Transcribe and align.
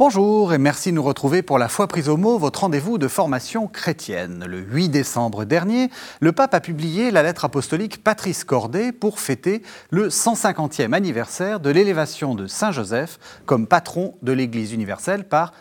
Bonjour 0.00 0.54
et 0.54 0.58
merci 0.58 0.88
de 0.88 0.94
nous 0.94 1.02
retrouver 1.02 1.42
pour 1.42 1.58
la 1.58 1.68
foi 1.68 1.86
prise 1.86 2.08
au 2.08 2.16
mot, 2.16 2.38
votre 2.38 2.60
rendez-vous 2.60 2.96
de 2.96 3.06
formation 3.06 3.66
chrétienne. 3.66 4.46
Le 4.48 4.60
8 4.60 4.88
décembre 4.88 5.44
dernier, 5.44 5.90
le 6.20 6.32
pape 6.32 6.54
a 6.54 6.60
publié 6.60 7.10
la 7.10 7.22
lettre 7.22 7.44
apostolique 7.44 8.02
Patrice 8.02 8.44
Cordet 8.44 8.92
pour 8.92 9.20
fêter 9.20 9.60
le 9.90 10.08
150e 10.08 10.94
anniversaire 10.94 11.60
de 11.60 11.68
l'élévation 11.68 12.34
de 12.34 12.46
Saint 12.46 12.72
Joseph 12.72 13.18
comme 13.44 13.66
patron 13.66 14.14
de 14.22 14.32
l'Église 14.32 14.72
universelle 14.72 15.28
par 15.28 15.52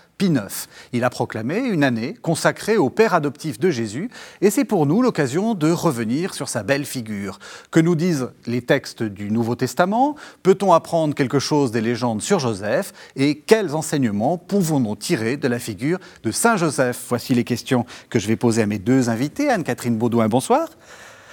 Il 0.91 1.03
a 1.05 1.09
proclamé 1.09 1.59
une 1.59 1.83
année 1.83 2.13
consacrée 2.21 2.75
au 2.75 2.89
Père 2.89 3.13
adoptif 3.13 3.57
de 3.57 3.69
Jésus, 3.69 4.09
et 4.41 4.49
c'est 4.49 4.65
pour 4.65 4.85
nous 4.85 5.01
l'occasion 5.01 5.53
de 5.53 5.71
revenir 5.71 6.33
sur 6.33 6.49
sa 6.49 6.61
belle 6.61 6.83
figure. 6.85 7.39
Que 7.71 7.79
nous 7.79 7.95
disent 7.95 8.29
les 8.45 8.61
textes 8.61 9.01
du 9.01 9.31
Nouveau 9.31 9.55
Testament? 9.55 10.15
Peut-on 10.43 10.73
apprendre 10.73 11.15
quelque 11.15 11.39
chose 11.39 11.71
des 11.71 11.79
légendes 11.79 12.21
sur 12.21 12.39
Joseph? 12.39 12.91
Et 13.15 13.39
quels 13.39 13.75
enseignements 13.75 14.37
pouvons-nous 14.37 14.97
tirer 14.97 15.37
de 15.37 15.47
la 15.47 15.59
figure 15.59 15.99
de 16.23 16.31
Saint 16.31 16.57
Joseph? 16.57 17.05
Voici 17.07 17.33
les 17.33 17.45
questions 17.45 17.85
que 18.09 18.19
je 18.19 18.27
vais 18.27 18.35
poser 18.35 18.61
à 18.61 18.65
mes 18.65 18.79
deux 18.79 19.09
invités. 19.09 19.49
Anne-Catherine 19.49 19.97
Baudouin, 19.97 20.27
bonsoir. 20.27 20.67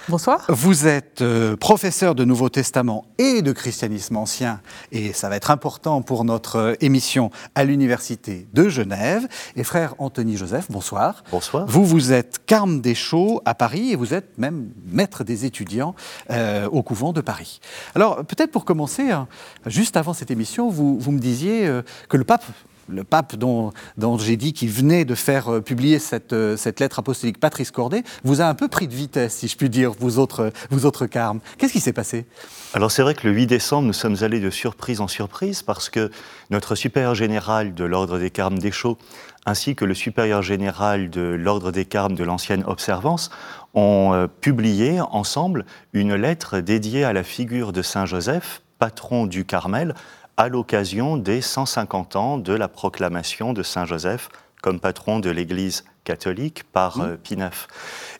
Bonsoir. 0.09 0.45
Vous 0.47 0.87
êtes 0.87 1.21
euh, 1.21 1.57
professeur 1.57 2.15
de 2.15 2.23
Nouveau 2.23 2.47
Testament 2.47 3.03
et 3.17 3.41
de 3.41 3.51
christianisme 3.51 4.15
ancien, 4.15 4.61
et 4.93 5.11
ça 5.11 5.27
va 5.27 5.35
être 5.35 5.51
important 5.51 6.01
pour 6.01 6.23
notre 6.23 6.55
euh, 6.55 6.73
émission 6.79 7.29
à 7.55 7.65
l'Université 7.65 8.47
de 8.53 8.69
Genève. 8.69 9.27
Et 9.57 9.65
frère 9.65 9.95
Anthony 9.97 10.37
Joseph, 10.37 10.67
bonsoir. 10.71 11.25
Bonsoir. 11.29 11.65
Vous, 11.67 11.83
vous 11.83 12.13
êtes 12.13 12.39
carme 12.45 12.79
des 12.79 12.95
Chaux 12.95 13.41
à 13.43 13.53
Paris 13.53 13.91
et 13.91 13.97
vous 13.97 14.13
êtes 14.13 14.37
même 14.37 14.69
maître 14.85 15.25
des 15.25 15.43
étudiants 15.43 15.93
euh, 16.29 16.69
au 16.69 16.83
couvent 16.83 17.11
de 17.11 17.19
Paris. 17.19 17.59
Alors, 17.93 18.23
peut-être 18.23 18.51
pour 18.51 18.63
commencer, 18.63 19.11
hein, 19.11 19.27
juste 19.65 19.97
avant 19.97 20.13
cette 20.13 20.31
émission, 20.31 20.69
vous, 20.69 20.97
vous 20.97 21.11
me 21.11 21.19
disiez 21.19 21.69
que 22.07 22.15
le 22.15 22.23
pape 22.23 22.45
le 22.87 23.03
pape 23.03 23.35
dont, 23.35 23.71
j'ai 24.19 24.37
dit 24.37 24.53
qu'il 24.53 24.69
venait 24.69 25.05
de 25.05 25.15
faire 25.15 25.53
euh, 25.53 25.61
publier 25.61 25.99
euh, 26.31 26.57
cette, 26.57 26.79
lettre 26.79 26.99
apostolique, 26.99 27.39
Patrice 27.39 27.71
Cordet, 27.71 28.03
vous 28.23 28.41
a 28.41 28.45
un 28.45 28.53
peu 28.53 28.67
pris 28.67 28.87
de 28.87 28.93
vitesse, 28.93 29.35
si 29.35 29.47
je 29.47 29.57
puis 29.57 29.69
dire, 29.69 29.91
vous 29.99 30.19
autres, 30.19 30.51
vous 30.69 30.85
autres 30.85 31.05
carmes. 31.05 31.39
Qu'est-ce 31.57 31.73
qui 31.73 31.79
s'est 31.79 31.93
passé? 31.93 32.25
Alors 32.73 32.91
c'est 32.91 33.01
vrai 33.01 33.13
que 33.13 33.27
le 33.27 33.33
8 33.33 33.47
décembre, 33.47 33.87
nous 33.87 33.93
sommes 33.93 34.17
allés 34.21 34.39
de 34.39 34.49
surprise 34.49 35.01
en 35.01 35.07
surprise 35.07 35.63
parce 35.63 35.89
que 35.89 36.11
notre 36.49 36.75
supérieur 36.75 37.15
général 37.15 37.73
de 37.73 37.83
l'ordre 37.83 38.19
des 38.19 38.29
carmes 38.29 38.59
des 38.59 38.71
Chaux, 38.71 38.97
ainsi 39.45 39.75
que 39.75 39.85
le 39.85 39.93
supérieur 39.93 40.41
général 40.41 41.09
de 41.09 41.21
l'ordre 41.21 41.71
des 41.71 41.85
carmes 41.85 42.15
de 42.15 42.23
l'ancienne 42.23 42.63
observance, 42.67 43.29
ont 43.73 44.13
euh, 44.13 44.27
publié 44.27 44.99
ensemble 44.99 45.65
une 45.93 46.15
lettre 46.15 46.59
dédiée 46.59 47.03
à 47.03 47.13
la 47.13 47.23
figure 47.23 47.71
de 47.71 47.81
Saint 47.81 48.05
Joseph, 48.05 48.61
patron 48.79 49.25
du 49.25 49.45
Carmel, 49.45 49.95
à 50.37 50.49
l'occasion 50.49 51.17
des 51.17 51.41
150 51.41 52.15
ans 52.15 52.37
de 52.37 52.53
la 52.53 52.67
proclamation 52.67 53.53
de 53.53 53.63
Saint 53.63 53.85
Joseph 53.85 54.29
comme 54.61 54.79
patron 54.79 55.19
de 55.19 55.29
l'Église 55.29 55.83
catholique 56.03 56.63
par 56.71 56.97
mmh. 56.97 57.01
euh, 57.01 57.17
Pie 57.21 57.33
IX. 57.35 57.67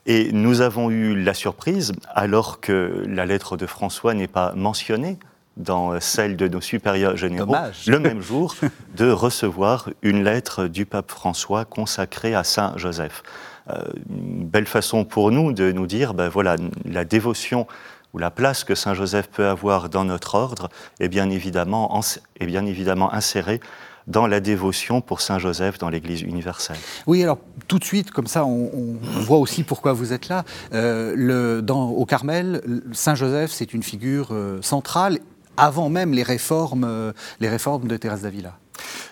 Et 0.05 0.31
nous 0.31 0.61
avons 0.61 0.89
eu 0.89 1.15
la 1.15 1.33
surprise, 1.33 1.93
alors 2.13 2.59
que 2.59 3.03
la 3.07 3.25
lettre 3.25 3.57
de 3.57 3.65
François 3.65 4.13
n'est 4.13 4.27
pas 4.27 4.53
mentionnée 4.53 5.17
dans 5.57 5.93
euh, 5.93 5.99
celle 5.99 6.37
de 6.37 6.47
nos 6.47 6.61
supérieurs 6.61 7.17
généraux, 7.17 7.55
le 7.87 7.99
même 7.99 8.21
jour, 8.21 8.55
de 8.95 9.09
recevoir 9.09 9.89
une 10.01 10.23
lettre 10.23 10.67
du 10.67 10.85
pape 10.85 11.11
François 11.11 11.65
consacrée 11.65 12.35
à 12.35 12.43
Saint 12.43 12.73
Joseph. 12.77 13.23
Euh, 13.69 13.81
une 14.09 14.45
belle 14.45 14.67
façon 14.67 15.03
pour 15.03 15.31
nous 15.31 15.51
de 15.51 15.71
nous 15.71 15.87
dire, 15.87 16.13
ben 16.13 16.29
voilà, 16.29 16.55
la 16.85 17.03
dévotion 17.03 17.67
ou 18.13 18.17
la 18.17 18.31
place 18.31 18.63
que 18.63 18.75
Saint 18.75 18.93
Joseph 18.93 19.27
peut 19.27 19.47
avoir 19.47 19.89
dans 19.89 20.05
notre 20.05 20.35
ordre 20.35 20.69
est 20.99 21.09
bien 21.09 21.29
évidemment, 21.29 21.99
est 22.39 22.45
bien 22.45 22.65
évidemment 22.65 23.13
insérée 23.13 23.59
dans 24.07 24.25
la 24.25 24.39
dévotion 24.39 25.01
pour 25.01 25.21
Saint 25.21 25.37
Joseph 25.37 25.77
dans 25.77 25.89
l'Église 25.89 26.21
universelle. 26.21 26.77
Oui, 27.05 27.21
alors 27.21 27.39
tout 27.67 27.77
de 27.77 27.83
suite, 27.83 28.11
comme 28.11 28.27
ça, 28.27 28.45
on, 28.45 28.97
voit 29.19 29.37
aussi 29.37 29.63
pourquoi 29.63 29.93
vous 29.93 30.13
êtes 30.13 30.29
là. 30.29 30.45
Euh, 30.73 31.13
le, 31.15 31.61
dans, 31.61 31.89
au 31.89 32.05
Carmel, 32.05 32.61
Saint 32.93 33.15
Joseph, 33.15 33.51
c'est 33.51 33.73
une 33.73 33.83
figure 33.83 34.29
euh, 34.31 34.59
centrale 34.61 35.19
avant 35.57 35.89
même 35.89 36.13
les 36.13 36.23
réformes, 36.23 36.85
euh, 36.85 37.11
les 37.39 37.49
réformes 37.49 37.87
de 37.87 37.97
Thérèse 37.97 38.21
d'Avila. 38.21 38.53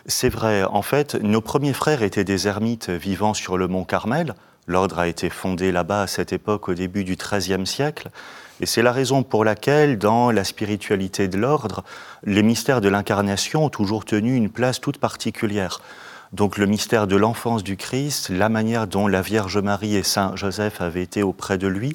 C'est 0.05 0.29
vrai. 0.29 0.63
En 0.63 0.83
fait, 0.83 1.15
nos 1.15 1.41
premiers 1.41 1.73
frères 1.73 2.03
étaient 2.03 2.23
des 2.23 2.47
ermites 2.47 2.89
vivant 2.89 3.33
sur 3.33 3.57
le 3.57 3.67
mont 3.67 3.83
Carmel. 3.83 4.35
L'ordre 4.67 4.99
a 4.99 5.07
été 5.07 5.29
fondé 5.29 5.71
là-bas 5.71 6.03
à 6.03 6.07
cette 6.07 6.33
époque, 6.33 6.69
au 6.69 6.73
début 6.73 7.03
du 7.03 7.15
XIIIe 7.15 7.65
siècle. 7.65 8.09
Et 8.61 8.65
c'est 8.65 8.81
la 8.81 8.91
raison 8.91 9.23
pour 9.23 9.43
laquelle, 9.43 9.97
dans 9.97 10.31
la 10.31 10.43
spiritualité 10.43 11.27
de 11.27 11.37
l'ordre, 11.37 11.83
les 12.23 12.43
mystères 12.43 12.81
de 12.81 12.89
l'incarnation 12.89 13.65
ont 13.65 13.69
toujours 13.69 14.05
tenu 14.05 14.35
une 14.35 14.49
place 14.49 14.79
toute 14.79 14.97
particulière. 14.97 15.81
Donc 16.31 16.57
le 16.57 16.65
mystère 16.65 17.07
de 17.07 17.15
l'enfance 17.15 17.63
du 17.63 17.77
Christ, 17.77 18.29
la 18.29 18.49
manière 18.49 18.87
dont 18.87 19.07
la 19.07 19.21
Vierge 19.21 19.57
Marie 19.57 19.95
et 19.95 20.03
Saint 20.03 20.35
Joseph 20.35 20.81
avaient 20.81 21.03
été 21.03 21.23
auprès 21.23 21.57
de 21.57 21.67
lui, 21.67 21.93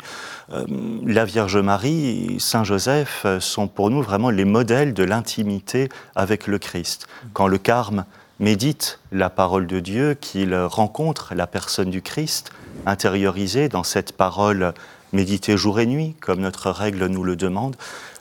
euh, 0.52 0.64
la 1.04 1.24
Vierge 1.24 1.58
Marie, 1.58 2.36
Saint 2.38 2.64
Joseph 2.64 3.26
sont 3.40 3.66
pour 3.66 3.90
nous 3.90 4.02
vraiment 4.02 4.30
les 4.30 4.44
modèles 4.44 4.94
de 4.94 5.04
l'intimité 5.04 5.88
avec 6.14 6.46
le 6.46 6.58
Christ. 6.58 7.06
Quand 7.32 7.48
le 7.48 7.58
Carme 7.58 8.04
médite 8.38 8.98
la 9.12 9.30
parole 9.30 9.66
de 9.66 9.80
Dieu, 9.80 10.14
qu'il 10.14 10.54
rencontre 10.56 11.34
la 11.34 11.46
personne 11.46 11.90
du 11.90 12.00
Christ, 12.00 12.50
intériorisée 12.86 13.68
dans 13.68 13.84
cette 13.84 14.12
parole 14.12 14.72
méditer 15.12 15.56
jour 15.56 15.80
et 15.80 15.86
nuit, 15.86 16.14
comme 16.20 16.40
notre 16.40 16.70
règle 16.70 17.06
nous 17.06 17.24
le 17.24 17.36
demande, 17.36 17.76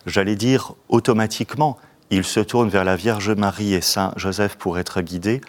j'allais 0.06 0.36
dire 0.36 0.74
automatiquement, 0.88 1.78
il 2.10 2.24
se 2.24 2.40
tourne 2.40 2.70
vers 2.70 2.84
la 2.84 2.96
Vierge 2.96 3.32
Marie 3.32 3.74
et 3.74 3.82
Saint 3.82 4.14
Joseph 4.16 4.56
pour 4.56 4.80
être 4.80 5.02
guidé, 5.02 5.42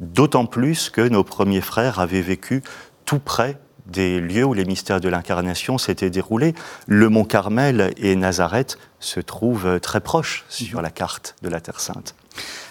d'autant 0.00 0.46
plus 0.46 0.90
que 0.90 1.00
nos 1.00 1.24
premiers 1.24 1.60
frères 1.60 2.00
avaient 2.00 2.22
vécu 2.22 2.62
tout 3.04 3.20
près 3.20 3.58
des 3.86 4.20
lieux 4.20 4.44
où 4.44 4.52
les 4.52 4.64
mystères 4.64 5.00
de 5.00 5.08
l'incarnation 5.08 5.78
s'étaient 5.78 6.10
déroulés. 6.10 6.54
Le 6.86 7.08
mont 7.08 7.24
Carmel 7.24 7.94
et 7.96 8.16
Nazareth 8.16 8.78
se 9.00 9.20
trouvent 9.20 9.80
très 9.80 10.00
proches 10.00 10.44
sur 10.48 10.82
la 10.82 10.90
carte 10.90 11.36
de 11.42 11.48
la 11.48 11.60
Terre 11.60 11.80
Sainte. 11.80 12.14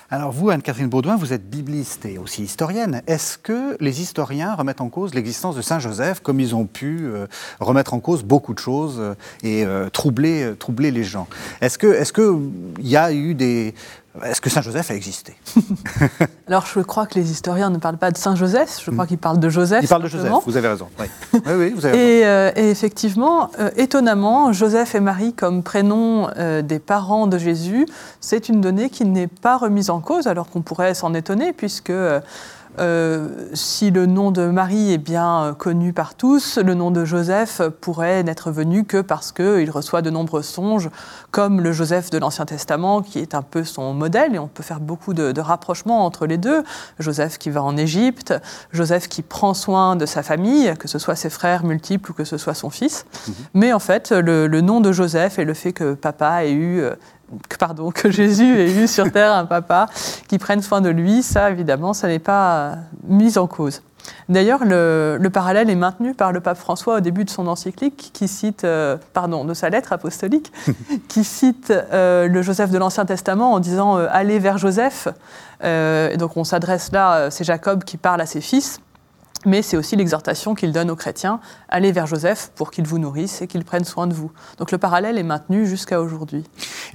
Alors 0.10 0.32
vous, 0.32 0.50
Anne-Catherine 0.50 0.88
Baudouin, 0.88 1.18
vous 1.18 1.34
êtes 1.34 1.50
bibliste 1.50 2.06
et 2.06 2.18
aussi 2.18 2.44
historienne. 2.44 3.02
Est-ce 3.08 3.38
que 3.38 3.76
les 3.82 4.00
historiens 4.00 4.56
remettent 4.56 4.80
en 4.80 4.88
cause 4.88 5.14
l'existence 5.14 5.58
de 5.58 5.62
Saint 5.62 5.80
Joseph 5.80 6.22
comme 6.22 6.40
ils 6.40 6.56
ont 6.56 6.66
pu 6.66 7.02
euh, 7.04 7.28
remettre 7.60 7.94
en 7.94 8.00
cause 8.00 8.24
beaucoup 8.24 8.54
de 8.54 8.60
choses 8.60 9.00
euh, 9.00 9.16
et 9.44 9.66
euh, 9.66 9.90
troubler, 9.90 10.54
troubler 10.58 10.92
les 10.92 11.04
gens? 11.04 11.28
Est-ce 11.60 11.78
qu'il 11.78 11.90
est 11.90 12.10
que 12.14 12.40
y 12.80 12.96
a 12.96 13.12
eu 13.12 13.34
des, 13.34 13.74
est-ce 14.24 14.40
que 14.40 14.50
Saint 14.50 14.62
Joseph 14.62 14.90
a 14.92 14.96
existé? 14.96 15.36
Alors, 16.48 16.66
je 16.66 16.80
crois 16.80 17.06
que 17.06 17.16
les 17.16 17.30
historiens 17.30 17.70
ne 17.70 17.78
parlent 17.78 17.98
pas 17.98 18.12
de 18.12 18.18
Saint 18.18 18.36
Joseph, 18.36 18.82
je 18.82 18.92
crois 18.92 19.04
hmm. 19.04 19.08
qu'ils 19.08 19.18
parlent 19.18 19.40
de 19.40 19.50
Joseph. 19.50 19.84
Ils 19.84 19.90
parlent 19.90 20.04
de 20.04 20.08
Joseph, 20.08 20.32
vous 20.46 20.56
avez 20.56 20.70
raison. 20.70 20.88
Oui, 21.34 21.42
oui, 21.58 21.74
vous 21.76 21.86
avez 21.86 21.98
et, 21.98 22.26
raison. 22.26 22.54
Et, 22.56 22.70
effectivement, 22.70 23.52
étonnamment, 23.76 24.54
Joseph 24.54 24.96
et 24.96 25.00
Marie 25.02 25.34
comme 25.34 25.64
prénom 25.64 26.30
des 26.64 26.80
parents 26.80 27.28
de 27.28 27.38
Jésus, 27.38 27.86
c'est 28.22 28.50
une 28.50 28.62
donnée 28.62 28.90
qui 28.90 29.06
n'est 29.06 29.28
pas 29.28 29.58
remise 29.58 29.90
en 29.90 29.97
cause, 30.02 30.28
alors 30.28 30.50
qu'on 30.50 30.62
pourrait 30.62 30.94
s'en 30.94 31.14
étonner, 31.14 31.54
puisque 31.54 31.92
euh, 32.80 33.28
si 33.54 33.90
le 33.90 34.06
nom 34.06 34.30
de 34.30 34.46
Marie 34.46 34.94
est 34.94 35.00
bien 35.00 35.46
euh, 35.46 35.54
connu 35.54 35.94
par 35.94 36.14
tous, 36.14 36.60
le 36.60 36.76
nom 36.76 36.92
de 36.92 37.06
Joseph 37.06 37.62
pourrait 37.82 38.22
n'être 38.22 38.52
venu 38.52 38.84
que 38.84 39.02
parce 39.02 39.32
qu'il 39.32 39.72
reçoit 39.72 40.04
de 40.04 40.12
nombreux 40.12 40.44
songes, 40.44 40.90
comme 41.32 41.60
le 41.60 41.72
Joseph 41.72 42.12
de 42.12 42.20
l'Ancien 42.20 42.46
Testament, 42.46 43.02
qui 43.02 43.20
est 43.20 43.34
un 43.34 43.42
peu 43.42 43.64
son 43.64 43.94
modèle, 43.94 44.36
et 44.36 44.40
on 44.40 44.48
peut 44.48 44.64
faire 44.64 44.80
beaucoup 44.80 45.14
de, 45.14 45.38
rapprochements 45.40 46.06
entre 46.06 46.26
les 46.26 46.38
deux. 46.38 46.64
Joseph 47.00 47.38
qui 47.38 47.50
va 47.50 47.64
en 47.64 47.78
Égypte, 47.78 48.34
Joseph 48.72 49.08
qui 49.08 49.22
prend 49.22 49.54
soin 49.54 49.96
de 49.96 50.06
sa 50.06 50.24
famille, 50.24 50.74
que 50.80 50.88
ce 50.88 51.00
soit 51.00 51.16
ses 51.16 51.30
frères 51.30 51.64
multiples 51.64 52.12
ou 52.12 52.14
que 52.14 52.26
ce 52.26 52.38
soit 52.38 52.56
son 52.56 52.70
fils. 52.70 53.06
Mhm. 53.28 53.34
Mais 53.54 53.74
en 53.74 53.80
fait, 53.80 54.12
le, 54.12 54.48
le, 54.48 54.62
nom 54.62 54.82
de 54.82 54.92
Joseph 54.92 55.40
et 55.40 55.46
le 55.46 55.54
fait 55.54 55.74
que 55.74 55.94
papa 55.94 56.44
ait 56.44 56.52
eu 56.52 56.82
euh, 56.82 56.96
pardon, 57.60 57.92
que 57.96 58.12
Jésus 58.12 58.60
ait 58.60 58.84
eu 58.84 58.88
sur 58.88 59.12
terre 59.12 59.34
un 59.34 59.46
papa 59.46 59.88
qui 60.28 60.38
prenne 60.38 60.62
soin 60.62 60.82
de 60.82 60.90
lui, 60.90 61.24
ça 61.24 61.50
évidemment, 61.50 61.94
ça 61.94 62.08
n'est 62.08 62.20
pas 62.20 62.76
mis 63.08 63.38
en 63.38 63.48
cause. 63.48 63.82
D'ailleurs, 64.30 64.64
le, 64.64 65.28
parallèle 65.34 65.70
est 65.70 65.76
maintenu 65.76 66.14
par 66.14 66.32
le 66.32 66.40
pape 66.40 66.58
François 66.58 66.98
au 66.98 67.00
début 67.00 67.26
de 67.26 67.30
son 67.30 67.48
encyclique, 67.48 68.12
qui 68.14 68.28
cite, 68.28 68.64
euh, 68.64 68.98
pardon, 69.14 69.46
de 69.46 69.54
sa 69.54 69.70
lettre 69.70 69.94
apostolique, 69.94 70.52
qui 71.08 71.24
cite 71.24 71.72
euh, 71.72 72.28
le 72.28 72.42
Joseph 72.42 72.72
de 72.72 72.78
l'Ancien 72.78 73.06
Testament 73.06 73.54
en 73.54 73.60
disant 73.60 73.98
euh, 73.98 74.08
Allez 74.12 74.40
vers 74.40 74.58
Joseph. 74.58 75.08
et 75.64 76.18
donc 76.18 76.38
on 76.38 76.44
s'adresse 76.44 76.92
là, 76.92 77.30
c'est 77.32 77.44
Jacob 77.44 77.84
qui 77.84 77.98
parle 77.98 78.22
à 78.22 78.26
ses 78.26 78.42
fils 78.42 78.80
mais 79.46 79.62
c'est 79.62 79.78
aussi 79.78 79.96
l'exhortation 79.96 80.56
qu'il 80.56 80.72
donne 80.72 80.90
aux 80.90 80.96
chrétiens, 80.96 81.40
allez 81.70 81.92
vers 81.92 82.08
Joseph 82.08 82.52
pour 82.56 82.72
qu'il 82.72 82.86
vous 82.86 83.00
nourrisse 83.00 83.42
et 83.42 83.48
qu'il 83.48 83.64
prenne 83.64 83.84
soin 83.84 84.08
de 84.08 84.14
vous. 84.14 84.32
Donc 84.58 84.72
le 84.72 84.78
parallèle 84.78 85.18
est 85.18 85.24
maintenu 85.24 85.66
jusqu'à 85.66 86.02
aujourd'hui. 86.02 86.44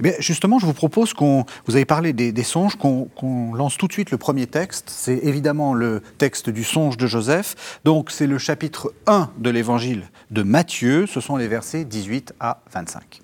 Eh 0.03 0.15
justement, 0.19 0.59
je 0.59 0.65
vous 0.65 0.73
propose 0.73 1.13
qu'on, 1.13 1.45
vous 1.65 1.75
avez 1.75 1.85
parlé 1.85 2.13
des, 2.13 2.43
songes, 2.43 2.75
qu'on, 2.75 3.53
lance 3.53 3.77
tout 3.77 3.87
de 3.87 3.93
suite 3.93 4.11
le 4.11 4.17
premier 4.17 4.47
texte. 4.47 4.89
C'est 4.89 5.19
évidemment 5.23 5.73
le 5.73 6.01
texte 6.17 6.49
du 6.49 6.63
songe 6.63 6.97
de 6.97 7.07
Joseph. 7.07 7.79
Donc 7.85 8.11
c'est 8.11 8.27
le 8.27 8.37
chapitre 8.37 8.93
1 9.07 9.29
de 9.37 9.49
l'évangile 9.49 10.03
de 10.31 10.43
Matthieu, 10.43 11.05
ce 11.07 11.19
sont 11.19 11.37
les 11.37 11.47
versets 11.47 11.85
18 11.85 12.33
à 12.39 12.61
25. 12.73 13.21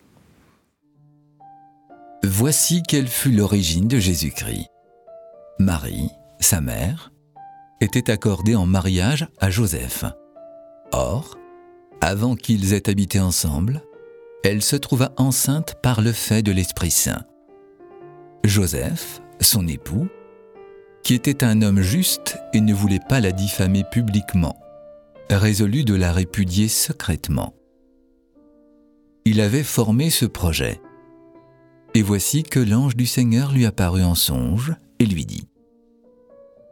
Voici 2.24 2.83
quelle 2.83 3.07
fut 3.07 3.31
l'origine 3.31 3.88
de 3.88 3.98
Jésus-Christ. 3.98 4.68
Marie 5.57 6.10
sa 6.39 6.62
mère, 6.62 7.12
était 7.81 8.12
accordée 8.12 8.56
en 8.56 8.66
mariage 8.66 9.28
à 9.40 9.50
Joseph. 9.50 10.06
Or, 10.92 11.38
avant 12.02 12.36
qu'ils 12.36 12.74
aient 12.74 12.90
habité 12.90 13.20
ensemble, 13.20 13.84
elle 14.44 14.62
se 14.62 14.76
trouva 14.76 15.12
enceinte 15.18 15.76
par 15.81 16.02
le 16.02 16.12
fait 16.12 16.42
de 16.42 16.52
l'Esprit 16.52 16.92
Saint. 16.92 17.24
Joseph, 18.44 19.22
son 19.42 19.68
époux, 19.68 20.08
qui 21.04 21.14
était 21.14 21.44
un 21.44 21.62
homme 21.62 21.81
juste 21.81 22.38
et 22.54 22.62
ne 22.62 22.74
voulait 22.74 23.00
pas 23.08 23.20
la 23.20 23.31
diffamer 23.31 23.84
publiquement, 23.90 24.60
résolut 25.30 25.84
de 25.84 25.96
la 25.96 26.12
répudier 26.12 26.68
secrètement. 26.68 27.54
Il 29.26 29.42
avait 29.42 29.64
formé 29.64 30.10
ce 30.10 30.26
projet. 30.26 30.81
Et 31.94 32.02
voici 32.02 32.44
que 32.44 32.60
l'ange 32.60 32.96
du 32.96 33.06
Seigneur 33.06 33.52
lui 33.52 33.66
apparut 33.66 34.04
en 34.04 34.16
songe 34.16 34.74
et 35.00 35.06
lui 35.06 35.26
dit, 35.26 35.48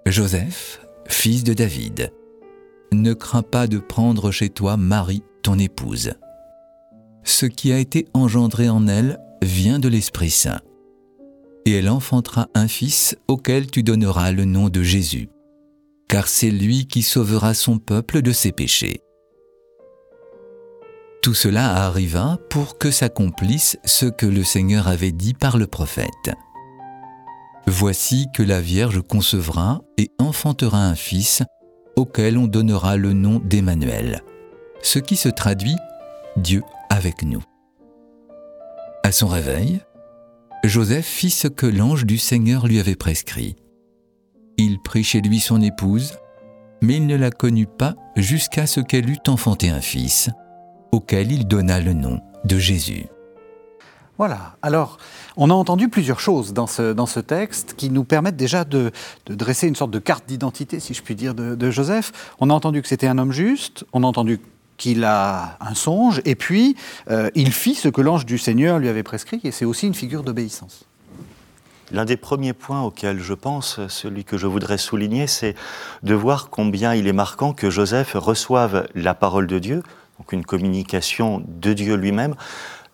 Joseph, 0.06 0.80
fils 1.08 1.44
de 1.44 1.54
David, 1.54 2.12
ne 2.92 3.14
crains 3.14 3.44
pas 3.44 3.68
de 3.68 3.80
prendre 3.80 4.32
chez 4.32 4.50
toi 4.50 4.78
Marie, 4.78 5.24
ton 5.42 5.60
épouse. 5.60 6.14
Ce 7.24 7.46
qui 7.46 7.72
a 7.72 7.80
été 7.80 8.08
engendré 8.14 8.70
en 8.70 8.88
elle 8.88 9.20
vient 9.42 9.80
de 9.80 9.88
l'Esprit 9.90 10.30
Saint. 10.30 10.62
Et 11.66 11.74
elle 11.74 11.90
enfantera 11.90 12.48
un 12.54 12.68
fils 12.68 13.18
auquel 13.28 13.70
tu 13.70 13.84
donneras 13.84 14.32
le 14.32 14.46
nom 14.46 14.70
de 14.70 14.84
Jésus, 14.84 15.30
car 16.08 16.28
c'est 16.28 16.52
lui 16.52 16.88
qui 16.88 17.02
sauvera 17.02 17.54
son 17.54 17.78
peuple 17.78 18.22
de 18.22 18.32
ses 18.32 18.54
péchés. 18.54 19.02
Tout 21.22 21.34
cela 21.34 21.86
arriva 21.86 22.40
pour 22.50 22.78
que 22.78 22.90
s'accomplisse 22.90 23.78
ce 23.84 24.06
que 24.06 24.26
le 24.26 24.46
Seigneur 24.46 24.88
avait 24.88 25.12
dit 25.12 25.34
par 25.34 25.58
le 25.58 25.68
prophète. 25.68 26.32
Voici 27.70 28.28
que 28.34 28.44
la 28.44 28.62
Vierge 28.62 29.02
concevra 29.02 29.82
et 29.98 30.10
enfantera 30.20 30.88
un 30.88 30.96
fils 30.96 31.44
auquel 31.98 32.38
on 32.38 32.48
donnera 32.48 32.96
le 32.96 33.12
nom 33.12 33.40
d'Emmanuel, 33.40 34.22
ce 34.82 35.00
qui 35.00 35.18
se 35.18 35.28
traduit 35.28 35.76
Dieu 36.38 36.64
avec 36.90 37.24
nous. 37.24 37.44
À 39.04 39.12
son 39.12 39.28
réveil, 39.28 39.82
Joseph 40.64 41.06
fit 41.06 41.30
ce 41.30 41.50
que 41.50 41.66
l'ange 41.66 42.06
du 42.06 42.18
Seigneur 42.18 42.68
lui 42.68 42.80
avait 42.80 42.96
prescrit. 42.96 43.58
Il 44.58 44.80
prit 44.82 45.04
chez 45.04 45.20
lui 45.20 45.42
son 45.42 45.62
épouse, 45.62 46.14
mais 46.82 46.96
il 46.96 47.06
ne 47.06 47.18
la 47.18 47.32
connut 47.32 47.68
pas 47.68 47.96
jusqu'à 48.16 48.66
ce 48.66 48.80
qu'elle 48.80 49.10
eût 49.10 49.20
enfanté 49.28 49.70
un 49.70 49.82
fils, 49.82 50.30
auquel 50.94 51.34
il 51.34 51.46
donna 51.48 51.82
le 51.82 51.92
nom 51.92 52.22
de 52.46 52.58
Jésus. 52.58 53.08
Voilà. 54.18 54.56
Alors, 54.62 54.98
on 55.36 55.50
a 55.50 55.54
entendu 55.54 55.90
plusieurs 55.90 56.20
choses 56.20 56.54
dans 56.54 56.66
ce, 56.66 56.94
dans 56.94 57.06
ce 57.06 57.20
texte 57.20 57.76
qui 57.78 57.90
nous 57.90 58.04
permettent 58.04 58.36
déjà 58.36 58.64
de, 58.64 58.92
dresser 59.28 59.68
une 59.68 59.76
sorte 59.76 59.92
de 59.92 60.00
carte 60.00 60.26
d'identité, 60.28 60.80
si 60.80 60.94
je 60.94 61.04
puis 61.04 61.16
dire, 61.16 61.36
de, 61.36 61.70
Joseph. 61.70 62.34
On 62.40 62.50
a 62.50 62.54
entendu 62.54 62.82
que 62.82 62.88
c'était 62.88 63.08
un 63.08 63.18
homme 63.18 63.32
juste, 63.32 63.86
on 63.94 64.04
a 64.04 64.08
entendu 64.08 64.40
qu'il 64.78 65.04
a 65.04 65.58
un 65.60 65.74
songe, 65.74 66.22
et 66.26 66.36
puis 66.36 66.76
euh, 67.10 67.30
il 67.36 67.52
fit 67.52 67.76
ce 67.76 67.90
que 67.90 68.02
l'ange 68.02 68.26
du 68.26 68.38
Seigneur 68.38 68.80
lui 68.80 68.90
avait 68.90 69.04
prescrit, 69.04 69.42
et 69.44 69.52
c'est 69.52 69.66
aussi 69.66 69.88
une 69.88 69.96
figure 69.96 70.24
d'obéissance. 70.24 70.86
L'un 71.92 72.06
des 72.06 72.18
premiers 72.18 72.54
points 72.54 72.82
auxquels 72.82 73.20
je 73.20 73.34
pense, 73.34 73.80
celui 73.88 74.24
que 74.24 74.38
je 74.38 74.46
voudrais 74.46 74.78
souligner, 74.78 75.26
c'est 75.26 75.56
de 76.04 76.14
voir 76.14 76.50
combien 76.50 76.94
il 76.94 77.08
est 77.08 77.14
marquant 77.14 77.54
que 77.54 77.70
Joseph 77.70 78.14
reçoive 78.16 78.88
la 78.94 79.14
parole 79.14 79.48
de 79.48 79.58
Dieu, 79.58 79.84
donc 80.20 80.32
une 80.34 80.44
communication 80.44 81.44
de 81.48 81.74
Dieu 81.74 81.96
lui-même, 81.96 82.36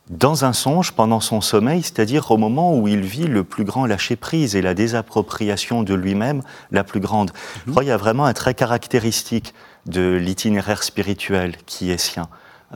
dans 0.09 0.44
un 0.44 0.53
songe 0.53 0.91
pendant 0.91 1.21
son 1.21 1.39
sommeil, 1.39 1.81
c'est-à-dire 1.81 2.29
au 2.31 2.38
moment 2.38 2.77
où 2.77 2.88
il 2.88 3.01
vit 3.01 3.27
le 3.27 3.44
plus 3.44 3.63
grand 3.63 3.85
lâcher-prise 3.85 4.55
et 4.55 4.61
la 4.61 4.73
désappropriation 4.73 5.81
de 5.81 5.94
lui-même 5.94 6.41
la 6.71 6.83
plus 6.83 7.00
grande. 7.00 7.31
Je 7.65 7.71
crois 7.71 7.83
qu'il 7.83 7.89
y 7.89 7.94
a 7.94 7.97
vraiment 7.97 8.25
un 8.25 8.33
trait 8.33 8.53
caractéristique 8.53 9.53
de 9.85 10.17
l'itinéraire 10.21 10.83
spirituel 10.83 11.55
qui 11.65 11.91
est 11.91 11.97
sien. 11.97 12.27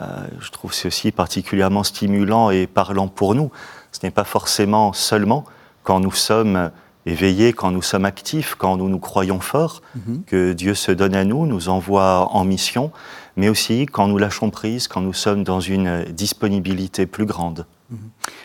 Euh, 0.02 0.28
je 0.40 0.52
trouve 0.52 0.74
ceci 0.74 1.12
particulièrement 1.12 1.84
stimulant 1.84 2.50
et 2.50 2.66
parlant 2.66 3.08
pour 3.08 3.36
nous. 3.36 3.52
Ce 3.92 4.00
n'est 4.04 4.12
pas 4.12 4.24
forcément 4.24 4.94
seulement 4.94 5.44
quand 5.84 6.00
nous 6.00 6.12
sommes 6.12 6.72
éveillés, 7.06 7.54
quand 7.54 7.72
nous 7.72 7.82
sommes 7.82 8.06
actifs, 8.06 8.56
quand 8.56 8.78
nous 8.78 8.90
nous 8.90 9.00
croyons 9.00 9.40
forts, 9.40 9.82
mhm. 9.96 10.24
que 10.26 10.54
Dieu 10.54 10.76
se 10.76 10.92
donne 10.92 11.16
à 11.16 11.24
nous, 11.24 11.46
nous 11.46 11.70
envoie 11.70 12.30
en 12.32 12.44
mission, 12.44 12.92
mais 13.38 13.48
aussi 13.48 13.86
quand 13.86 14.08
nous 14.08 14.18
lâchons 14.18 14.50
prise, 14.50 14.90
quand 14.90 15.00
nous 15.00 15.14
sommes 15.14 15.44
dans 15.44 15.62
une 15.62 16.04
disponibilité 16.06 17.06
plus 17.06 17.26
grande. 17.26 17.66
Mhm. 17.90 18.00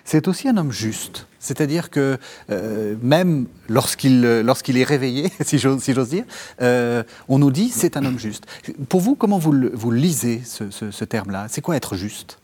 C'est 0.05 0.29
aussi 0.29 0.49
un 0.49 0.56
homme 0.56 0.71
juste, 0.71 1.27
c'est-à-dire 1.41 1.91
que 1.91 2.19
euh, 2.50 2.94
même 3.03 3.47
lorsqu'il 3.69 4.21
lorsqu'il 4.43 4.79
est 4.79 4.85
réveillé, 4.85 5.33
si 5.41 5.59
j'ose 5.59 5.83
si 5.83 5.93
dire, 5.93 6.25
euh, 6.61 7.03
on 7.29 7.41
nous 7.41 7.50
dit 7.50 7.71
c'est 7.71 7.97
un 7.97 8.05
homme 8.05 8.19
juste. 8.19 8.47
Pour 8.89 9.00
vous, 9.00 9.17
comment 9.17 9.39
vous, 9.39 9.55
vous 9.73 9.91
lisez 9.91 10.43
ce, 10.44 11.05
terme-là? 11.05 11.47
C'est 11.49 11.61
quoi 11.61 11.75
être 11.75 11.97
juste? 11.97 12.39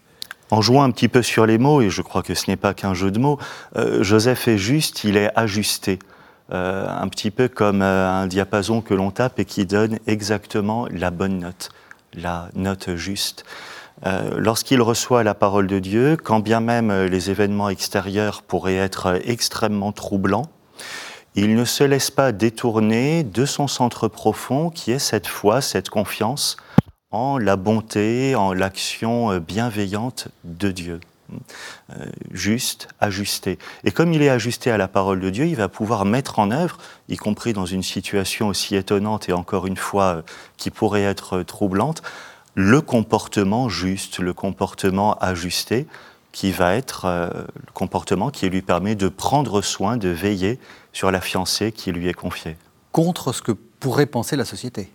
En 0.51 0.63
jouant 0.63 0.83
un 0.83 0.91
petit 0.91 1.09
peu 1.09 1.23
sur 1.23 1.45
les 1.45 1.59
mots, 1.59 1.83
et 1.83 1.91
je 1.91 2.01
crois 2.01 2.23
que 2.23 2.35
ce 2.35 2.51
n'est 2.51 2.57
pas 2.57 2.73
qu'un 2.73 2.95
jeu 2.95 3.11
de 3.11 3.19
mots, 3.19 3.39
euh, 3.77 4.03
Joseph 4.03 4.49
est 4.49 4.59
juste, 4.59 5.05
il 5.05 5.17
est 5.17 5.31
ajusté. 5.37 5.99
un 6.51 7.09
petit 7.09 7.31
peu 7.31 7.49
comme 7.49 7.83
un 7.83 8.27
diapason 8.27 8.81
que 8.81 8.95
l'on 8.95 9.11
tape 9.11 9.39
et 9.39 9.45
qui 9.45 9.67
donne 9.67 9.99
exactement 10.07 10.89
la 10.91 11.11
bonne 11.11 11.41
note 11.41 11.71
la 12.15 12.49
note 12.55 12.95
juste. 12.95 13.45
Euh, 14.07 14.39
lorsqu'il 14.39 14.81
reçoit 14.81 15.25
la 15.25 15.35
parole 15.35 15.67
de 15.67 15.79
Dieu, 15.79 16.17
quand 16.17 16.41
bien 16.41 16.61
même 16.61 16.93
les 17.07 17.31
événements 17.31 17.69
extérieurs 17.69 18.43
pourraient 18.43 18.77
être 18.77 19.21
extrêmement 19.25 19.93
troublants, 19.93 20.47
il 21.35 21.55
ne 21.55 21.65
se 21.65 21.85
laisse 21.85 22.11
pas 22.11 22.33
détourner 22.33 23.23
de 23.25 23.45
son 23.45 23.69
centre 23.69 24.09
profond 24.09 24.71
qui 24.71 24.93
est 24.93 24.99
cette 24.99 25.27
foi, 25.27 25.61
cette 25.61 25.89
confiance 25.89 26.57
en 27.11 27.39
la 27.39 27.57
bonté, 27.57 28.35
en 28.35 28.53
l'action 28.53 29.39
bienveillante 29.39 30.29
de 30.45 30.71
Dieu. 30.71 31.01
Juste, 32.33 32.89
ajusté. 33.01 33.59
Et 33.85 33.91
comme 33.91 34.13
il 34.13 34.23
est 34.23 34.29
ajusté 34.29 34.71
à 34.71 34.77
la 34.77 34.89
parole 34.89 35.21
de 35.21 35.31
Dieu, 35.31 35.47
il 35.47 35.57
va 35.57 35.69
pouvoir 35.69 36.05
mettre 36.05 36.39
en 36.39 36.51
œuvre, 36.51 36.79
y 37.09 37.17
compris 37.17 37.53
dans 37.53 37.67
une 37.67 37.83
situation 37.83 38.49
aussi 38.49 38.77
étonnante 38.77 39.29
et 39.29 39.33
encore 39.33 39.67
une 39.67 39.77
fois 39.77 40.23
qui 40.57 40.71
pourrait 40.71 41.03
être 41.03 41.43
troublante, 41.43 42.03
le 42.55 42.81
comportement 42.81 43.69
juste, 43.69 44.19
le 44.19 44.33
comportement 44.33 45.17
ajusté, 45.19 45.87
qui 46.33 46.53
va 46.53 46.75
être 46.75 47.05
euh, 47.05 47.31
le 47.31 47.73
comportement 47.73 48.31
qui 48.31 48.49
lui 48.49 48.63
permet 48.63 48.95
de 48.95 49.09
prendre 49.09 49.63
soin, 49.63 49.97
de 49.97 50.09
veiller 50.09 50.59
sur 50.93 51.11
la 51.11 51.21
fiancée 51.21 51.73
qui 51.73 51.93
lui 51.93 52.09
est 52.09 52.15
confiée. 52.15 52.57
Contre 52.93 53.33
ce 53.33 53.43
que 53.43 53.53
pourrait 53.81 54.07
penser 54.07 54.37
la 54.37 54.45
société. 54.45 54.91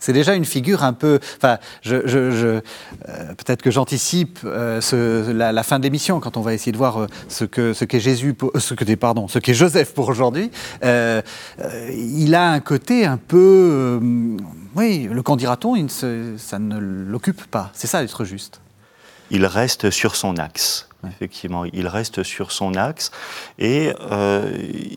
C'est 0.00 0.12
déjà 0.12 0.34
une 0.34 0.44
figure 0.44 0.84
un 0.84 0.92
peu. 0.92 1.18
Enfin, 1.36 1.58
je, 1.82 1.94
euh, 1.94 2.60
peut-être 3.04 3.62
que 3.62 3.70
j'anticipe 3.70 4.40
euh, 4.44 5.32
la, 5.32 5.62
fin 5.62 5.78
de 5.78 5.84
l'émission 5.84 6.20
quand 6.20 6.36
on 6.36 6.42
va 6.42 6.54
essayer 6.54 6.72
de 6.72 6.76
voir 6.76 7.06
ce 7.28 7.44
que 7.44 7.72
ce 7.72 7.84
qu'est 7.84 8.00
Jésus, 8.00 8.36
ce 8.58 8.74
que 8.74 8.84
pardon, 8.94 9.28
ce 9.28 9.38
qu'est 9.38 9.54
Joseph 9.54 9.94
pour 9.94 10.08
aujourd'hui. 10.08 10.50
il 10.82 12.34
a 12.34 12.50
un 12.50 12.60
côté 12.60 13.04
un 13.04 13.16
peu 13.16 14.00
oui, 14.76 15.08
le 15.10 15.22
quand 15.22 15.36
dira-t-on, 15.36 15.88
ça 15.88 16.58
ne 16.58 16.78
l'occupe 16.78 17.46
pas. 17.46 17.70
C'est 17.72 17.86
ça 17.86 18.02
être 18.02 18.24
juste. 18.24 18.60
Il 19.30 19.46
reste 19.46 19.90
sur 19.90 20.16
son 20.16 20.36
axe. 20.36 20.85
Effectivement, 21.06 21.64
il 21.64 21.86
reste 21.86 22.22
sur 22.22 22.52
son 22.52 22.74
axe 22.74 23.10
et 23.58 23.92
euh, 24.10 24.50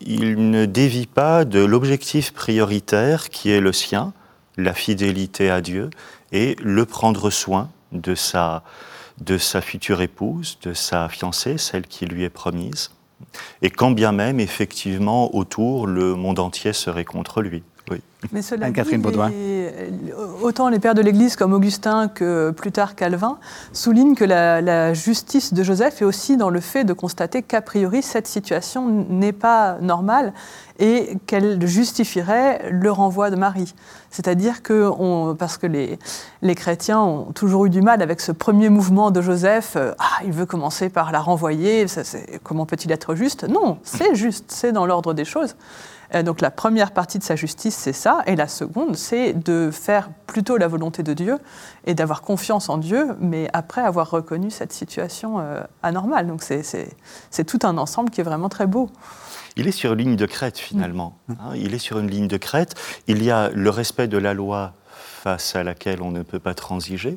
il 0.06 0.50
ne 0.50 0.64
dévie 0.64 1.06
pas 1.06 1.44
de 1.44 1.60
l'objectif 1.60 2.32
prioritaire 2.32 3.28
qui 3.28 3.50
est 3.50 3.60
le 3.60 3.72
sien, 3.72 4.12
la 4.56 4.74
fidélité 4.74 5.50
à 5.50 5.60
Dieu 5.60 5.90
et 6.32 6.56
le 6.60 6.84
prendre 6.84 7.30
soin 7.30 7.70
de 7.92 8.14
sa, 8.14 8.62
de 9.20 9.38
sa 9.38 9.60
future 9.60 10.00
épouse, 10.00 10.58
de 10.62 10.74
sa 10.74 11.08
fiancée, 11.08 11.58
celle 11.58 11.86
qui 11.86 12.06
lui 12.06 12.24
est 12.24 12.30
promise. 12.30 12.90
Et 13.62 13.70
quand 13.70 13.90
bien 13.90 14.12
même, 14.12 14.40
effectivement, 14.40 15.34
autour, 15.34 15.86
le 15.86 16.14
monde 16.14 16.38
entier 16.38 16.72
serait 16.72 17.04
contre 17.04 17.42
lui. 17.42 17.62
Mais 18.32 18.42
cela 18.42 18.70
Catherine 18.70 19.00
Baudouin. 19.00 19.30
autant 20.42 20.68
les 20.68 20.78
pères 20.78 20.94
de 20.94 21.00
l'Église 21.00 21.36
comme 21.36 21.52
Augustin 21.52 22.08
que 22.08 22.50
plus 22.50 22.70
tard 22.70 22.94
Calvin 22.94 23.38
soulignent 23.72 24.14
que 24.14 24.24
la, 24.24 24.92
justice 24.92 25.54
de 25.54 25.62
Joseph 25.62 26.02
est 26.02 26.04
aussi 26.04 26.36
dans 26.36 26.50
le 26.50 26.60
fait 26.60 26.84
de 26.84 26.92
constater 26.92 27.42
qu'a 27.42 27.62
priori 27.62 28.02
cette 28.02 28.26
situation 28.26 28.88
n'est 28.88 29.32
pas 29.32 29.78
normale 29.80 30.32
et 30.78 31.18
qu'elle 31.26 31.66
justifierait 31.66 32.70
le 32.70 32.90
renvoi 32.90 33.30
de 33.30 33.36
Marie. 33.36 33.74
C'est-à-dire 34.10 34.62
que, 34.62 34.90
on, 34.98 35.34
parce 35.34 35.58
que 35.58 35.66
les, 35.66 35.98
les, 36.42 36.54
chrétiens 36.54 37.00
ont 37.00 37.32
toujours 37.32 37.66
eu 37.66 37.70
du 37.70 37.82
mal 37.82 38.02
avec 38.02 38.20
ce 38.20 38.32
premier 38.32 38.70
mouvement 38.70 39.10
de 39.10 39.20
Joseph, 39.20 39.74
euh, 39.76 39.92
ah, 39.98 40.22
il 40.24 40.32
veut 40.32 40.46
commencer 40.46 40.88
par 40.88 41.12
la 41.12 41.20
renvoyer, 41.20 41.86
ça, 41.86 42.02
comment 42.42 42.66
peut-il 42.66 42.90
être 42.92 43.14
juste? 43.14 43.44
Non, 43.44 43.78
c'est 43.82 44.14
juste, 44.14 44.46
c'est 44.48 44.72
dans 44.72 44.86
l'ordre 44.86 45.14
des 45.14 45.24
choses. 45.24 45.54
Euh, 46.14 46.22
donc 46.22 46.40
la 46.40 46.50
première 46.50 46.92
partie 46.92 47.18
de 47.18 47.24
sa 47.24 47.36
justice, 47.36 47.74
c'est 47.74 47.92
ça, 47.92 48.22
et 48.26 48.36
la 48.36 48.48
seconde, 48.48 48.96
c'est 48.96 49.32
de 49.32 49.70
faire 49.72 50.10
plutôt 50.26 50.56
la 50.56 50.68
volonté 50.68 51.02
de 51.02 51.12
Dieu 51.12 51.38
et 51.86 51.94
d'avoir 51.94 52.22
confiance 52.22 52.68
en 52.68 52.78
Dieu, 52.78 53.16
mais 53.20 53.48
après 53.52 53.82
avoir 53.82 54.10
reconnu 54.10 54.50
cette 54.50 54.72
situation 54.72 55.40
euh, 55.40 55.62
anormale. 55.82 56.26
Donc 56.26 56.42
c'est 56.42 57.44
tout 57.44 57.58
un 57.62 57.78
ensemble 57.78 58.10
qui 58.10 58.20
est 58.20 58.24
vraiment 58.24 58.48
très 58.48 58.66
beau. 58.66 58.90
Il 59.56 59.66
est 59.66 59.72
sur 59.72 59.92
une 59.92 59.98
ligne 59.98 60.16
de 60.16 60.26
crête 60.26 60.58
finalement. 60.58 61.18
Mm. 61.28 61.32
Hein. 61.32 61.52
il 61.56 61.74
est 61.74 61.78
sur 61.78 61.98
une 61.98 62.10
ligne 62.10 62.28
de 62.28 62.36
crête. 62.36 62.74
Il 63.06 63.22
y 63.22 63.30
a 63.30 63.50
le 63.50 63.70
respect 63.70 64.08
de 64.08 64.18
la 64.18 64.34
loi 64.34 64.74
face 65.22 65.54
à 65.56 65.62
laquelle 65.62 66.02
on 66.02 66.10
ne 66.10 66.22
peut 66.22 66.38
pas 66.38 66.54
transiger. 66.54 67.16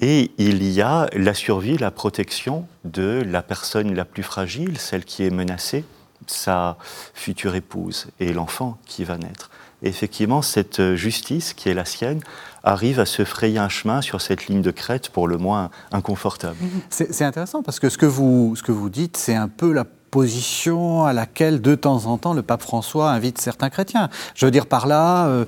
Et 0.00 0.32
il 0.38 0.62
y 0.64 0.82
a 0.82 1.08
la 1.12 1.34
survie, 1.34 1.78
la 1.78 1.90
protection 1.90 2.66
de 2.84 3.22
la 3.24 3.42
personne 3.42 3.94
la 3.94 4.04
plus 4.04 4.22
fragile, 4.22 4.78
celle 4.78 5.04
qui 5.04 5.24
est 5.24 5.30
menacée, 5.30 5.84
sa 6.30 6.76
future 7.14 7.54
épouse 7.54 8.06
et 8.20 8.32
l'enfant 8.32 8.78
qui 8.86 9.04
va 9.04 9.18
naître. 9.18 9.50
Effectivement, 9.82 10.40
cette 10.40 10.94
justice 10.94 11.52
qui 11.52 11.68
est 11.68 11.74
la 11.74 11.84
sienne 11.84 12.20
arrive 12.62 12.98
à 12.98 13.06
se 13.06 13.24
frayer 13.24 13.58
un 13.58 13.68
chemin 13.68 14.00
sur 14.00 14.20
cette 14.22 14.46
ligne 14.46 14.62
de 14.62 14.70
crête 14.70 15.10
pour 15.10 15.28
le 15.28 15.36
moins 15.36 15.70
inconfortable. 15.92 16.56
C'est 16.88 17.24
intéressant 17.24 17.62
parce 17.62 17.78
que 17.78 17.90
ce 17.90 17.98
que 17.98 18.06
vous, 18.06 18.56
ce 18.56 18.62
que 18.62 18.72
vous 18.72 18.88
dites, 18.88 19.18
c'est 19.18 19.34
un 19.34 19.48
peu 19.48 19.72
la 19.72 19.84
position 20.14 21.04
à 21.04 21.12
laquelle 21.12 21.60
de 21.60 21.74
temps 21.74 22.06
en 22.06 22.18
temps 22.18 22.34
le 22.34 22.42
pape 22.42 22.62
François 22.62 23.10
invite 23.10 23.40
certains 23.40 23.68
chrétiens. 23.68 24.08
Je 24.36 24.46
veux 24.46 24.52
dire 24.52 24.66
par 24.66 24.86
là, 24.86 25.26
euh, 25.26 25.44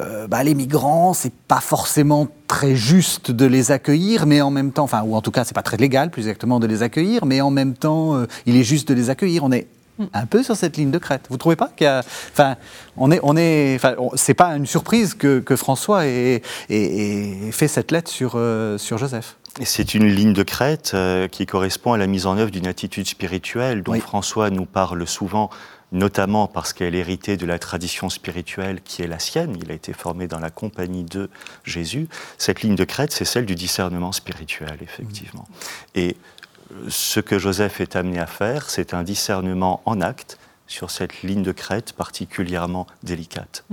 euh, 0.00 0.26
bah, 0.26 0.42
les 0.42 0.56
migrants, 0.56 1.14
c'est 1.14 1.32
pas 1.32 1.60
forcément 1.60 2.26
très 2.48 2.74
juste 2.74 3.30
de 3.30 3.46
les 3.46 3.70
accueillir, 3.70 4.26
mais 4.26 4.40
en 4.40 4.50
même 4.50 4.72
temps, 4.72 4.82
enfin, 4.82 5.02
ou 5.02 5.14
en 5.14 5.20
tout 5.20 5.30
cas, 5.30 5.44
c'est 5.44 5.54
pas 5.54 5.62
très 5.62 5.76
légal, 5.76 6.10
plus 6.10 6.22
exactement, 6.22 6.58
de 6.58 6.66
les 6.66 6.82
accueillir, 6.82 7.24
mais 7.24 7.40
en 7.40 7.50
même 7.50 7.74
temps, 7.74 8.16
euh, 8.16 8.26
il 8.46 8.56
est 8.56 8.64
juste 8.64 8.88
de 8.88 8.94
les 8.94 9.10
accueillir. 9.10 9.44
On 9.44 9.52
est 9.52 9.68
un 10.12 10.26
peu 10.26 10.42
sur 10.42 10.56
cette 10.56 10.76
ligne 10.76 10.90
de 10.90 10.98
crête. 10.98 11.26
Vous 11.30 11.36
trouvez 11.36 11.56
pas 11.56 11.70
qu'il 11.76 11.84
y 11.84 11.88
a, 11.88 12.00
enfin, 12.32 12.56
on 12.96 13.10
est, 13.10 13.20
on 13.22 13.36
est, 13.36 13.76
enfin, 13.76 13.94
c'est 14.14 14.34
pas 14.34 14.56
une 14.56 14.66
surprise 14.66 15.14
que, 15.14 15.40
que 15.40 15.56
François 15.56 16.06
ait, 16.06 16.42
ait, 16.68 17.50
fait 17.52 17.68
cette 17.68 17.90
lettre 17.90 18.10
sur, 18.10 18.38
sur 18.78 18.98
Joseph. 18.98 19.36
C'est 19.62 19.94
une 19.94 20.06
ligne 20.06 20.32
de 20.32 20.42
crête 20.42 20.92
euh, 20.94 21.28
qui 21.28 21.44
correspond 21.44 21.92
à 21.92 21.98
la 21.98 22.06
mise 22.06 22.26
en 22.26 22.38
œuvre 22.38 22.50
d'une 22.50 22.66
attitude 22.66 23.06
spirituelle 23.06 23.82
dont 23.82 23.98
François 24.00 24.48
nous 24.48 24.64
parle 24.64 25.06
souvent, 25.06 25.50
notamment 25.92 26.46
parce 26.46 26.72
qu'elle 26.72 26.94
héritée 26.94 27.36
de 27.36 27.46
la 27.46 27.58
tradition 27.58 28.08
spirituelle 28.08 28.80
qui 28.82 29.02
est 29.02 29.08
la 29.08 29.18
sienne. 29.18 29.58
Il 29.60 29.70
a 29.70 29.74
été 29.74 29.92
formé 29.92 30.28
dans 30.28 30.38
la 30.38 30.50
compagnie 30.50 31.04
de 31.04 31.28
Jésus. 31.64 32.08
Cette 32.38 32.62
ligne 32.62 32.76
de 32.76 32.84
crête, 32.84 33.12
c'est 33.12 33.24
celle 33.24 33.44
du 33.44 33.56
discernement 33.56 34.12
spirituel, 34.12 34.78
effectivement. 34.80 35.46
Et 35.94 36.10
euh, 36.10 36.49
ce 36.88 37.20
que 37.20 37.38
Joseph 37.38 37.80
est 37.80 37.96
amené 37.96 38.18
à 38.18 38.26
faire, 38.26 38.70
c'est 38.70 38.94
un 38.94 39.02
discernement 39.02 39.80
en 39.84 40.00
acte 40.00 40.38
sur 40.66 40.90
cette 40.90 41.22
ligne 41.22 41.42
de 41.42 41.52
crête 41.52 41.92
particulièrement 41.92 42.86
délicate. 43.02 43.64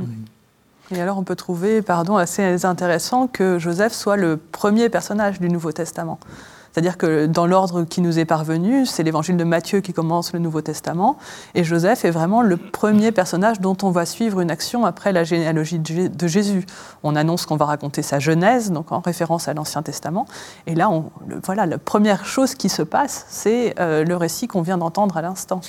Et 0.92 1.00
alors 1.00 1.18
on 1.18 1.24
peut 1.24 1.36
trouver, 1.36 1.82
pardon, 1.82 2.18
assez 2.18 2.66
intéressant 2.66 3.27
que 3.27 3.60
Joseph 3.60 3.94
soit 3.94 4.18
le 4.18 4.38
premier 4.38 4.89
personnage 4.89 5.39
du 5.39 5.50
Nouveau 5.50 5.72
Testament. 5.72 6.20
C'est-à-dire 6.78 7.00
que 7.00 7.26
dans 7.26 7.48
l'ordre 7.48 7.86
qui 7.86 8.02
nous 8.02 8.20
est 8.20 8.26
parvenu, 8.26 8.86
c'est 8.86 9.02
l'évangile 9.02 9.36
de 9.36 9.44
Matthieu 9.44 9.82
qui 9.82 9.94
commence 9.94 10.32
le 10.34 10.38
Nouveau 10.38 10.62
Testament, 10.62 11.18
et 11.56 11.64
Joseph 11.64 12.06
est 12.06 12.12
vraiment 12.12 12.44
le 12.44 12.56
premier 12.56 13.12
personnage 13.12 13.60
dont 13.60 13.76
on 13.82 13.90
va 13.90 14.06
suivre 14.06 14.42
une 14.42 14.52
action 14.52 14.86
après 14.86 15.12
la 15.12 15.24
généalogie 15.24 15.80
de 15.80 16.28
Jésus. 16.28 16.68
On 17.02 17.16
annonce 17.16 17.48
qu'on 17.48 17.56
va 17.56 17.66
raconter 17.66 18.04
sa 18.04 18.20
genèse, 18.20 18.70
donc 18.70 18.92
en 18.92 19.00
référence 19.00 19.48
à 19.48 19.56
l'Ancien 19.56 19.82
Testament, 19.82 20.28
et 20.68 20.76
là, 20.76 20.92
voilà, 21.44 21.66
la 21.66 21.80
première 21.80 22.28
chose 22.28 22.54
qui 22.54 22.70
se 22.70 22.84
passe, 22.84 23.26
c'est 23.28 23.74
euh, 23.80 24.04
le 24.04 24.16
récit 24.16 24.48
qu'on 24.48 24.62
vient 24.62 24.78
d'entendre 24.78 25.18
à 25.18 25.24
l'instant. 25.24 25.62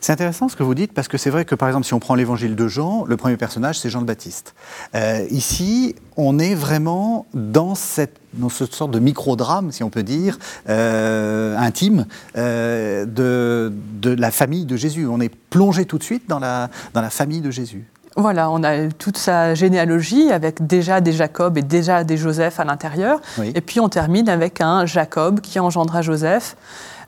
C'est 0.00 0.14
intéressant 0.14 0.48
ce 0.48 0.56
que 0.56 0.64
vous 0.64 0.74
dites, 0.74 0.92
parce 0.92 1.06
que 1.06 1.16
c'est 1.16 1.30
vrai 1.30 1.44
que 1.44 1.54
par 1.54 1.68
exemple, 1.68 1.86
si 1.86 1.94
on 1.94 2.00
prend 2.00 2.16
l'évangile 2.16 2.56
de 2.56 2.66
Jean, 2.66 3.04
le 3.04 3.16
premier 3.16 3.36
personnage, 3.36 3.78
c'est 3.78 3.88
Jean 3.88 4.00
le 4.00 4.06
Baptiste. 4.06 4.56
Euh, 4.96 5.28
ici, 5.30 5.94
on 6.16 6.40
est 6.40 6.56
vraiment 6.56 7.26
dans 7.34 7.76
cette, 7.76 8.18
dans 8.36 8.48
cette 8.48 8.74
sorte 8.74 8.90
de 8.90 8.98
micro-drame, 8.98 9.72
si 9.72 9.82
on 9.82 9.90
peut 9.90 10.02
dire, 10.02 10.38
euh, 10.68 11.56
intime 11.58 12.06
euh, 12.36 13.04
de, 13.04 13.72
de, 14.00 14.10
la 14.10 14.30
famille 14.30 14.64
de 14.64 14.76
Jésus. 14.76 15.06
On 15.06 15.20
est 15.20 15.34
plongé 15.50 15.84
tout 15.84 15.98
de 15.98 16.02
suite 16.02 16.28
dans 16.28 16.38
la, 16.38 16.70
dans 16.94 17.00
la 17.00 17.10
famille 17.10 17.40
de 17.40 17.50
Jésus. 17.50 17.86
Voilà, 18.18 18.50
on 18.50 18.62
a 18.62 18.88
toute 18.88 19.18
sa 19.18 19.54
généalogie 19.54 20.32
avec 20.32 20.66
déjà 20.66 21.02
des 21.02 21.12
Jacob 21.12 21.58
et 21.58 21.62
déjà 21.62 22.02
des 22.02 22.16
Joseph 22.16 22.58
à 22.58 22.64
l'intérieur. 22.64 23.20
Et 23.54 23.60
puis 23.60 23.78
on 23.78 23.90
termine 23.90 24.30
avec 24.30 24.62
un 24.62 24.86
Jacob 24.86 25.40
qui 25.40 25.60
engendra 25.60 26.00
Joseph. 26.00 26.56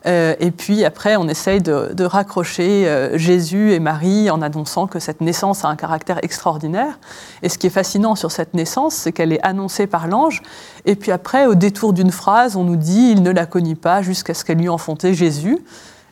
Euh, 0.06 0.34
et 0.38 0.50
puis 0.50 0.84
après, 0.84 1.16
on 1.16 1.28
essaye 1.28 1.60
de, 1.60 2.04
raccrocher 2.04 2.88
euh, 2.88 3.18
Jésus 3.18 3.72
et 3.72 3.80
Marie 3.80 4.30
en 4.30 4.42
annonçant 4.42 4.86
que 4.86 4.98
cette 4.98 5.20
naissance 5.20 5.64
a 5.64 5.68
un 5.68 5.76
caractère 5.76 6.18
extraordinaire. 6.22 6.98
Et 7.42 7.48
ce 7.48 7.58
qui 7.58 7.66
est 7.66 7.70
fascinant 7.70 8.14
sur 8.14 8.30
cette 8.30 8.54
naissance, 8.54 8.94
c'est 8.94 9.12
qu'elle 9.12 9.32
est 9.32 9.44
annoncée 9.44 9.86
par 9.86 10.06
l'ange. 10.06 10.42
Et 10.84 10.94
puis 10.94 11.10
après, 11.10 11.46
au 11.46 11.54
détour 11.54 11.92
d'une 11.92 12.12
phrase, 12.12 12.56
on 12.56 12.64
nous 12.64 12.76
dit 12.76 13.10
il 13.12 13.22
ne 13.22 13.30
la 13.30 13.46
connut 13.46 13.76
pas 13.76 14.02
jusqu'à 14.02 14.34
ce 14.34 14.44
qu'elle 14.44 14.58
lui 14.58 14.68
enfanté 14.68 15.14
Jésus. 15.14 15.58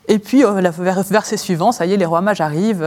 Et 0.08 0.18
puis, 0.18 0.44
euh, 0.44 0.70
verset 1.08 1.36
suivant, 1.36 1.72
ça 1.72 1.86
y 1.86 1.92
est, 1.92 1.96
les 1.96 2.06
rois 2.06 2.20
mages 2.20 2.40
arrivent, 2.40 2.86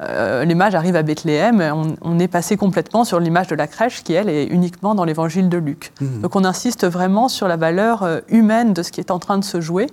les 0.00 0.54
mages 0.54 0.74
arrivent 0.74 0.96
à 0.96 1.02
Bethléem. 1.02 1.96
On, 2.02 2.18
est 2.18 2.28
passé 2.28 2.56
complètement 2.56 3.04
sur 3.04 3.20
l'image 3.20 3.46
de 3.46 3.54
la 3.54 3.66
crèche 3.66 4.02
qui, 4.02 4.14
elle, 4.14 4.28
est 4.28 4.46
uniquement 4.46 4.94
dans 4.94 5.04
l'évangile 5.04 5.48
de 5.48 5.58
Luc. 5.58 5.92
Mmh. 6.00 6.20
Donc, 6.22 6.36
on 6.36 6.44
insiste 6.44 6.86
vraiment 6.86 7.28
sur 7.28 7.46
la 7.48 7.56
valeur 7.56 8.22
humaine 8.28 8.72
de 8.72 8.82
ce 8.82 8.90
qui 8.90 9.00
est 9.00 9.10
en 9.10 9.18
train 9.18 9.38
de 9.38 9.44
se 9.44 9.60
jouer 9.60 9.86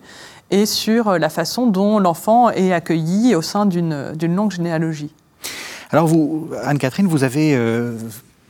et 0.50 0.66
sur 0.66 1.20
la 1.20 1.30
façon 1.30 1.68
dont 1.68 2.00
l'enfant 2.00 2.50
est 2.50 2.72
accueilli 2.72 3.36
au 3.36 3.42
sein 3.42 3.66
d'une 3.66 4.36
longue 4.36 4.52
généalogie. 4.52 5.14
Alors 5.92 6.08
vous, 6.08 6.50
Anne-Catherine, 6.64 7.08
vous 7.08 7.24
avez 7.24 7.56
euh, 7.56 7.94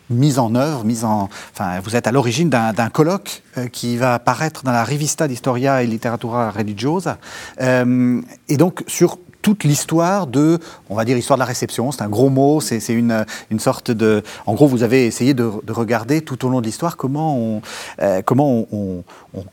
mis 0.10 0.40
en 0.40 0.56
œuvre, 0.56 0.84
mis 0.84 1.04
en, 1.04 1.30
enfin, 1.54 1.80
vous 1.84 1.96
êtes 1.96 2.08
à 2.08 2.12
l'origine 2.12 2.50
d'un 2.50 2.90
colloque 2.90 3.44
euh, 3.58 3.68
qui 3.68 3.98
va 3.98 4.14
apparaître 4.14 4.64
dans 4.64 4.72
la 4.72 4.84
Revista 4.84 5.28
d'Historia 5.28 5.84
et 5.84 5.88
Literatura 5.88 6.52
Religiosa, 6.52 7.18
euh, 7.62 8.22
et 8.48 8.58
donc 8.58 8.84
sur 8.88 9.18
toute 9.48 9.64
l'histoire 9.64 10.28
de, 10.28 10.60
on 10.90 10.96
va 10.96 11.06
dire, 11.06 11.18
histoire 11.18 11.38
de 11.38 11.42
la 11.42 11.46
réception. 11.46 11.94
C'est 11.94 12.02
un 12.02 12.10
gros 12.10 12.30
mot, 12.30 12.60
c'est 12.60 12.86
une, 12.90 13.26
une, 13.50 13.60
sorte 13.60 13.92
de. 13.92 14.22
En 14.46 14.56
gros, 14.56 14.68
vous 14.68 14.84
avez 14.84 15.06
essayé 15.06 15.34
de, 15.34 15.50
regarder 15.70 16.20
tout 16.20 16.46
au 16.46 16.50
long 16.50 16.60
de 16.60 16.66
l'histoire 16.66 16.98
comment, 16.98 17.38
on, 17.38 17.62
euh, 18.02 18.22
comment 18.26 18.68
on, 18.74 19.04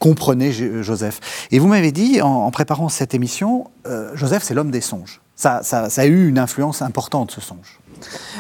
comprenait 0.01 0.51
Joseph. 0.51 1.47
Et 1.53 1.61
vous 1.61 1.69
m'avez 1.69 1.93
dit, 1.93 2.21
en, 2.23 2.51
préparant 2.51 2.89
cette 2.89 3.15
émission, 3.15 3.71
euh, 3.87 4.11
Joseph, 4.15 4.43
c'est 4.43 4.55
l'homme 4.55 4.73
des 4.73 4.81
songes. 4.81 5.21
Ça, 5.37 5.61
ça, 5.63 5.91
ça 5.91 6.03
a 6.03 6.07
eu 6.07 6.29
une 6.29 6.41
influence 6.41 6.83
importante, 6.83 7.31
ce 7.31 7.41
songe. 7.41 7.79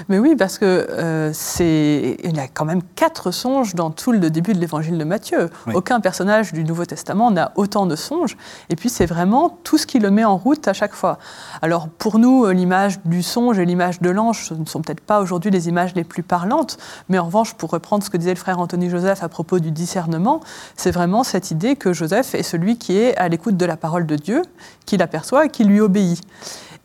Mais 0.08 0.18
oui, 0.18 0.36
parce 0.36 0.58
que 0.58 0.64
euh, 0.64 1.30
c'est 1.32 2.16
il 2.22 2.36
y 2.36 2.40
a 2.40 2.48
quand 2.48 2.64
même 2.64 2.82
quatre 2.94 3.30
songes 3.30 3.74
dans 3.74 3.90
tout 3.90 4.12
le 4.12 4.30
début 4.30 4.52
de 4.52 4.58
l'évangile 4.58 4.98
de 4.98 5.04
Matthieu. 5.04 5.50
Aucun 5.72 6.00
personnage 6.00 6.52
du 6.52 6.64
Nouveau 6.64 6.84
Testament 6.84 7.30
n'a 7.30 7.52
autant 7.56 7.86
de 7.86 7.96
songes. 7.96 8.36
Et 8.70 8.76
puis 8.76 8.88
c'est 8.88 9.06
vraiment 9.06 9.58
tout 9.64 9.78
ce 9.78 9.86
qui 9.86 9.98
le 9.98 10.10
met 10.10 10.24
en 10.24 10.36
route 10.36 10.66
à 10.68 10.72
chaque 10.72 10.94
fois. 10.94 11.18
Alors 11.62 11.88
pour 11.88 12.18
nous, 12.18 12.44
euh, 12.44 12.52
l'image 12.52 13.00
du 13.04 13.22
songe 13.22 13.58
et 13.58 13.64
l'image 13.64 14.00
de 14.00 14.10
l'ange 14.10 14.52
ne 14.52 14.64
sont 14.64 14.82
peut-être 14.82 15.00
pas 15.00 15.20
aujourd'hui 15.20 15.50
les 15.50 15.68
images 15.68 15.94
les 15.94 16.04
plus 16.04 16.22
parlantes, 16.22 16.78
mais 17.08 17.18
en 17.18 17.26
revanche, 17.26 17.54
pour 17.54 17.70
reprendre 17.70 18.04
ce 18.04 18.10
que 18.10 18.16
disait 18.16 18.34
le 18.34 18.38
frère 18.38 18.58
Anthony 18.58 18.90
Joseph 18.90 19.22
à 19.22 19.28
propos 19.28 19.58
du 19.58 19.70
discernement, 19.70 20.40
c'est 20.76 20.90
vraiment 20.90 21.24
cette 21.24 21.50
idée 21.50 21.76
que 21.76 21.92
Joseph 21.92 22.34
est 22.34 22.42
celui 22.42 22.78
qui 22.78 22.96
est 22.96 23.16
à 23.16 23.28
l'écoute 23.28 23.56
de 23.56 23.66
la 23.66 23.76
parole 23.76 24.06
de 24.06 24.16
Dieu, 24.16 24.42
qui 24.86 24.96
l'aperçoit 24.96 25.46
et 25.46 25.48
qui 25.48 25.64
lui 25.64 25.80
obéit. 25.80 26.20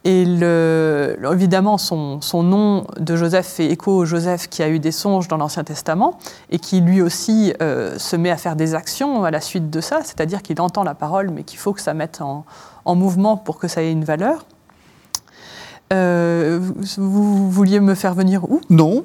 Et 0.06 0.24
évidemment, 0.24 1.77
son, 1.77 2.20
nom 2.44 2.86
de 2.98 3.15
Joseph 3.18 3.48
fait 3.48 3.65
écho 3.65 3.91
au 3.91 4.06
Joseph 4.06 4.48
qui 4.48 4.63
a 4.63 4.70
eu 4.70 4.79
des 4.79 4.94
songes 4.94 5.27
dans 5.27 5.36
l'Ancien 5.36 5.65
Testament 5.65 6.18
et 6.50 6.60
qui 6.60 6.79
lui 6.79 7.01
aussi 7.01 7.53
euh, 7.62 8.00
se 8.00 8.15
met 8.15 8.32
à 8.32 8.38
faire 8.38 8.56
des 8.56 8.75
actions 8.75 9.25
à 9.25 9.32
la 9.32 9.41
suite 9.41 9.70
de 9.70 9.82
ça, 9.82 10.00
c'est-à-dire 10.03 10.41
qu'il 10.41 10.62
entend 10.62 10.84
la 10.84 10.96
parole 10.96 11.32
mais 11.32 11.44
qu'il 11.44 11.60
faut 11.60 11.74
que 11.74 11.82
ça 11.82 11.94
mette 11.94 12.22
en 12.22 12.96
mouvement 12.96 13.36
pour 13.36 13.58
que 13.58 13.68
ça 13.68 13.84
ait 13.84 13.91
une 13.91 14.06
valeur. 14.06 14.46
Euh, 15.91 16.60
vous 16.98 17.50
vouliez 17.50 17.79
me 17.79 17.96
faire 17.96 18.13
venir 18.13 18.43
où? 18.50 18.62
Non, 18.69 19.03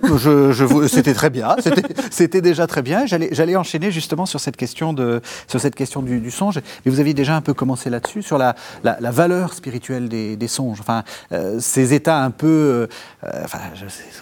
c'était 0.88 1.14
très 1.14 1.30
bien. 1.30 1.56
C'était 2.10 2.42
déjà 2.42 2.66
très 2.66 2.82
bien. 2.82 3.06
J'allais 3.06 3.56
enchaîner 3.56 3.90
justement 3.90 4.26
sur 4.26 4.38
cette 4.40 4.56
question, 4.56 4.92
de, 4.92 5.22
sur 5.48 5.60
cette 5.60 5.74
question 5.74 6.02
du, 6.02 6.30
songe. 6.30 6.60
Mais 6.84 6.92
vous 6.92 7.00
aviez 7.00 7.14
déjà 7.14 7.36
un 7.36 7.40
peu 7.40 7.54
commencé 7.54 7.88
là-dessus, 7.88 8.22
sur 8.22 8.36
la, 8.36 8.54
valeur 8.82 9.54
spirituelle 9.54 10.08
des, 10.08 10.48
songes. 10.48 10.80
Enfin, 10.80 11.04
euh, 11.32 11.58
ces 11.58 11.94
états 11.94 12.22
un 12.22 12.30
peu. 12.30 12.46
Euh, 13.24 13.46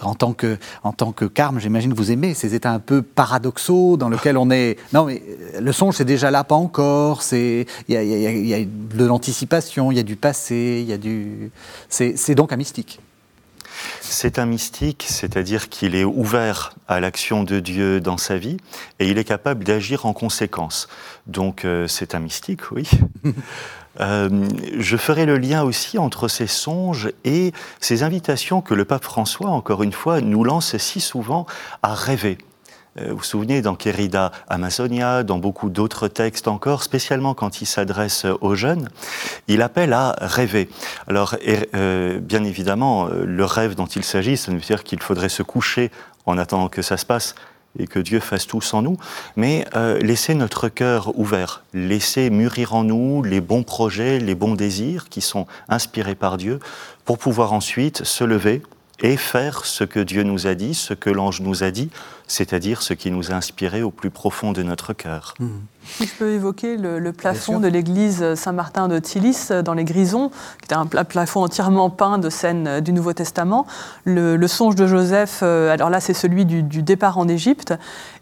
en, 0.01 0.15
tant 0.15 0.31
que, 0.33 0.57
en 0.83 0.93
tant 0.93 1.11
que 1.11 1.25
carme, 1.25 1.59
j'imagine 1.59 1.91
que 1.91 1.97
vous 1.97 2.11
aimez 2.11 2.33
ces 2.33 2.55
états 2.55 2.71
un 2.71 2.79
peu 2.79 3.01
paradoxaux 3.01 3.97
dans 3.97 4.07
lesquels 4.07 4.37
on 4.37 4.49
est. 4.49 4.77
Non, 4.93 5.05
mais 5.05 5.21
le 5.59 5.71
songe, 5.73 5.95
c'est 5.95 6.05
déjà 6.05 6.31
là, 6.31 6.45
pas 6.45 6.55
encore. 6.55 7.23
Il 7.33 7.65
y 7.89 7.97
a, 7.97 8.03
y 8.03 8.53
a 8.53 8.65
de 8.65 9.05
l'anticipation, 9.05 9.91
il 9.91 9.97
y 9.97 9.99
a 9.99 10.03
du 10.03 10.15
passé, 10.15 10.79
il 10.81 10.89
y 10.89 10.93
a 10.93 10.97
du. 10.97 11.51
C'est 11.89 12.35
donc 12.35 12.52
mystique. 12.55 12.99
C'est 14.01 14.39
un 14.39 14.45
mystique, 14.45 15.05
c'est-à-dire 15.07 15.69
qu'il 15.69 15.95
est 15.95 16.03
ouvert 16.03 16.73
à 16.87 16.99
l'action 16.99 17.43
de 17.43 17.59
Dieu 17.59 17.99
dans 17.99 18.17
sa 18.17 18.37
vie 18.37 18.57
et 18.99 19.09
il 19.09 19.17
est 19.17 19.23
capable 19.23 19.63
d'agir 19.63 20.05
en 20.05 20.13
conséquence. 20.13 20.87
Donc 21.27 21.65
euh, 21.65 21.87
c'est 21.87 22.15
un 22.15 22.19
mystique, 22.19 22.71
oui. 22.71 22.89
Euh, 23.99 24.47
je 24.79 24.97
ferai 24.97 25.27
le 25.27 25.37
lien 25.37 25.61
aussi 25.61 25.99
entre 25.99 26.27
ces 26.27 26.47
songes 26.47 27.11
et 27.25 27.53
ces 27.79 28.01
invitations 28.01 28.59
que 28.59 28.73
le 28.73 28.85
pape 28.85 29.03
François, 29.03 29.51
encore 29.51 29.83
une 29.83 29.93
fois, 29.93 30.19
nous 30.19 30.43
lance 30.43 30.75
si 30.77 30.99
souvent 30.99 31.45
à 31.83 31.93
rêver. 31.93 32.39
Euh, 32.99 33.09
vous 33.09 33.17
vous 33.17 33.23
souvenez, 33.23 33.61
dans 33.61 33.75
Querida 33.75 34.31
Amazonia, 34.47 35.23
dans 35.23 35.39
beaucoup 35.39 35.69
d'autres 35.69 36.07
textes 36.07 36.47
encore, 36.47 36.83
spécialement 36.83 37.33
quand 37.33 37.61
il 37.61 37.65
s'adresse 37.65 38.25
aux 38.41 38.55
jeunes, 38.55 38.89
il 39.47 39.61
appelle 39.61 39.93
à 39.93 40.15
rêver. 40.19 40.69
Alors, 41.07 41.35
euh, 41.75 42.19
bien 42.19 42.43
évidemment, 42.43 43.07
euh, 43.07 43.25
le 43.25 43.45
rêve 43.45 43.75
dont 43.75 43.87
il 43.87 44.03
s'agit, 44.03 44.37
ça 44.37 44.51
veut 44.51 44.59
dire 44.59 44.83
qu'il 44.83 45.01
faudrait 45.01 45.29
se 45.29 45.43
coucher 45.43 45.91
en 46.25 46.37
attendant 46.37 46.69
que 46.69 46.81
ça 46.81 46.97
se 46.97 47.05
passe 47.05 47.35
et 47.79 47.87
que 47.87 47.97
Dieu 47.97 48.19
fasse 48.19 48.45
tout 48.45 48.61
sans 48.61 48.83
nous, 48.83 48.97
mais 49.35 49.65
laisser 49.99 50.35
notre 50.35 50.69
cœur 50.69 51.17
ouvert, 51.17 51.63
laisser 51.73 52.29
mûrir 52.29 52.75
en 52.75 52.83
nous 52.83 53.23
les 53.23 53.41
bons 53.41 53.63
projets, 53.63 54.19
les 54.19 54.35
bons 54.35 54.53
désirs 54.53 55.09
qui 55.09 55.21
sont 55.21 55.47
inspirés 55.69 56.13
par 56.13 56.37
Dieu, 56.37 56.59
pour 57.03 57.17
pouvoir 57.17 57.51
ensuite 57.51 58.03
se 58.03 58.23
lever 58.23 58.61
et 58.99 59.17
faire 59.17 59.65
ce 59.65 59.83
que 59.83 59.99
Dieu 59.99 60.23
nous 60.23 60.47
a 60.47 60.55
dit, 60.55 60.73
ce 60.73 60.93
que 60.93 61.09
l'ange 61.09 61.41
nous 61.41 61.63
a 61.63 61.71
dit, 61.71 61.89
c'est-à-dire 62.27 62.81
ce 62.81 62.93
qui 62.93 63.11
nous 63.11 63.31
a 63.31 63.35
inspiré 63.35 63.83
au 63.83 63.91
plus 63.91 64.09
profond 64.09 64.51
de 64.51 64.63
notre 64.63 64.93
cœur. 64.93 65.33
Mmh. 65.39 65.47
Je 65.99 66.13
peux 66.17 66.31
évoquer 66.31 66.77
le, 66.77 67.11
plafond 67.11 67.59
de 67.59 67.67
l'église 67.67 68.35
Saint-Martin 68.35 68.87
de 68.87 68.99
Tillis 68.99 69.49
dans 69.63 69.73
les 69.73 69.83
Grisons, 69.83 70.29
qui 70.61 70.73
est 70.73 70.73
un 70.73 70.85
plafond 70.85 71.43
entièrement 71.43 71.89
peint 71.89 72.17
de 72.17 72.29
scènes 72.29 72.79
du 72.81 72.93
Nouveau 72.93 73.13
Testament. 73.13 73.65
Le, 74.05 74.47
songe 74.47 74.75
de 74.75 74.87
Joseph, 74.87 75.39
euh, 75.41 75.71
alors 75.71 75.89
là 75.89 75.99
c'est 75.99 76.13
celui 76.13 76.45
du, 76.45 76.83
départ 76.83 77.17
en 77.17 77.27
Égypte, 77.27 77.73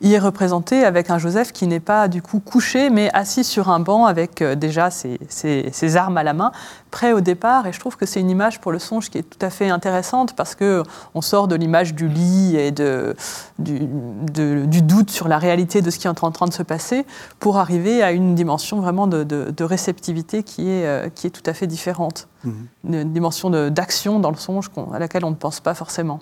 il 0.02 0.14
est 0.14 0.20
représenté 0.20 0.84
avec 0.86 1.10
un 1.10 1.18
Joseph 1.18 1.52
qui 1.52 1.68
n'est 1.68 1.80
pas 1.80 2.08
du 2.08 2.22
coup 2.22 2.40
couché, 2.40 2.90
mais 2.90 3.10
assis 3.14 3.44
sur 3.44 3.70
un 3.70 3.80
banc 3.80 4.06
avec 4.06 4.42
euh, 4.42 4.56
déjà 4.56 4.92
ses, 4.92 5.20
ses, 5.30 5.98
armes 5.98 6.18
à 6.18 6.24
la 6.24 6.34
main, 6.34 6.52
prêt 6.90 7.12
au 7.12 7.22
départ. 7.22 7.68
Et 7.68 7.74
je 7.74 7.80
trouve 7.80 7.98
que 7.98 8.06
c'est 8.06 8.20
une 8.20 8.30
image 8.30 8.62
pour 8.62 8.72
le 8.72 8.80
songe 8.80 9.10
qui 9.10 9.18
est 9.18 9.24
tout 9.24 9.44
à 9.46 9.50
fait 9.50 9.70
intéressante 9.70 10.36
parce 10.36 10.56
que 10.56 10.84
on 11.16 11.22
sort 11.22 11.48
de 11.48 11.56
l'image 11.56 11.94
du 11.94 12.08
lit 12.08 12.56
et 12.56 12.72
de, 12.72 13.16
du, 13.60 13.82
du 13.82 14.82
doute 14.82 15.10
sur 15.10 15.28
la 15.28 15.38
réalité 15.38 15.82
de 15.82 15.90
ce 15.90 16.00
qui 16.00 16.08
est 16.08 16.10
en 16.10 16.32
train 16.32 16.48
de 16.48 16.54
se 16.54 16.64
passer 16.64 17.06
pour 17.40 17.51
arriver 17.58 18.04
à 18.04 18.12
une 18.12 18.36
dimension 18.36 18.80
vraiment 18.82 19.08
de, 19.08 19.64
réceptivité 19.64 20.44
qui 20.44 20.70
est, 20.70 20.86
euh, 20.86 21.10
qui 21.10 21.28
est 21.28 21.30
tout 21.30 21.44
à 21.46 21.54
fait 21.54 21.68
différente. 21.68 22.28
Mhm. 22.44 22.68
Une 22.86 23.14
dimension 23.14 23.50
d'action 23.70 24.20
dans 24.20 24.32
le 24.32 24.38
songe 24.38 24.70
à 24.94 25.00
laquelle 25.00 25.26
on 25.26 25.30
ne 25.32 25.36
pense 25.36 25.60
pas 25.60 25.74
forcément. 25.74 26.20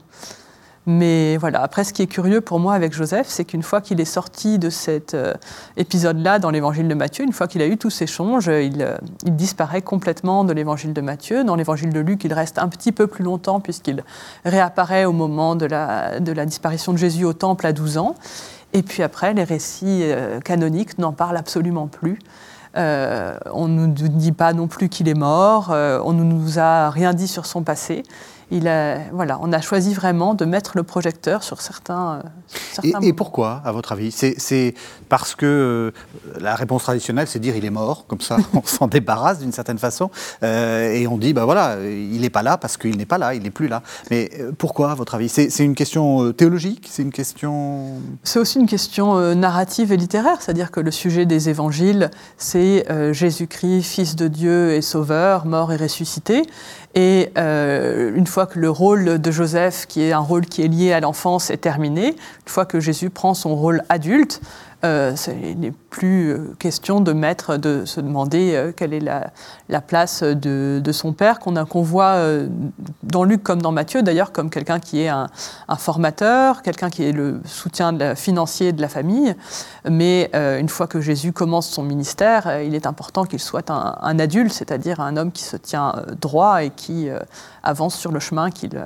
Mais 0.85 1.37
voilà, 1.37 1.61
après, 1.61 1.83
ce 1.83 1.93
qui 1.93 2.01
est 2.01 2.07
curieux 2.07 2.41
pour 2.41 2.59
moi 2.59 2.73
avec 2.73 2.93
Joseph, 2.93 3.27
c'est 3.29 3.45
qu'une 3.45 3.61
fois 3.61 3.79
qu'il 3.79 4.01
est 4.01 4.05
sorti 4.05 4.57
de 4.57 4.71
cet 4.71 5.13
euh, 5.13 5.33
épisode-là 5.77 6.39
dans 6.39 6.49
l'évangile 6.49 6.87
de 6.87 6.95
Matthieu, 6.95 7.23
une 7.25 7.33
fois 7.33 7.47
qu'il 7.47 7.61
a 7.61 7.67
eu 7.67 7.77
tous 7.77 7.91
ces 7.91 8.07
songes, 8.07 8.47
il, 8.47 8.81
euh, 8.81 8.97
il 9.23 9.35
disparaît 9.35 9.83
complètement 9.83 10.43
de 10.43 10.53
l'évangile 10.53 10.93
de 10.93 11.01
Matthieu. 11.01 11.43
Dans 11.43 11.55
l'évangile 11.55 11.93
de 11.93 11.99
Luc, 11.99 12.23
il 12.23 12.33
reste 12.33 12.57
un 12.57 12.69
petit 12.69 12.91
peu 12.91 13.05
plus 13.05 13.23
longtemps 13.23 13.59
puisqu'il 13.59 14.03
réapparaît 14.45 15.05
au 15.05 15.11
moment 15.11 15.55
de 15.55 15.67
la, 15.67 16.19
de 16.19 16.31
la 16.31 16.45
disparition 16.45 16.91
de 16.91 16.97
Jésus 16.97 17.25
au 17.25 17.33
temple 17.33 17.67
à 17.67 17.73
12 17.73 17.97
ans. 17.99 18.15
Et 18.73 18.83
puis 18.83 19.03
après, 19.03 19.33
les 19.33 19.43
récits 19.43 20.01
euh, 20.03 20.39
canoniques 20.39 20.97
n'en 20.99 21.11
parlent 21.11 21.37
absolument 21.37 21.87
plus. 21.87 22.19
on 22.75 23.67
ne 23.67 23.87
nous 23.87 24.07
dit 24.09 24.31
pas 24.31 24.53
non 24.53 24.67
plus 24.67 24.89
qu'il 24.89 25.09
est 25.09 25.15
mort, 25.15 25.69
on 25.69 26.13
ne 26.13 26.23
nous 26.23 26.59
a 26.59 26.89
rien 26.89 27.13
dit 27.13 27.27
sur 27.27 27.45
son 27.45 27.63
passé 27.63 28.03
voilà, 28.51 29.39
on 29.41 29.51
a 29.53 29.61
choisi 29.61 29.93
vraiment 29.93 30.33
de 30.33 30.45
mettre 30.45 30.71
le 30.75 30.83
projecteur 30.83 31.43
sur 31.43 31.61
certains. 31.61 32.21
Euh, 32.83 32.99
et, 33.01 33.13
pourquoi, 33.13 33.61
à 33.63 33.71
votre 33.71 33.91
avis? 33.91 34.11
C'est 34.11 34.73
parce 35.07 35.35
que 35.35 35.45
euh, 35.45 36.39
la 36.39 36.55
réponse 36.55 36.83
traditionnelle, 36.83 37.27
c'est 37.27 37.39
dire 37.39 37.55
il 37.55 37.65
est 37.65 37.69
mort, 37.69 38.05
comme 38.07 38.21
ça 38.21 38.37
on 38.53 38.63
s'en 38.63 38.87
débarrasse 38.87 39.39
d'une 39.39 39.51
certaine 39.51 39.77
façon, 39.77 40.09
euh, 40.43 40.91
et 40.91 41.07
on 41.07 41.17
dit 41.17 41.33
ben 41.33 41.45
voilà, 41.45 41.77
il 41.83 42.21
n'est 42.21 42.29
pas 42.29 42.43
là 42.43 42.57
parce 42.57 42.77
qu'il 42.77 42.97
n'est 42.97 43.05
pas 43.05 43.17
là, 43.17 43.33
il 43.35 43.43
n'est 43.43 43.51
plus 43.51 43.67
là. 43.67 43.83
Mais 44.09 44.29
pourquoi, 44.57 44.91
à 44.91 44.95
votre 44.95 45.15
avis? 45.15 45.29
C'est 45.29 45.63
une 45.63 45.75
question 45.75 46.31
théologique? 46.31 46.87
C'est 46.89 47.03
une 47.03 47.11
question. 47.11 48.01
C'est 48.23 48.39
aussi 48.39 48.59
une 48.59 48.67
question 48.67 49.35
narrative 49.35 49.91
et 49.91 49.97
littéraire, 49.97 50.41
c'est-à-dire 50.41 50.71
que 50.71 50.79
le 50.79 50.91
sujet 50.91 51.25
des 51.25 51.49
évangiles, 51.49 52.09
c'est 52.37 52.85
Jésus-Christ, 53.13 53.83
Fils 53.83 54.15
de 54.15 54.27
Dieu 54.27 54.73
et 54.73 54.81
Sauveur, 54.81 55.45
mort 55.45 55.71
et 55.71 55.77
ressuscité. 55.77 56.43
Et 56.95 57.31
euh, 57.37 58.15
une 58.15 58.25
fois 58.25 58.47
que 58.47 58.57
le 58.59 58.69
rôle 58.69 59.19
de 59.19 59.31
Joseph, 59.31 59.85
qui 59.87 60.01
est 60.01 60.11
un 60.11 60.19
rôle 60.19 60.45
qui 60.45 60.63
est 60.63 60.67
lié 60.67 60.91
à 60.91 60.99
l'enfance, 60.99 61.49
est 61.49 61.57
terminé, 61.57 62.07
une 62.07 62.47
fois 62.47 62.65
que 62.65 62.79
Jésus 62.79 63.09
prend 63.09 63.33
son 63.33 63.55
rôle 63.55 63.83
adulte, 63.89 64.41
euh, 64.85 65.13
il 65.43 65.59
n'est 65.59 65.73
plus 65.89 66.29
euh, 66.29 66.55
question 66.57 67.01
de 67.01 67.11
se 67.85 67.99
demander 67.99 68.53
euh, 68.55 68.71
quelle 68.71 68.93
est 68.93 69.01
la, 69.01 69.81
place 69.81 70.23
de, 70.23 70.91
son 70.93 71.11
père, 71.11 71.39
qu'on 71.39 71.81
voit 71.81 72.17
dans 73.03 73.23
Luc 73.23 73.43
comme 73.43 73.61
dans 73.61 73.71
Matthieu, 73.71 74.01
d'ailleurs, 74.03 74.31
comme 74.31 74.49
quelqu'un 74.49 74.79
qui 74.79 75.01
est 75.01 75.09
un, 75.09 75.27
formateur, 75.77 76.61
quelqu'un 76.61 76.89
qui 76.89 77.03
est 77.03 77.11
le 77.11 77.41
soutien 77.45 78.15
financier 78.15 78.71
de 78.71 78.81
la 78.81 78.89
famille. 78.89 79.35
Mais 79.89 80.29
une 80.33 80.69
fois 80.69 80.87
que 80.87 81.01
Jésus 81.01 81.33
commence 81.33 81.69
son 81.69 81.83
ministère, 81.83 82.61
il 82.61 82.75
est 82.75 82.85
important 82.85 83.25
qu'il 83.25 83.39
soit 83.39 83.69
un 83.71 84.19
adulte, 84.19 84.51
c'est-à-dire 84.51 84.99
un 84.99 85.17
homme 85.17 85.31
qui 85.31 85.43
se 85.43 85.57
tient 85.57 86.03
droit 86.19 86.63
et 86.63 86.69
qui 86.71 87.09
avance 87.63 87.95
sur 87.95 88.11
le 88.11 88.19
chemin 88.19 88.51
qu'il 88.51 88.79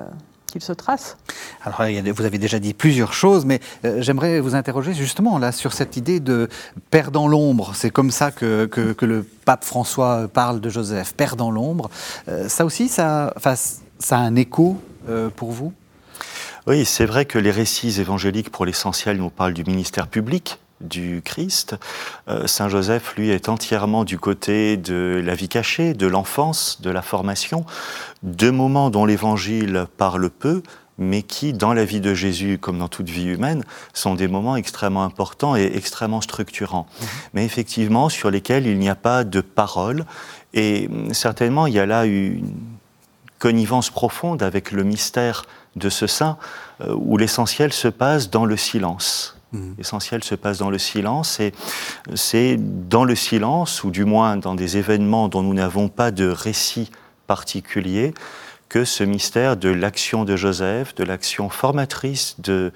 qu'il 0.53 0.61
se 0.61 0.71
trace 0.71 1.17
Alors, 1.65 1.81
vous 2.15 2.25
avez 2.25 2.37
déjà 2.37 2.59
dit 2.59 2.75
plusieurs 2.75 3.13
choses, 3.13 3.43
mais 3.43 3.59
euh, 3.85 4.01
j'aimerais 4.01 4.39
vous 4.39 4.53
interroger 4.53 4.93
justement 4.93 5.39
là 5.39 5.51
sur 5.51 5.73
cette 5.73 5.97
idée 5.97 6.19
de 6.19 6.47
père 6.91 7.09
dans 7.09 7.27
l'ombre. 7.27 7.73
C'est 7.73 7.89
comme 7.89 8.11
ça 8.11 8.29
que, 8.29 8.65
que, 8.65 9.05
le 9.05 9.23
pape 9.45 9.63
François 9.63 10.27
parle 10.31 10.61
de 10.61 10.69
Joseph, 10.69 11.13
père 11.15 11.35
dans 11.35 11.49
l'ombre. 11.49 11.89
Euh, 12.27 12.47
ça 12.47 12.65
aussi, 12.65 12.87
ça, 12.87 13.33
ça 13.99 14.17
a 14.17 14.19
un 14.19 14.35
écho 14.35 14.79
euh, 15.09 15.29
pour 15.35 15.51
vous? 15.51 15.73
Oui, 16.67 16.85
c'est 16.85 17.05
vrai 17.05 17.25
que 17.25 17.39
les 17.39 17.51
récits 17.51 17.99
évangéliques, 17.99 18.51
pour 18.51 18.65
l'essentiel, 18.65 19.17
nous 19.17 19.29
parlent 19.29 19.53
du 19.53 19.63
ministère 19.63 20.07
public, 20.07 20.59
du 20.83 21.21
Christ. 21.23 21.75
Euh, 22.27 22.47
Saint 22.47 22.69
Joseph, 22.69 23.15
lui, 23.15 23.29
est 23.29 23.49
entièrement 23.49 24.03
du 24.03 24.19
côté 24.19 24.77
de 24.77 25.21
la 25.23 25.35
vie 25.35 25.49
cachée, 25.49 25.93
de 25.93 26.07
l'enfance, 26.07 26.81
de 26.81 26.89
la 26.89 27.01
formation, 27.01 27.65
deux 28.21 28.51
moments 28.51 28.89
dont 28.89 29.05
l'Évangile 29.05 29.87
parle 29.97 30.29
peu, 30.29 30.61
mais 30.97 31.23
qui, 31.23 31.53
dans 31.53 31.73
la 31.73 31.85
vie 31.85 32.01
de 32.01 32.13
Jésus, 32.13 32.57
comme 32.59 32.77
dans 32.77 32.87
toute 32.87 33.09
vie 33.09 33.25
humaine, 33.25 33.63
sont 33.93 34.13
des 34.15 34.27
moments 34.27 34.55
extrêmement 34.55 35.03
importants 35.03 35.55
et 35.55 35.71
extrêmement 35.75 36.21
structurants. 36.21 36.87
Mhm. 36.99 37.07
Mais 37.33 37.45
effectivement, 37.45 38.09
sur 38.09 38.29
lesquels 38.29 38.67
il 38.67 38.77
n'y 38.77 38.89
a 38.89 38.95
pas 38.95 39.23
de 39.23 39.41
parole. 39.41 40.05
Et 40.53 40.89
certainement, 41.11 41.65
il 41.65 41.73
y 41.73 41.79
a 41.79 41.85
là 41.85 42.05
une 42.05 42.53
connivence 43.39 43.89
profonde 43.89 44.43
avec 44.43 44.71
le 44.71 44.83
mystère 44.83 45.45
de 45.75 45.89
ce 45.89 46.07
saint, 46.07 46.37
euh, 46.81 46.93
où 46.95 47.17
l'essentiel 47.17 47.73
se 47.73 47.87
passe 47.87 48.29
dans 48.29 48.45
le 48.45 48.55
silence. 48.55 49.32
Mmh. 49.53 49.73
L'essentiel 49.77 50.23
se 50.23 50.35
passe 50.35 50.57
dans 50.57 50.69
le 50.69 50.79
silence 50.79 51.39
et 51.39 51.53
c'est 52.15 52.57
dans 52.57 53.05
le 53.05 53.15
silence, 53.15 53.83
ou 53.83 53.91
du 53.91 54.03
moins 54.03 54.35
dans 54.35 54.55
des 54.55 54.77
événements 54.77 55.29
dont 55.29 55.43
nous 55.43 55.53
n'avons 55.53 55.89
pas 55.89 56.11
de 56.11 56.27
récit 56.27 56.91
particulier, 57.27 58.13
que 58.67 58.83
ce 58.83 59.03
mystère 59.03 59.55
de 59.55 59.69
l'action 59.69 60.25
de 60.25 60.35
Joseph, 60.35 60.95
de 60.95 61.03
l'action 61.03 61.49
formatrice 61.49 62.35
de 62.39 62.71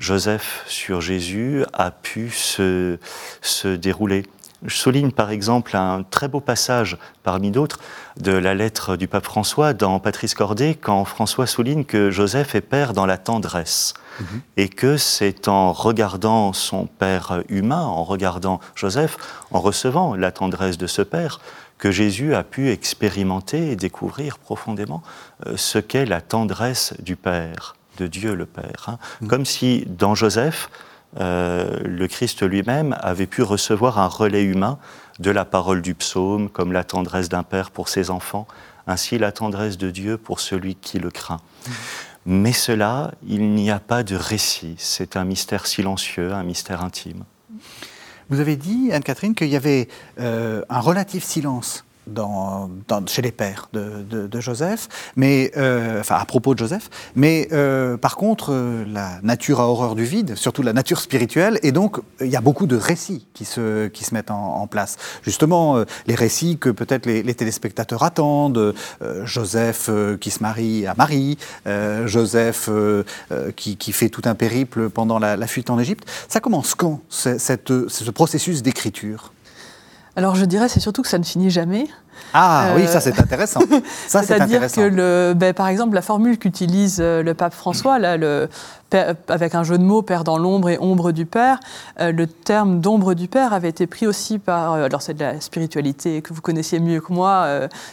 Joseph 0.00 0.64
sur 0.66 1.00
Jésus 1.00 1.64
a 1.72 1.90
pu 1.90 2.30
se, 2.30 2.98
se 3.40 3.68
dérouler. 3.68 4.24
Je 4.64 4.74
souligne 4.74 5.10
par 5.10 5.30
exemple 5.30 5.76
un 5.76 6.02
très 6.02 6.28
beau 6.28 6.40
passage 6.40 6.96
parmi 7.22 7.50
d'autres 7.50 7.78
de 8.16 8.32
la 8.32 8.54
lettre 8.54 8.96
du 8.96 9.06
pape 9.06 9.24
François 9.24 9.74
dans 9.74 9.98
Patrice 10.00 10.34
Cordet, 10.34 10.74
quand 10.74 11.04
François 11.04 11.46
souligne 11.46 11.84
que 11.84 12.10
Joseph 12.10 12.54
est 12.54 12.62
père 12.62 12.92
dans 12.92 13.06
la 13.06 13.18
tendresse. 13.18 13.94
Mhm. 14.18 14.40
Et 14.56 14.68
que 14.68 14.96
c'est 14.96 15.48
en 15.48 15.72
regardant 15.72 16.54
son 16.54 16.86
père 16.86 17.42
humain, 17.50 17.82
en 17.82 18.02
regardant 18.04 18.60
Joseph, 18.74 19.18
en 19.50 19.60
recevant 19.60 20.14
la 20.14 20.32
tendresse 20.32 20.78
de 20.78 20.86
ce 20.86 21.02
père, 21.02 21.40
que 21.78 21.90
Jésus 21.90 22.34
a 22.34 22.42
pu 22.42 22.70
expérimenter 22.70 23.72
et 23.72 23.76
découvrir 23.76 24.38
profondément 24.38 25.02
euh, 25.46 25.56
ce 25.56 25.78
qu'est 25.78 26.06
la 26.06 26.22
tendresse 26.22 26.94
du 27.00 27.16
Père, 27.16 27.76
de 27.98 28.06
Dieu 28.06 28.34
le 28.34 28.46
Père. 28.46 28.86
Hein. 28.88 28.98
Mhm. 29.20 29.28
Comme 29.28 29.44
si 29.44 29.84
dans 29.86 30.14
Joseph, 30.14 30.70
euh, 31.18 31.80
le 31.84 32.06
Christ 32.08 32.42
lui-même 32.42 32.96
avait 33.00 33.26
pu 33.26 33.42
recevoir 33.42 33.98
un 33.98 34.06
relais 34.06 34.44
humain 34.44 34.78
de 35.18 35.30
la 35.30 35.44
parole 35.44 35.82
du 35.82 35.94
psaume, 35.94 36.50
comme 36.50 36.72
la 36.72 36.84
tendresse 36.84 37.28
d'un 37.28 37.42
père 37.42 37.70
pour 37.70 37.88
ses 37.88 38.10
enfants, 38.10 38.46
ainsi 38.86 39.18
la 39.18 39.32
tendresse 39.32 39.78
de 39.78 39.90
Dieu 39.90 40.18
pour 40.18 40.40
celui 40.40 40.74
qui 40.74 40.98
le 40.98 41.10
craint. 41.10 41.40
Mais 42.26 42.52
cela, 42.52 43.12
il 43.26 43.54
n'y 43.54 43.70
a 43.70 43.78
pas 43.78 44.02
de 44.02 44.16
récit, 44.16 44.74
c'est 44.78 45.16
un 45.16 45.24
mystère 45.24 45.66
silencieux, 45.66 46.32
un 46.32 46.42
mystère 46.42 46.82
intime. 46.82 47.24
Vous 48.28 48.40
avez 48.40 48.56
dit, 48.56 48.90
Anne-Catherine, 48.92 49.34
qu'il 49.34 49.48
y 49.48 49.56
avait 49.56 49.88
euh, 50.18 50.62
un 50.68 50.80
relatif 50.80 51.22
silence 51.22 51.85
dans, 52.06 52.70
chez 53.06 53.22
les 53.22 53.32
pères 53.32 53.68
de, 53.72 54.40
Joseph, 54.40 54.88
mais, 55.16 55.50
euh, 55.56 56.00
enfin 56.00 56.16
à 56.16 56.24
propos 56.24 56.54
de 56.54 56.58
Joseph. 56.58 56.90
Mais 57.14 57.48
euh, 57.52 57.96
par 57.96 58.16
contre, 58.16 58.52
euh, 58.52 58.84
la 58.86 59.18
nature 59.22 59.60
a 59.60 59.68
horreur 59.68 59.94
du 59.94 60.04
vide, 60.04 60.36
surtout 60.36 60.62
la 60.62 60.72
nature 60.72 61.00
spirituelle, 61.00 61.58
et 61.62 61.72
donc 61.72 61.98
il 62.20 62.28
y 62.28 62.36
a 62.36 62.40
beaucoup 62.40 62.66
de 62.66 62.76
récits 62.76 63.26
qui 63.34 63.44
se, 63.44 63.88
qui 63.88 64.04
se 64.04 64.14
mettent 64.14 64.30
en, 64.30 64.66
place. 64.66 64.96
Justement, 65.22 65.84
les 66.06 66.16
récits 66.16 66.58
que 66.58 66.70
peut-être 66.70 67.06
les, 67.06 67.34
téléspectateurs 67.34 68.02
attendent, 68.02 68.74
Joseph 69.22 69.88
qui 70.20 70.30
se 70.30 70.42
marie 70.42 70.86
à 70.86 70.94
Marie, 70.96 71.38
Joseph 72.04 72.68
qui, 73.54 73.76
qui, 73.76 73.92
fait 73.92 74.08
tout 74.08 74.22
un 74.24 74.34
périple 74.34 74.90
pendant 74.90 75.20
la, 75.20 75.46
fuite 75.46 75.70
en 75.70 75.78
Égypte. 75.78 76.04
Ça 76.28 76.40
commence 76.40 76.74
quand, 76.74 77.00
cette, 77.08 77.88
ce 77.88 78.10
processus 78.10 78.62
d'écriture? 78.62 79.32
Alors 80.16 80.34
je 80.34 80.44
dirais 80.44 80.68
c'est 80.68 80.80
surtout 80.80 81.02
que 81.02 81.08
ça 81.08 81.18
ne 81.18 81.24
finit 81.24 81.50
jamais. 81.50 81.86
Ah 82.34 82.68
oui, 82.76 82.86
ça 82.86 83.00
c'est 83.00 83.18
intéressant. 83.18 83.60
C'est-à-dire 84.08 84.70
que, 84.70 84.80
le, 84.80 85.34
ben, 85.34 85.54
par 85.54 85.68
exemple, 85.68 85.94
la 85.94 86.02
formule 86.02 86.38
qu'utilise 86.38 86.98
euh, 87.00 87.22
le 87.22 87.34
pape 87.34 87.54
François, 87.54 87.98
là, 87.98 88.16
le, 88.16 88.48
avec 89.28 89.54
un 89.54 89.64
jeu 89.64 89.78
de 89.78 89.82
mots, 89.82 90.02
Père 90.02 90.24
dans 90.24 90.38
l'ombre 90.38 90.68
et 90.68 90.78
ombre 90.80 91.12
du 91.12 91.26
Père, 91.26 91.58
euh, 92.00 92.12
le 92.12 92.26
terme 92.26 92.80
d'ombre 92.80 93.14
du 93.14 93.28
Père 93.28 93.52
avait 93.52 93.68
été 93.68 93.86
pris 93.86 94.06
aussi 94.06 94.38
par, 94.38 94.74
euh, 94.74 94.84
alors 94.84 95.02
c'est 95.02 95.14
de 95.14 95.20
la 95.20 95.40
spiritualité 95.40 96.22
que 96.22 96.32
vous 96.32 96.40
connaissiez 96.40 96.78
mieux 96.78 97.00
que 97.00 97.12
moi, 97.12 97.46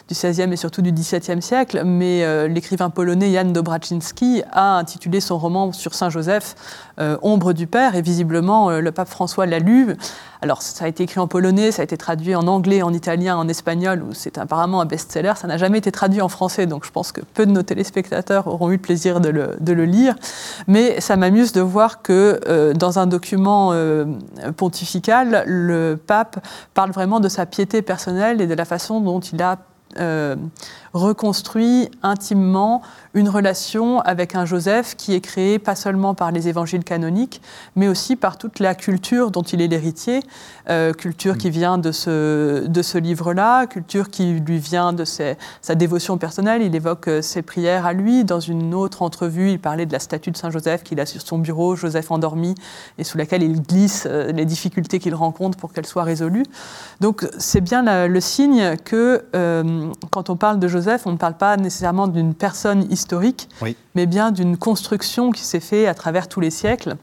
du 0.07 0.13
XVIe 0.13 0.51
et 0.51 0.55
surtout 0.55 0.81
du 0.81 0.91
XVIIe 0.91 1.41
siècle, 1.41 1.83
mais 1.85 2.47
l'écrivain 2.47 2.89
polonais 2.89 3.33
Jan 3.33 3.45
Dobraczynski 3.45 4.43
a 4.51 4.77
intitulé 4.77 5.19
son 5.19 5.37
roman 5.37 5.71
sur 5.71 5.93
Saint 5.93 6.09
Joseph 6.09 6.55
Ombre 6.99 7.53
du 7.53 7.67
Père, 7.67 7.95
et 7.95 8.01
visiblement 8.01 8.69
le 8.71 8.91
pape 8.91 9.09
François 9.09 9.45
l'a 9.45 9.59
lu. 9.59 9.95
Alors 10.43 10.61
ça 10.61 10.85
a 10.85 10.87
été 10.89 11.03
écrit 11.03 11.21
en 11.21 11.27
polonais, 11.27 11.71
ça 11.71 11.81
a 11.81 11.85
été 11.85 11.95
traduit 11.95 12.35
en 12.35 12.47
anglais, 12.47 12.81
en 12.81 12.91
italien, 12.91 13.37
en 13.37 13.47
espagnol, 13.47 14.03
c'est 14.13 14.37
apparemment 14.37 14.81
un 14.81 14.85
best-seller. 14.85 15.33
Ça 15.35 15.47
n'a 15.47 15.57
jamais 15.57 15.77
été 15.77 15.91
traduit 15.91 16.21
en 16.21 16.29
français, 16.29 16.65
donc 16.65 16.85
je 16.85 16.91
pense 16.91 17.11
que 17.11 17.21
peu 17.33 17.45
de 17.45 17.51
nos 17.51 17.63
téléspectateurs 17.63 18.47
auront 18.47 18.69
eu 18.69 18.73
le 18.73 18.81
plaisir 18.81 19.19
de 19.19 19.29
le, 19.29 19.85
lire. 19.85 20.15
Mais 20.67 21.01
ça 21.01 21.15
m'amuse 21.15 21.51
de 21.51 21.61
voir 21.61 22.01
que 22.01 22.39
euh, 22.47 22.73
dans 22.73 22.99
un 22.99 23.07
document 23.07 23.71
euh, 23.73 24.05
pontifical, 24.55 25.43
le 25.45 25.95
pape 25.95 26.45
parle 26.73 26.91
vraiment 26.91 27.19
de 27.19 27.29
sa 27.29 27.45
piété 27.45 27.81
personnelle 27.81 28.41
et 28.41 28.47
de 28.47 28.53
la 28.53 28.65
façon 28.65 29.01
dont 29.01 29.19
il 29.19 29.41
a 29.41 29.57
euh, 29.99 30.35
reconstruit 30.93 31.89
intimement 32.03 32.81
une 33.15 33.29
relation 33.29 33.99
avec 34.01 34.35
un 34.35 34.45
Joseph 34.45 34.95
qui 34.95 35.13
est 35.13 35.21
créé 35.21 35.59
pas 35.59 35.75
seulement 35.75 36.13
par 36.13 36.31
les 36.31 36.47
évangiles 36.47 36.83
canoniques, 36.83 37.41
mais 37.75 37.87
aussi 37.87 38.15
par 38.15 38.37
toute 38.37 38.59
la 38.59 38.75
culture 38.75 39.31
dont 39.31 39.41
il 39.41 39.61
est 39.61 39.67
l'héritier, 39.67 40.21
euh, 40.69 40.93
culture 40.93 41.37
qui 41.37 41.49
vient 41.49 41.77
de 41.77 41.91
ce, 41.91 42.65
de 42.67 42.81
ce 42.81 42.97
livre-là, 42.97 43.67
culture 43.67 44.09
qui 44.09 44.33
lui 44.33 44.59
vient 44.59 44.93
de 44.93 45.03
sa 45.03 45.75
dévotion 45.75 46.17
personnelle. 46.17 46.61
Il 46.61 46.75
évoque 46.75 47.07
euh, 47.07 47.21
ses 47.21 47.41
prières 47.41 47.85
à 47.85 47.93
lui. 47.93 48.23
Dans 48.23 48.39
une 48.39 48.73
autre 48.73 49.01
entrevue, 49.01 49.51
il 49.51 49.59
parlait 49.59 49.85
de 49.85 49.93
la 49.93 49.99
statue 49.99 50.31
de 50.31 50.37
Saint 50.37 50.51
Joseph 50.51 50.83
qu'il 50.83 50.99
a 50.99 51.05
sur 51.05 51.21
son 51.21 51.37
bureau, 51.39 51.75
Joseph 51.75 52.11
endormi, 52.11 52.55
et 52.97 53.03
sous 53.03 53.17
laquelle 53.17 53.43
il 53.43 53.61
glisse 53.61 54.07
euh, 54.09 54.31
les 54.31 54.45
difficultés 54.45 54.99
qu'il 54.99 55.15
rencontre 55.15 55.57
pour 55.57 55.73
qu'elles 55.73 55.85
soient 55.85 56.03
résolues. 56.03 56.45
Donc 56.99 57.27
c'est 57.37 57.61
bien 57.61 58.07
le 58.07 58.21
signe 58.21 58.77
que 58.77 59.25
quand 60.11 60.29
on 60.29 60.35
parle 60.35 60.59
de 60.59 60.67
Joseph, 60.67 60.82
on 61.05 61.11
ne 61.11 61.17
parle 61.17 61.37
pas 61.37 61.57
nécessairement 61.57 62.07
d'une 62.07 62.33
personne 62.33 62.91
historique, 62.91 63.49
mais 63.95 64.05
bien 64.05 64.31
d'une 64.31 64.57
construction 64.57 65.31
qui 65.31 65.43
s'est 65.43 65.59
faite 65.59 65.87
à 65.87 65.93
travers 65.93 66.27
tous 66.27 66.39
les 66.39 66.51
siècles 66.51 66.95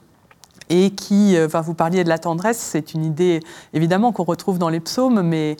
et 0.69 0.91
qui, 0.91 1.35
euh, 1.35 1.47
enfin, 1.47 1.61
vous 1.61 1.73
parliez 1.73 2.03
de 2.03 2.09
la 2.09 2.17
tendresse, 2.17 2.57
c'est 2.57 2.93
une 2.93 3.03
idée 3.03 3.41
évidemment 3.73 4.13
qu'on 4.13 4.23
retrouve 4.23 4.57
dans 4.57 4.69
les 4.69 4.79
psaumes, 4.79 5.21
mais 5.21 5.57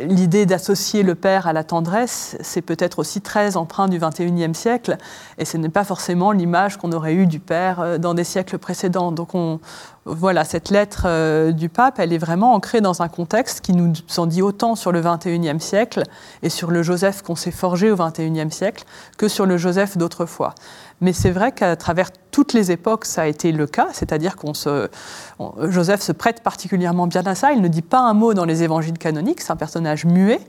L'idée 0.00 0.46
d'associer 0.46 1.02
le 1.02 1.14
père 1.14 1.46
à 1.46 1.52
la 1.52 1.64
tendresse, 1.64 2.38
c'est 2.40 2.62
peut-être 2.62 2.98
aussi 2.98 3.20
très 3.20 3.58
empreint 3.58 3.88
du 3.88 3.98
XXIe 3.98 4.54
siècle, 4.54 4.96
et 5.36 5.44
ce 5.44 5.58
n'est 5.58 5.68
pas 5.68 5.84
forcément 5.84 6.32
l'image 6.32 6.78
qu'on 6.78 6.92
aurait 6.92 7.12
eue 7.12 7.26
du 7.26 7.40
père 7.40 7.80
euh, 7.80 7.98
dans 7.98 8.14
des 8.14 8.24
siècles 8.24 8.56
précédents. 8.56 9.12
Donc 9.12 9.34
on, 9.34 9.60
voilà, 10.04 10.44
cette 10.44 10.70
lettre 10.70 11.04
euh, 11.06 11.52
du 11.52 11.68
pape, 11.68 12.00
elle 12.00 12.12
est 12.12 12.18
vraiment 12.18 12.54
ancrée 12.54 12.80
dans 12.80 13.02
un 13.02 13.08
contexte 13.08 13.60
qui 13.60 13.72
nous 13.72 13.92
en 14.16 14.26
dit 14.26 14.42
autant 14.42 14.74
sur 14.74 14.90
le 14.90 15.00
XXIe 15.00 15.60
siècle 15.60 16.02
et 16.42 16.48
sur 16.48 16.72
le 16.72 16.82
Joseph 16.82 17.22
qu'on 17.22 17.36
s'est 17.36 17.52
forgé 17.52 17.90
au 17.90 17.96
XXIe 17.96 18.50
siècle 18.50 18.84
que 19.16 19.28
sur 19.28 19.46
le 19.46 19.56
Joseph 19.56 19.96
d'autrefois. 19.96 20.54
Mais 21.00 21.12
c'est 21.12 21.30
vrai 21.30 21.52
qu'à 21.52 21.74
travers 21.76 22.10
toutes 22.30 22.52
les 22.52 22.70
époques, 22.70 23.04
ça 23.04 23.22
a 23.22 23.26
été 23.26 23.52
le 23.52 23.66
cas, 23.66 23.88
c'est-à-dire 23.92 24.36
qu'on 24.36 24.54
se, 24.54 24.88
Joseph 25.68 26.00
se 26.00 26.12
prête 26.12 26.42
particulièrement 26.42 27.06
bien 27.08 27.26
à 27.26 27.34
ça. 27.34 27.52
Il 27.52 27.60
ne 27.60 27.68
dit 27.68 27.82
pas 27.82 27.98
un 27.98 28.14
mot 28.14 28.34
dans 28.34 28.44
les 28.44 28.62
évangiles 28.62 28.98
canoniques, 28.98 29.40
c'est 29.40 29.52
un 29.52 29.56
personnage 29.56 30.04
muet, 30.04 30.40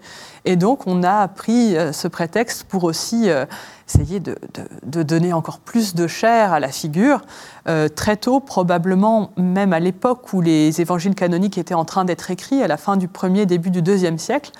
et 0.45 0.55
donc 0.55 0.87
on 0.87 1.03
a 1.03 1.27
pris 1.27 1.75
euh, 1.75 1.91
ce 1.91 2.07
prétexte 2.07 2.65
pour 2.65 2.83
aussi 2.83 3.29
euh, 3.29 3.45
essayer 3.87 4.19
de, 4.19 4.35
donner 4.83 5.33
encore 5.33 5.59
plus 5.59 5.95
de 5.95 6.07
chair 6.07 6.53
à 6.53 6.59
la 6.59 6.69
figure. 6.69 7.21
Euh, 7.67 7.87
très 7.89 8.17
tôt, 8.17 8.39
probablement 8.39 9.31
même 9.37 9.73
à 9.73 9.79
l'époque 9.79 10.31
où 10.33 10.41
les 10.41 10.81
évangiles 10.81 11.15
canoniques 11.15 11.57
étaient 11.57 11.73
en 11.73 11.85
train 11.85 12.05
d'être 12.05 12.31
écrits, 12.31 12.63
à 12.63 12.67
la 12.67 12.77
fin 12.77 12.97
du 12.97 13.07
premier, 13.07 13.45
début 13.45 13.69
du 13.69 13.81
deuxième 13.81 14.17
siècle, 14.17 14.51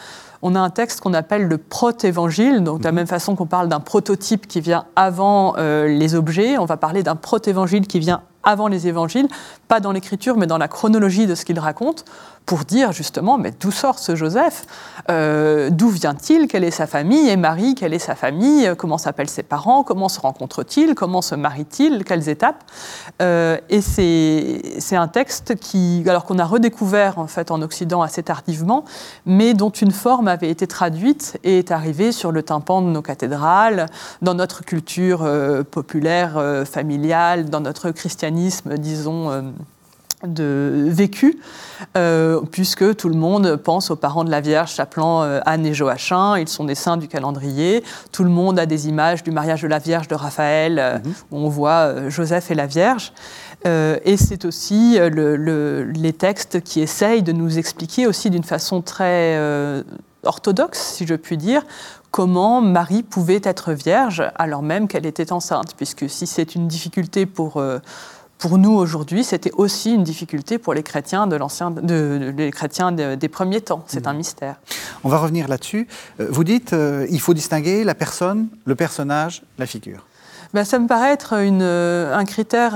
on 0.46 0.56
a 0.56 0.60
un 0.60 0.70
texte 0.70 1.00
qu'on 1.00 1.14
appelle 1.14 1.48
le 1.48 1.58
protévangile, 1.58 2.64
donc 2.64 2.80
de 2.80 2.84
la 2.84 2.92
mhm. 2.92 2.98
même 2.98 3.08
façon 3.08 3.36
qu'on 3.36 3.46
parle 3.46 3.70
d'un 3.70 3.80
prototype 3.80 4.46
qui 4.46 4.60
vient 4.60 4.86
avant 4.98 5.56
euh, 5.58 5.88
les 5.88 6.16
objets, 6.16 6.58
on 6.58 6.66
va 6.66 6.76
parler 6.76 7.02
d'un 7.02 7.16
protévangile 7.16 7.88
qui 7.88 8.00
vient 8.00 8.22
avant 8.44 8.68
les 8.68 8.90
évangiles, 8.90 9.30
pas 9.70 9.80
dans 9.80 9.94
l'écriture, 9.94 10.36
mais 10.36 10.48
dans 10.48 10.58
la 10.58 10.68
chronologie 10.68 11.28
de 11.28 11.36
ce 11.36 11.46
qu'il 11.46 11.58
raconte, 11.60 12.04
pour 12.46 12.66
dire 12.66 12.92
justement, 12.92 13.38
mais 13.38 13.52
d'où 13.60 13.72
sort 13.72 14.00
ce 14.00 14.16
Joseph? 14.16 14.66
Euh, 15.10 15.70
D'où 15.70 15.90
vient-il? 15.90 16.48
Quelle 16.48 16.64
est 16.64 16.72
sa 16.72 16.88
famille? 16.88 17.30
Et 17.30 17.38
Marie, 17.38 17.76
quelle 17.76 17.94
est 17.94 18.00
sa 18.00 18.16
famille? 18.16 18.72
Comment 18.78 18.98
s'appellent 18.98 19.30
ses 19.30 19.44
parents? 19.44 19.84
Comment 19.84 20.10
se 20.10 20.20
rencontrent-ils? 20.20 20.96
Comment 20.96 21.22
se 21.22 21.36
marient-ils? 21.36 22.04
Quelles 22.04 22.30
étapes? 22.30 22.64
Euh, 23.22 23.58
Et 23.70 23.82
c'est 23.82 24.96
un 24.96 25.08
texte 25.08 25.56
qui, 25.56 26.04
alors 26.08 26.26
qu'on 26.26 26.40
a 26.40 26.46
redécouvert 26.46 27.20
en 27.20 27.28
fait 27.28 27.52
en 27.52 27.62
Occident 27.62 28.02
assez 28.02 28.24
tardivement, 28.24 28.84
mais 29.26 29.54
dont 29.54 29.70
une 29.70 29.92
forme 29.92 30.28
avait 30.28 30.50
été 30.50 30.68
traduite 30.68 31.38
et 31.44 31.60
est 31.60 31.72
arrivée 31.72 32.12
sur 32.12 32.32
le 32.32 32.44
tympan 32.44 32.82
de 32.82 32.88
nos 32.88 33.02
cathédrales, 33.02 33.88
dans 34.22 34.34
notre 34.34 34.64
culture 34.64 35.24
euh, 35.24 35.64
populaire, 35.64 36.64
familiale, 36.66 37.50
dans 37.50 37.62
notre 37.62 37.92
christianisme 37.92 38.78
disons, 38.78 39.30
euh, 39.32 39.42
de 40.26 40.88
vécu, 40.90 41.40
euh, 41.98 42.42
puisque 42.52 42.96
tout 42.96 43.10
le 43.10 43.16
monde 43.16 43.56
pense 43.58 43.92
aux 43.92 43.96
parents 43.96 44.24
de 44.24 44.32
la 44.32 44.42
Vierge 44.42 44.72
s'appelant 44.72 45.24
euh, 45.24 45.40
Anne 45.46 45.66
et 45.66 45.74
Joachim, 45.74 46.38
ils 46.38 46.48
sont 46.48 46.64
des 46.66 46.76
saints 46.76 46.98
du 46.98 47.08
calendrier, 47.08 47.84
tout 48.12 48.24
le 48.24 48.30
monde 48.30 48.60
a 48.60 48.66
des 48.66 48.88
images 48.88 49.24
du 49.24 49.32
mariage 49.32 49.62
de 49.62 49.68
la 49.68 49.80
Vierge 49.80 50.08
de 50.08 50.16
Raphaël, 50.16 51.02
mhm. 51.04 51.14
où 51.32 51.38
on 51.38 51.50
voit 51.50 52.10
Joseph 52.10 52.52
et 52.52 52.56
la 52.56 52.68
Vierge, 52.68 53.14
et 53.66 54.18
c'est 54.18 54.44
aussi 54.44 55.00
les 55.00 56.14
textes 56.14 56.62
qui 56.62 56.82
essayent 56.82 57.24
de 57.24 57.32
nous 57.32 57.58
expliquer 57.58 58.08
aussi 58.08 58.30
d'une 58.30 58.44
façon 58.44 58.82
très 58.82 59.40
orthodoxe, 60.24 60.80
si 60.80 61.08
je 61.08 61.16
puis 61.16 61.38
dire, 61.38 61.64
comment 62.14 62.62
Marie 62.62 63.02
pouvait 63.04 63.42
être 63.44 63.74
vierge 63.74 64.24
alors 64.36 64.62
même 64.62 64.88
qu'elle 64.88 65.06
était 65.06 65.32
enceinte, 65.32 65.74
puisque 65.76 66.10
si 66.10 66.28
c'est 66.28 66.56
une 66.56 66.68
difficulté 66.68 67.26
pour, 67.26 67.58
euh, 67.58 67.80
pour 68.44 68.58
nous 68.58 68.74
aujourd'hui, 68.74 69.24
c'était 69.24 69.54
aussi 69.54 69.94
une 69.94 70.04
difficulté 70.04 70.58
pour 70.58 70.74
les 70.74 70.84
chrétiens, 70.84 71.28
de 71.28 71.38
l'ancien, 71.38 71.72
de, 71.72 72.34
les 72.36 72.52
chrétiens 72.52 72.92
des 72.92 73.30
premiers 73.30 73.62
temps. 73.62 73.86
C'est 73.88 74.06
un 74.06 74.12
mmh. 74.12 74.18
mystère. 74.18 74.56
On 75.06 75.08
va 75.08 75.18
revenir 75.18 75.48
là-dessus. 75.48 75.88
Euh, 76.20 76.28
vous 76.30 76.44
dites 76.44 76.74
euh, 76.74 77.08
il 77.10 77.22
faut 77.22 77.34
distinguer 77.34 77.86
la 77.86 77.96
personne, 77.96 78.50
le 78.66 78.76
personnage, 78.76 79.44
la 79.58 79.66
figure. 79.66 80.06
Ben, 80.54 80.66
ça 80.66 80.78
me 80.78 80.88
paraît 80.88 81.14
être 81.14 81.36
une, 81.42 81.62
un 81.62 82.26
critère 82.26 82.74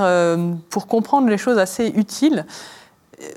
pour 0.69 0.87
comprendre 0.87 1.27
les 1.27 1.37
choses 1.37 1.57
assez 1.57 1.87
utile. 1.87 2.45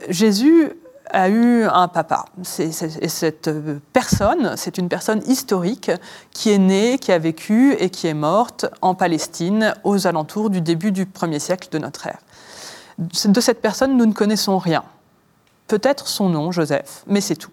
Jésus 0.08 0.70
a 1.12 1.28
eu 1.28 1.64
un 1.64 1.88
papa. 1.88 2.24
cette 2.42 3.50
personne, 3.92 4.54
c'est 4.56 4.78
une 4.78 4.88
personne 4.88 5.22
historique 5.26 5.90
qui 6.32 6.50
est 6.50 6.58
née, 6.58 6.98
qui 6.98 7.12
a 7.12 7.18
vécu 7.18 7.74
et 7.74 7.90
qui 7.90 8.06
est 8.06 8.14
morte 8.14 8.66
en 8.82 8.94
Palestine 8.94 9.74
aux 9.84 10.06
alentours 10.06 10.50
du 10.50 10.60
début 10.60 10.92
du 10.92 11.06
premier 11.06 11.38
siècle 11.38 11.68
de 11.70 11.78
notre 11.78 12.06
ère. 12.06 12.18
De 12.98 13.40
cette 13.40 13.62
personne, 13.62 13.96
nous 13.96 14.06
ne 14.06 14.12
connaissons 14.12 14.58
rien. 14.58 14.84
Peut-être 15.68 16.08
son 16.08 16.28
nom, 16.28 16.52
Joseph, 16.52 17.04
mais 17.06 17.20
c'est 17.20 17.36
tout. 17.36 17.52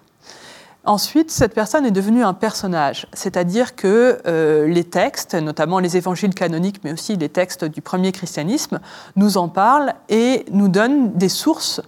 Ensuite, 0.87 1.31
cette 1.31 1.53
personne 1.53 1.85
est 1.85 1.91
devenue 1.91 2.23
un 2.23 2.33
personnage, 2.33 3.07
c'est-à-dire 3.11 3.75
que 3.75 4.21
euh, 4.25 4.67
les 4.67 4.85
textes, 4.85 5.35
notamment 5.35 5.79
les 5.79 5.97
évangiles 5.97 6.33
canoniques, 6.33 6.79
mais 6.85 6.93
aussi 6.93 7.17
les 7.17 7.27
textes 7.27 7.65
du 7.65 7.81
premier 7.81 8.13
christianisme, 8.13 8.79
nous 9.17 9.37
en 9.37 9.49
parlent 9.49 9.95
et 10.07 10.45
nous 10.51 10.69
donnent 10.69 11.11
des 11.11 11.27
sources 11.27 11.81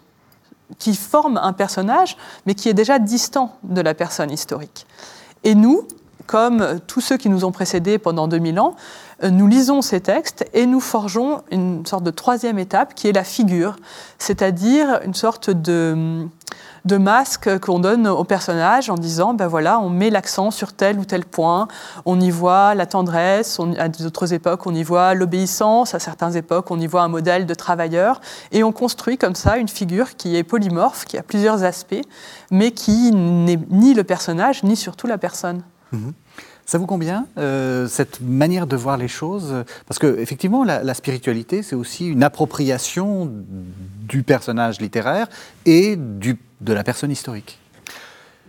qui 0.77 0.95
forme 0.95 1.37
un 1.37 1.53
personnage, 1.53 2.17
mais 2.45 2.55
qui 2.55 2.69
est 2.69 2.73
déjà 2.73 2.99
distant 2.99 3.57
de 3.63 3.81
la 3.81 3.93
personne 3.93 4.31
historique. 4.31 4.85
Et 5.43 5.55
nous, 5.55 5.87
comme 6.29 6.79
tous 6.85 7.01
ceux 7.01 7.17
qui 7.17 7.27
nous 7.27 7.43
ont 7.43 7.51
précédés 7.51 7.97
pendant 7.97 8.27
2000 8.27 8.59
ans, 8.59 8.75
euh, 9.23 9.31
nous 9.31 9.47
lisons 9.47 9.81
ces 9.81 9.99
textes 9.99 10.45
et 10.53 10.67
nous 10.67 10.79
forgeons 10.79 11.41
une 11.49 11.83
sorte 11.87 12.03
de 12.03 12.11
troisième 12.11 12.59
étape 12.59 12.93
qui 12.93 13.07
est 13.07 13.13
la 13.13 13.23
figure, 13.23 13.77
c'est-à-dire 14.19 14.99
une 15.03 15.15
sorte 15.15 15.49
de, 15.49 16.27
de 16.85 16.97
masque 16.97 17.57
qu'on 17.61 17.79
donne 17.79 18.07
au 18.07 18.23
personnage 18.25 18.91
en 18.91 18.93
disant, 18.93 19.33
ben 19.33 19.47
voilà, 19.47 19.79
on 19.79 19.89
met 19.89 20.11
l'accent 20.11 20.51
sur 20.51 20.73
tel 20.73 20.99
ou 20.99 21.03
tel 21.03 21.25
point, 21.25 21.67
on 22.05 22.21
y 22.21 22.29
voit 22.29 22.75
la 22.75 22.85
tendresse, 22.85 23.59
à 23.79 23.89
d'autres 23.89 24.31
époques 24.31 24.67
on 24.67 24.75
y 24.75 24.83
voit 24.83 25.15
l'obéissance, 25.15 25.95
à 25.95 25.99
certaines 25.99 26.37
époques 26.37 26.69
on 26.69 26.79
y 26.79 26.85
voit 26.85 27.01
un 27.01 27.07
modèle 27.07 27.47
de 27.47 27.55
travailleur, 27.55 28.21
et 28.51 28.63
on 28.63 28.71
construit 28.71 29.17
comme 29.17 29.33
ça 29.33 29.57
une 29.57 29.67
figure 29.67 30.15
qui 30.15 30.35
est 30.35 30.43
polymorphe, 30.43 31.05
qui 31.05 31.17
a 31.17 31.23
plusieurs 31.23 31.63
aspects, 31.63 32.03
mais 32.51 32.69
qui 32.69 33.11
n'est 33.13 33.59
ni 33.71 33.95
le 33.95 34.03
personnage, 34.03 34.61
ni 34.61 34.75
surtout 34.75 35.07
la 35.07 35.17
personne. 35.17 35.63
Mhm. 35.91 36.13
Ça 36.69 36.77
vous 36.77 36.85
convient, 36.85 37.25
euh, 37.39 37.87
cette 37.87 38.21
manière 38.21 38.67
de 38.67 38.75
voir 38.75 38.95
les 38.95 39.07
choses? 39.07 39.55
Parce 39.87 39.97
qu'effectivement, 39.97 40.63
la, 40.63 40.83
la 40.83 40.93
spiritualité, 40.93 41.63
c'est 41.63 41.75
aussi 41.75 42.05
une 42.05 42.21
appropriation 42.21 43.27
du 44.07 44.21
personnage 44.21 44.79
littéraire 44.79 45.27
et 45.65 45.95
du, 45.95 46.37
de 46.61 46.73
la 46.73 46.83
personne 46.83 47.09
historique. 47.09 47.57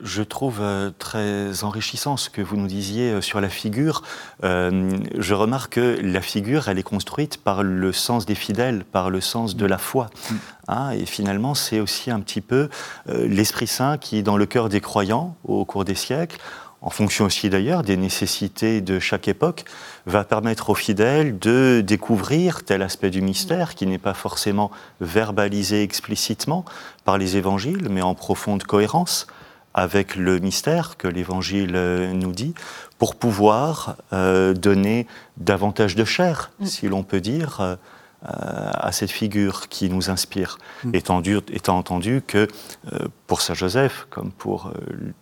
Je 0.03 0.23
trouve 0.23 0.59
euh, 0.61 0.91
très 0.99 1.65
enrichissant 1.65 2.19
ce 2.19 2.29
que 2.29 2.43
vous 2.43 2.59
nous 2.59 2.67
disiez 2.67 3.11
euh, 3.11 3.21
sur 3.23 3.41
la 3.41 3.49
figure. 3.49 4.03
je 4.43 5.33
remarque 5.33 5.77
que 5.77 5.99
la 6.03 6.21
figure, 6.21 6.69
elle 6.69 6.79
est 6.79 6.83
construite 6.83 7.39
par 7.39 7.63
le 7.63 7.91
sens 7.91 8.27
des 8.27 8.35
fidèles, 8.35 8.85
par 8.85 9.09
le 9.09 9.23
sens 9.23 9.57
de 9.57 9.65
la 9.65 9.79
foi. 9.79 10.11
Mm. 10.31 10.35
Hein, 10.69 10.91
et 10.91 11.07
finalement, 11.07 11.55
c'est 11.55 11.81
aussi 11.81 12.11
un 12.11 12.21
petit 12.21 12.43
peu 12.43 12.69
l'Esprit 13.07 13.67
Saint 13.67 13.97
qui, 13.97 14.23
dans 14.23 14.37
le 14.37 14.45
cœur 14.45 14.69
des 14.69 14.83
croyants, 14.83 15.37
au 15.45 15.65
cours 15.65 15.87
des 15.87 15.95
siècles, 15.95 16.39
en 16.83 16.91
fonction 16.91 17.27
aussi 17.27 17.51
d'ailleurs 17.51 17.83
des 17.83 17.97
nécessités 17.97 18.81
de 18.81 18.99
chaque 18.99 19.29
époque, 19.29 19.65
va 20.07 20.25
permettre 20.25 20.71
aux 20.71 20.75
fidèles 20.75 21.39
de 21.39 21.83
découvrir 21.87 22.65
tel 22.65 22.83
aspect 22.83 23.11
du 23.11 23.21
mystère 23.21 23.75
qui 23.75 23.87
n'est 23.87 23.99
pas 23.99 24.15
forcément 24.15 24.71
verbalisé 25.01 25.83
explicitement 25.83 26.65
par 27.05 27.19
les 27.19 27.37
évangiles, 27.37 27.89
mais 27.91 28.03
en 28.03 28.15
profonde 28.15 28.65
cohérence 28.65 29.27
avec 29.75 30.17
le 30.17 30.39
mystère 30.41 30.97
que 30.97 31.07
l'Évangile 31.07 32.11
nous 32.15 32.33
dit, 32.33 32.55
pour 32.99 33.15
pouvoir 33.15 33.97
euh, 34.13 34.53
donner 34.53 35.07
davantage 35.37 35.95
de 35.95 36.05
chair, 36.05 36.51
mm. 36.61 36.67
si 36.67 36.89
l'on 36.89 37.03
peut 37.03 37.21
dire, 37.21 37.61
euh, 37.61 37.77
euh, 37.77 37.77
à 38.23 38.93
cette 38.93 39.11
figure 39.11 39.69
qui 39.69 39.89
nous 39.89 40.11
inspire, 40.11 40.59
mm. 40.85 40.95
étant, 40.95 41.23
étant, 41.23 41.79
entendu 41.79 42.23
que 42.27 42.49
euh, 42.93 43.09
pour 43.27 43.41
Saint 43.41 43.55
Joseph, 43.55 44.07
comme 44.11 44.31
pour 44.31 44.67
euh, 44.67 44.73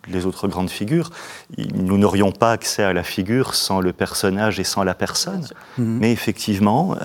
les 0.09 0.25
autres 0.25 0.49
grandes 0.49 0.69
figures, 0.69 1.09
nous 1.57 1.97
n'aurions 1.97 2.33
pas 2.33 2.51
accès 2.51 2.83
à 2.83 2.91
la 2.91 3.03
figure 3.03 3.55
sans 3.55 3.79
le 3.79 3.93
personnage 3.93 4.59
et 4.59 4.65
sans 4.65 4.83
la 4.83 4.95
personne. 4.95 5.47
Mm. 5.77 5.97
Mais 5.99 6.11
effectivement, 6.11 6.95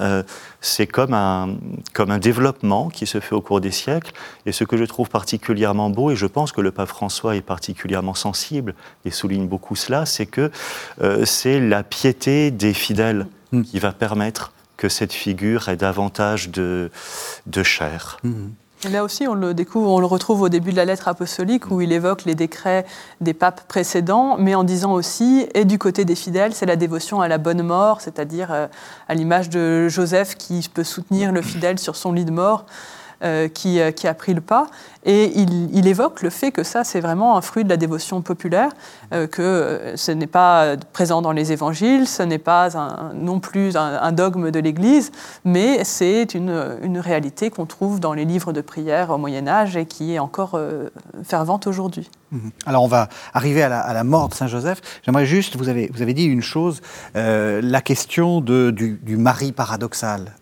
c'est 0.61 0.87
comme 0.87 1.14
un, 1.14 1.57
comme 1.92 2.11
un 2.11 2.18
développement 2.18 2.88
qui 2.88 3.07
se 3.07 3.20
fait 3.20 3.35
au 3.35 3.40
cours 3.40 3.61
des 3.61 3.70
siècles. 3.70 4.12
Et 4.46 4.52
ce 4.52 4.64
que 4.64 4.76
je 4.76 4.85
trouve 4.85 5.09
particulièrement 5.09 5.90
beau, 5.90 6.11
et 6.11 6.16
je 6.16 6.26
pense 6.26 6.50
que 6.50 6.61
le 6.61 6.72
pape 6.72 6.88
François 6.88 7.37
est 7.37 7.42
particulièrement 7.42 8.14
sensible 8.14 8.74
et 9.04 9.11
souligne 9.11 9.46
beaucoup 9.46 9.76
cela, 9.76 10.07
c'est 10.07 10.26
que 10.26 10.50
c'est 11.24 11.61
la 11.61 11.83
piété 11.85 12.50
des 12.50 12.74
fidèles 12.74 13.26
mm. 13.52 13.62
qui 13.62 13.78
va 13.78 13.92
permettre 13.92 14.52
que 14.85 14.90
cette 14.90 15.14
figure 15.14 15.70
ait 15.70 15.79
davantage 15.79 16.51
de, 16.51 16.90
de 17.47 17.62
chair. 17.62 18.18
Mhm. 18.23 18.53
Et 18.85 18.90
là 18.90 19.03
aussi, 19.03 19.27
on 19.27 19.33
le 19.33 19.55
découvre, 19.55 19.90
on 19.90 19.99
le 19.99 20.05
retrouve 20.05 20.42
au 20.42 20.51
début 20.51 20.73
de 20.73 20.77
la 20.77 20.85
lettre 20.85 21.09
apostolique 21.09 21.70
où 21.70 21.81
il 21.81 21.90
évoque 21.90 22.27
les 22.27 22.35
décrets 22.35 22.85
des 23.23 23.33
papes 23.33 23.66
précédents, 23.66 24.37
mais 24.38 24.55
en 24.55 24.62
disant 24.62 24.92
aussi, 24.92 25.47
et 25.55 25.64
du 25.64 25.79
côté 25.79 26.05
des 26.05 26.14
fidèles, 26.14 26.53
c'est 26.53 26.66
la 26.66 26.77
dévotion 26.77 27.23
à 27.23 27.29
la 27.29 27.38
bonne 27.38 27.62
mort, 27.62 28.03
c'est-à-dire 28.03 28.53
euh, 28.53 28.66
à 29.09 29.14
l'image 29.14 29.49
de 29.49 29.88
Joseph 29.88 30.35
qui 30.35 30.68
peut 30.75 30.85
soutenir 30.85 31.33
le 31.33 31.40
fidèle 31.40 31.79
sur 31.79 31.97
son 31.97 32.12
lit 32.12 32.27
de 32.27 32.31
mort. 32.31 32.66
Euh, 33.24 33.48
qui, 33.48 33.80
euh, 33.80 33.90
qui, 33.90 34.06
a 34.06 34.12
pris 34.12 34.34
le 34.34 34.42
pas. 34.42 34.66
Et 35.06 35.32
il, 35.38 35.87
évoque 35.87 36.20
le 36.20 36.28
fait 36.28 36.52
que 36.52 36.62
ça, 36.62 36.84
c'est 36.84 37.00
vraiment 37.00 37.38
un 37.38 37.40
fruit 37.40 37.64
de 37.64 37.70
la 37.70 37.78
dévotion 37.78 38.20
populaire, 38.20 38.68
euh, 39.14 39.26
que 39.26 39.94
ce 39.96 40.12
n'est 40.12 40.26
pas 40.26 40.76
présent 40.92 41.22
dans 41.22 41.32
les 41.32 41.50
évangiles, 41.50 42.06
ce 42.06 42.22
n'est 42.22 42.38
pas 42.38 42.68
non 43.14 43.40
plus 43.40 43.76
un, 43.76 44.12
dogme 44.12 44.50
de 44.50 44.58
l'Église, 44.58 45.10
mais 45.44 45.84
c'est 45.84 46.34
une, 46.34 46.78
une, 46.82 46.98
réalité 46.98 47.48
qu'on 47.48 47.64
trouve 47.64 47.98
dans 47.98 48.12
les 48.12 48.26
livres 48.26 48.52
de 48.52 48.60
prière 48.60 49.08
au 49.08 49.16
Moyen 49.16 49.48
Âge 49.48 49.76
et 49.76 49.87
qui 49.87 50.14
est 50.14 50.18
encore 50.18 50.58
fervente 51.22 51.66
aujourd'hui. 51.66 52.10
Mhm. 52.35 52.51
Alors 52.66 52.83
on 52.83 52.88
va 52.88 53.09
arriver 53.33 53.62
à 53.62 53.92
la, 53.92 54.05
mort 54.05 54.29
de 54.29 54.35
Saint 54.35 54.49
Joseph. 54.49 54.83
J'aimerais 55.05 55.25
juste, 55.25 55.57
vous 55.57 55.70
avez, 55.70 55.90
vous 55.94 56.03
avez 56.03 56.12
dit 56.12 56.25
une 56.25 56.42
chose, 56.42 56.83
la 57.14 57.81
question 57.81 58.42
de, 58.42 58.70
du, 58.70 59.16
mari 59.16 59.53
paradoxal, 59.53 60.33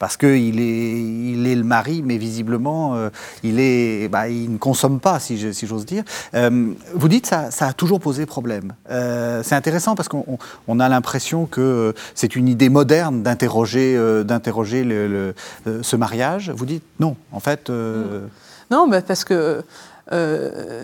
parce 0.00 0.16
qu'il 0.16 0.60
est, 0.60 1.00
il 1.00 1.46
est 1.46 1.54
le 1.54 1.64
mari, 1.64 2.02
mais 2.04 2.16
visiblement 2.16 2.96
il 3.44 3.60
est 3.60 4.08
bah, 4.08 4.28
il 4.28 4.52
ne 4.52 4.58
consomme 4.58 5.00
pas, 5.00 5.20
si 5.20 5.38
j'ose 5.38 5.86
dire. 5.86 6.04
Euh, 6.34 6.72
vous 6.94 7.08
dites 7.08 7.26
ça, 7.26 7.50
ça 7.50 7.68
a 7.68 7.72
toujours 7.72 8.00
posé 8.00 8.26
problème. 8.26 8.72
Euh, 8.90 9.42
c'est 9.42 9.54
intéressant 9.54 9.94
parce 9.94 10.08
qu'on 10.08 10.80
a 10.80 10.88
l'impression 10.88 11.46
que 11.46 11.94
c'est 12.14 12.36
une 12.36 12.48
idée 12.48 12.68
moderne 12.68 13.22
d'interroger 13.22 13.96
euh, 13.96 14.24
d'interroger 14.24 14.84
le, 14.84 15.34
ce 15.82 15.96
mariage. 15.96 16.50
Vous 16.50 16.66
dites 16.66 16.84
non, 17.00 17.16
en 17.32 17.40
fait. 17.40 17.70
Non, 18.70 18.86
mais 18.86 19.00
parce 19.02 19.24
que. 19.24 19.62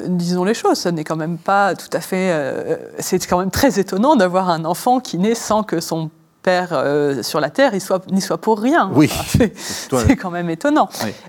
Disons 0.06 0.44
les 0.44 0.54
choses, 0.54 0.78
ce 0.78 0.88
n'est 0.88 1.04
quand 1.04 1.16
même 1.16 1.38
pas 1.38 1.74
tout 1.74 1.88
à 1.92 2.00
fait. 2.00 2.78
c'est 2.98 3.24
quand 3.26 3.38
même 3.38 3.50
très 3.50 3.78
étonnant 3.78 4.16
d'avoir 4.16 4.50
un 4.50 4.64
enfant 4.64 5.00
qui 5.00 5.18
naît 5.18 5.34
sans 5.34 5.62
que 5.62 5.80
son 5.80 6.10
père 6.44 6.68
euh, 6.72 7.22
sur 7.24 7.40
la 7.40 7.50
terre, 7.50 7.74
il 7.74 7.80
soit, 7.80 8.08
n'y 8.12 8.20
soit 8.20 8.38
pour 8.38 8.60
rien. 8.60 8.90
Oui. 8.94 9.10
c'est 9.56 10.16
quand 10.16 10.30
même 10.30 10.50
étonnant. 10.50 10.88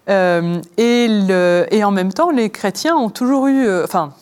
Euh, 0.10 0.62
et, 0.77 1.08
le, 1.10 1.65
et, 1.71 1.84
en 1.84 1.91
même 1.91 2.13
temps, 2.13 2.29
les 2.29 2.51
chrétiens 2.51 2.95
ont 2.95 3.10
toujours 3.10 3.47
eu, 3.47 3.65
euh, 3.65 3.86
enfin, 3.86 4.13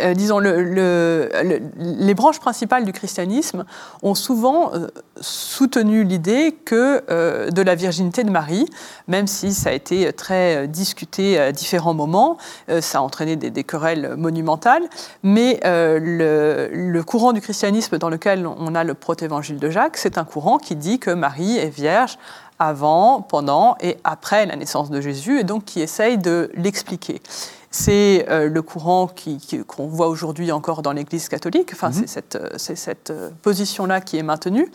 euh, 0.00 0.14
disons, 0.14 0.38
le, 0.38 1.28
les 1.76 2.14
branches 2.14 2.40
principales 2.40 2.84
du 2.84 2.92
christianisme 2.92 3.64
ont 4.02 4.14
souvent 4.14 4.72
euh, 4.74 4.88
soutenu 5.20 6.04
l'idée 6.04 6.56
que 6.64 7.02
euh, 7.10 7.50
de 7.50 7.62
la 7.62 7.74
virginité 7.74 8.24
de 8.24 8.30
Marie, 8.30 8.66
même 9.08 9.26
si 9.26 9.52
ça 9.52 9.70
a 9.70 9.72
été 9.72 10.12
très 10.12 10.68
discuté 10.68 11.38
à 11.38 11.52
différents 11.52 11.94
moments, 11.94 12.36
ça 12.80 12.98
a 12.98 13.00
entraîné 13.00 13.36
des, 13.36 13.64
querelles 13.64 14.14
monumentales, 14.16 14.82
mais 15.22 15.60
le, 15.64 17.00
courant 17.02 17.32
du 17.32 17.40
christianisme 17.40 17.98
dans 17.98 18.08
lequel 18.08 18.46
on 18.46 18.74
a 18.74 18.84
le 18.84 18.94
protévangile 18.94 19.58
de 19.58 19.70
Jacques, 19.70 19.96
c'est 19.96 20.18
un 20.18 20.24
courant 20.24 20.58
qui 20.58 20.76
dit 20.76 20.98
que 20.98 21.10
Marie 21.10 21.56
est 21.56 21.74
vierge 21.74 22.18
avant, 22.60 23.22
pendant 23.22 23.76
et 23.80 23.96
après 24.04 24.46
la 24.46 24.54
naissance 24.54 24.90
de 24.90 25.00
Jésus, 25.00 25.40
et 25.40 25.44
donc 25.44 25.64
qui 25.64 25.80
essaye 25.80 26.18
de 26.18 26.52
l'expliquer. 26.54 27.20
C'est 27.72 28.26
euh, 28.28 28.48
le 28.48 28.62
courant 28.62 29.08
qu'on 29.68 29.86
voit 29.86 30.08
aujourd'hui 30.08 30.50
encore 30.50 30.82
dans 30.82 30.90
l'Église 30.90 31.28
catholique. 31.28 31.70
Enfin, 31.72 31.92
c'est 31.92 32.02
mhm. 32.34 32.76
cette, 32.76 33.10
euh, 33.10 33.30
position-là 33.42 34.00
qui 34.00 34.18
est 34.18 34.24
maintenue. 34.24 34.68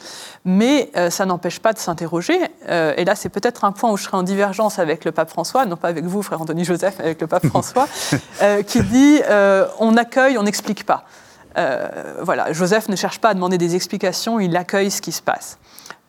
Mais 0.46 0.92
euh, 0.96 1.10
ça 1.10 1.26
n'empêche 1.26 1.60
pas 1.60 1.74
de 1.74 1.78
s'interroger. 1.78 2.40
et 2.70 3.04
là, 3.04 3.16
c'est 3.16 3.30
peut-être 3.30 3.66
un 3.66 3.74
point 3.74 3.92
où 3.92 3.98
je 3.98 4.04
serai 4.04 4.16
en 4.16 4.24
divergence 4.24 4.80
avec 4.80 5.04
le 5.04 5.12
pape 5.12 5.30
François, 5.30 5.66
non 5.66 5.76
pas 5.76 5.90
avec 5.90 6.06
vous, 6.06 6.22
frère 6.22 6.42
Anthony 6.42 6.64
Joseph, 6.64 6.96
mais 7.00 7.06
avec 7.06 7.20
le 7.20 7.28
pape 7.28 7.46
François, 7.48 7.88
qui 8.66 8.82
dit 8.82 9.20
on 9.80 9.98
accueille, 9.98 10.38
on 10.38 10.44
n'explique 10.44 10.86
pas. 10.86 11.06
voilà, 12.22 12.54
Joseph 12.54 12.88
ne 12.88 12.96
cherche 12.96 13.20
pas 13.20 13.30
à 13.30 13.34
demander 13.34 13.58
des 13.58 13.76
explications, 13.76 14.40
il 14.40 14.56
accueille 14.56 14.90
ce 14.90 15.02
qui 15.02 15.12
se 15.12 15.22
passe. 15.22 15.58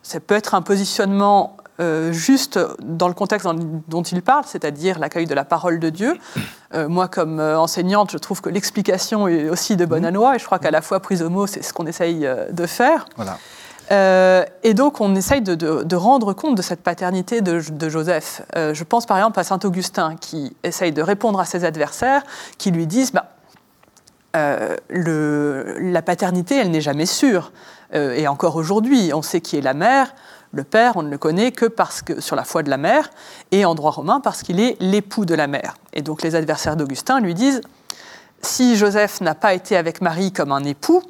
Ça 0.03 0.19
peut 0.19 0.35
être 0.35 0.55
un 0.55 0.61
positionnement 0.61 1.57
euh, 1.79 2.11
juste 2.11 2.59
dans 2.79 3.07
le 3.07 3.13
contexte 3.13 3.47
dont 3.87 4.01
il 4.01 4.23
parle, 4.23 4.45
c'est-à-dire 4.47 4.97
l'accueil 4.97 5.27
de 5.27 5.35
la 5.35 5.45
parole 5.45 5.79
de 5.79 5.91
Dieu. 5.91 6.17
Euh, 6.73 6.89
moi, 6.89 7.07
comme 7.07 7.39
euh, 7.39 7.59
enseignante, 7.59 8.11
je 8.11 8.17
trouve 8.17 8.41
que 8.41 8.49
l'explication 8.49 9.27
est 9.27 9.47
aussi 9.47 9.75
de 9.75 9.85
bonne 9.85 10.09
loi, 10.09 10.35
et 10.35 10.39
je 10.39 10.45
crois 10.45 10.57
qu'à 10.57 10.71
la 10.71 10.81
fois 10.81 10.99
prise 10.99 11.21
au 11.21 11.29
mot, 11.29 11.45
c'est 11.45 11.61
ce 11.61 11.73
qu'on 11.73 11.85
essaye 11.85 12.27
de 12.51 12.65
faire. 12.65 13.05
et 13.91 14.73
donc, 14.73 15.01
on 15.01 15.15
essaye 15.15 15.41
de, 15.41 15.95
rendre 15.95 16.33
compte 16.33 16.55
de 16.55 16.63
cette 16.63 16.81
paternité 16.81 17.41
de, 17.41 17.59
Joseph. 17.89 18.41
je 18.55 18.83
pense 18.83 19.05
par 19.05 19.17
exemple 19.17 19.39
à 19.39 19.43
saint 19.43 19.59
Augustin, 19.63 20.15
qui 20.19 20.57
essaye 20.63 20.91
de 20.91 21.03
répondre 21.03 21.39
à 21.39 21.45
ses 21.45 21.63
adversaires, 21.63 22.23
qui 22.57 22.71
lui 22.71 22.87
disent 22.87 23.11
bah, 23.11 23.27
la 24.33 26.01
paternité, 26.01 26.57
elle 26.57 26.71
n'est 26.71 26.81
jamais 26.81 27.05
sûre. 27.05 27.51
et 27.93 28.27
encore 28.27 28.55
aujourd'hui, 28.55 29.11
on 29.13 29.21
sait 29.21 29.41
qui 29.41 29.57
est 29.57 29.61
la 29.61 29.75
mère, 29.75 30.13
le 30.51 30.63
père, 30.63 30.93
on 30.95 31.03
ne 31.03 31.09
le 31.09 31.17
connaît 31.17 31.51
que 31.51 31.69
sur 32.19 32.35
la 32.35 32.43
foi 32.43 32.63
de 32.63 32.69
la 32.69 32.77
mère, 32.77 33.09
et 33.51 33.65
en 33.65 33.75
droit 33.75 33.91
romain 33.91 34.19
parce 34.19 34.43
qu'il 34.43 34.59
est 34.59 34.77
l'époux 34.79 35.25
de 35.25 35.35
la 35.35 35.47
mère. 35.47 35.75
Et 35.93 36.01
donc 36.01 36.21
les 36.21 36.35
adversaires 36.35 36.75
d'Augustin 36.75 37.19
lui 37.19 37.33
disent, 37.33 37.61
si 38.41 38.75
Joseph 38.75 39.21
n'a 39.21 39.35
pas 39.35 39.53
été 39.53 39.75
avec 39.75 40.01
Marie 40.01 40.31
comme 40.31 40.51
un 40.51 40.63
époux, 40.63 41.01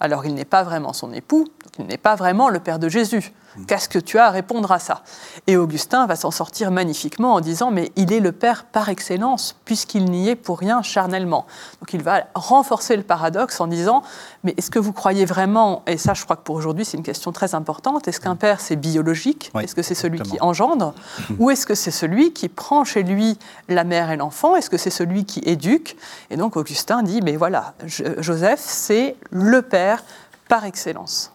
alors 0.00 0.26
il 0.26 0.34
n'est 0.34 0.44
pas 0.44 0.62
vraiment 0.62 0.92
son 0.92 1.12
époux, 1.12 1.46
il 1.78 1.86
n'est 1.86 1.96
pas 1.96 2.16
vraiment 2.16 2.48
le 2.48 2.58
père 2.58 2.78
de 2.78 2.88
Jésus. 2.88 3.32
Qu'est-ce 3.66 3.88
que 3.88 3.98
tu 3.98 4.18
as 4.18 4.26
à 4.26 4.30
répondre 4.30 4.72
à 4.72 4.78
ça? 4.78 5.02
Et 5.46 5.56
Augustin 5.56 6.06
va 6.06 6.16
s'en 6.16 6.30
sortir 6.30 6.70
magnifiquement 6.70 7.34
en 7.34 7.40
disant 7.40 7.70
mais 7.70 7.92
il 7.96 8.12
est 8.12 8.20
le 8.20 8.32
Père 8.32 8.64
par 8.64 8.88
excellence 8.88 9.56
puisqu'il 9.64 10.06
n'y 10.06 10.28
est 10.28 10.36
pour 10.36 10.58
rien 10.58 10.82
charnellement. 10.82 11.46
Donc 11.80 11.92
il 11.92 12.02
va 12.02 12.24
renforcer 12.34 12.96
le 12.96 13.02
paradoxe 13.02 13.60
en 13.60 13.66
disant 13.66 14.02
mais 14.44 14.54
est-ce 14.56 14.70
que 14.70 14.78
vous 14.78 14.92
croyez 14.92 15.24
vraiment 15.24 15.82
et 15.86 15.98
ça 15.98 16.14
je 16.14 16.24
crois 16.24 16.36
que 16.36 16.42
pour 16.42 16.56
aujourd'hui 16.56 16.84
c'est 16.84 16.96
une 16.96 17.02
question 17.02 17.32
très 17.32 17.54
importante 17.54 18.08
est-ce 18.08 18.20
qu'un 18.20 18.36
père 18.36 18.60
c'est 18.60 18.76
biologique? 18.76 19.52
Est-ce 19.60 19.74
que 19.74 19.82
c'est 19.82 19.94
celui 19.94 20.20
qui 20.20 20.40
engendre? 20.40 20.94
Ou 21.38 21.50
est-ce 21.50 21.66
que 21.66 21.74
c'est 21.74 21.90
celui 21.90 22.32
qui 22.32 22.48
prend 22.48 22.84
chez 22.84 23.02
lui 23.02 23.38
la 23.68 23.84
mère 23.84 24.10
et 24.10 24.16
l'enfant? 24.16 24.56
Est-ce 24.56 24.70
que 24.70 24.78
c'est 24.78 24.90
celui 24.90 25.24
qui 25.24 25.40
éduque? 25.40 25.96
Et 26.30 26.36
donc 26.36 26.56
Augustin 26.56 27.02
dit 27.02 27.20
mais 27.22 27.36
voilà 27.36 27.74
Joseph 27.86 28.60
c'est 28.60 29.16
le 29.30 29.62
Père 29.62 30.04
par 30.48 30.64
excellence. 30.64 31.31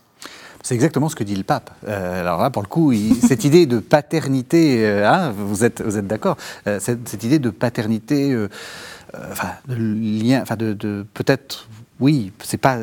C'est 0.67 0.75
exactement 0.75 1.07
ce 1.07 1.15
que 1.15 1.23
dit 1.23 1.37
le 1.37 1.45
pape. 1.45 1.71
Euh, 1.87 2.19
alors 2.19 2.41
là, 2.41 2.49
pour 2.49 2.61
le 2.61 2.67
coup, 2.67 2.93
cette 3.25 3.45
idée 3.45 3.65
de 3.65 3.79
paternité, 3.79 4.85
euh, 4.85 5.09
hein, 5.09 5.31
vous 5.31 5.63
êtes, 5.63 5.81
d'accord 6.05 6.35
euh, 6.67 6.77
cette, 6.81 7.23
idée 7.23 7.39
de 7.39 7.51
paternité, 7.51 8.37
enfin, 9.31 9.51
de 9.69 9.75
lien, 9.77 10.41
enfin, 10.41 10.57
de 10.57 11.05
peut-être 11.13 11.69
oui, 11.99 12.31
c'est 12.43 12.57
pas, 12.57 12.77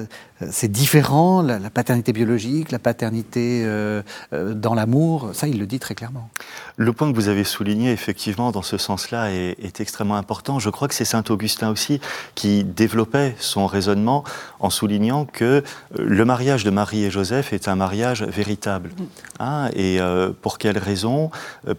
c'est 0.51 0.71
différent, 0.71 1.41
la, 1.43 1.71
paternité 1.71 2.13
biologique, 2.13 2.73
la 2.73 2.81
paternité 2.81 3.63
euh, 3.65 4.03
euh, 4.33 4.55
dans 4.55 4.75
l'amour, 4.75 5.31
ça 5.35 5.47
il 5.47 5.59
le 5.59 5.67
dit 5.67 5.79
très 5.79 5.95
clairement. 5.95 6.29
Le 6.77 6.93
point 6.93 7.11
que 7.11 7.17
vous 7.17 7.29
avez 7.29 7.45
souligné 7.45 7.93
effectivement 7.93 8.51
dans 8.51 8.63
ce 8.63 8.77
sens-là 8.77 9.31
est, 9.31 9.81
extrêmement 9.81 10.17
important. 10.17 10.59
Je 10.59 10.71
crois 10.71 10.89
que 10.89 10.95
c'est 10.95 11.05
saint 11.05 11.23
Augustin 11.29 11.71
aussi 11.71 12.01
qui 12.35 12.65
développait 12.65 13.35
son 13.39 13.67
raisonnement 13.67 14.25
en 14.61 14.71
soulignant 14.71 15.27
que 15.27 15.45
euh, 15.45 15.63
le 15.97 16.25
mariage 16.25 16.65
de 16.65 16.71
Marie 16.71 17.05
et 17.05 17.11
Joseph 17.11 17.53
est 17.53 17.69
un 17.69 17.77
mariage 17.77 18.23
véritable. 18.23 18.91
Hein, 19.39 19.71
et 19.75 19.99
pour 20.43 20.59
quelle 20.59 20.79
raison? 20.79 21.31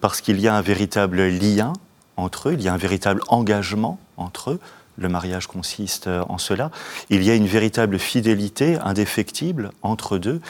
Parce 0.02 0.22
qu'il 0.22 0.40
y 0.40 0.48
a 0.48 0.56
un 0.56 0.62
véritable 0.62 1.28
lien 1.28 1.74
entre 2.18 2.50
eux, 2.50 2.54
il 2.54 2.62
y 2.62 2.68
a 2.68 2.74
un 2.74 2.78
véritable 2.78 3.22
engagement 3.28 4.00
entre 4.18 4.52
eux 4.52 4.60
le 4.98 5.10
mariage 5.10 5.48
consiste 5.48 6.08
en 6.08 6.38
cela. 6.38 6.72
Il 7.10 7.24
y 7.24 7.32
a 7.32 7.36
une 7.36 7.48
véritable 7.48 8.00
fidélité 8.00 8.78
indéfectible 8.78 9.72
entre 9.82 10.18
deux 10.18 10.42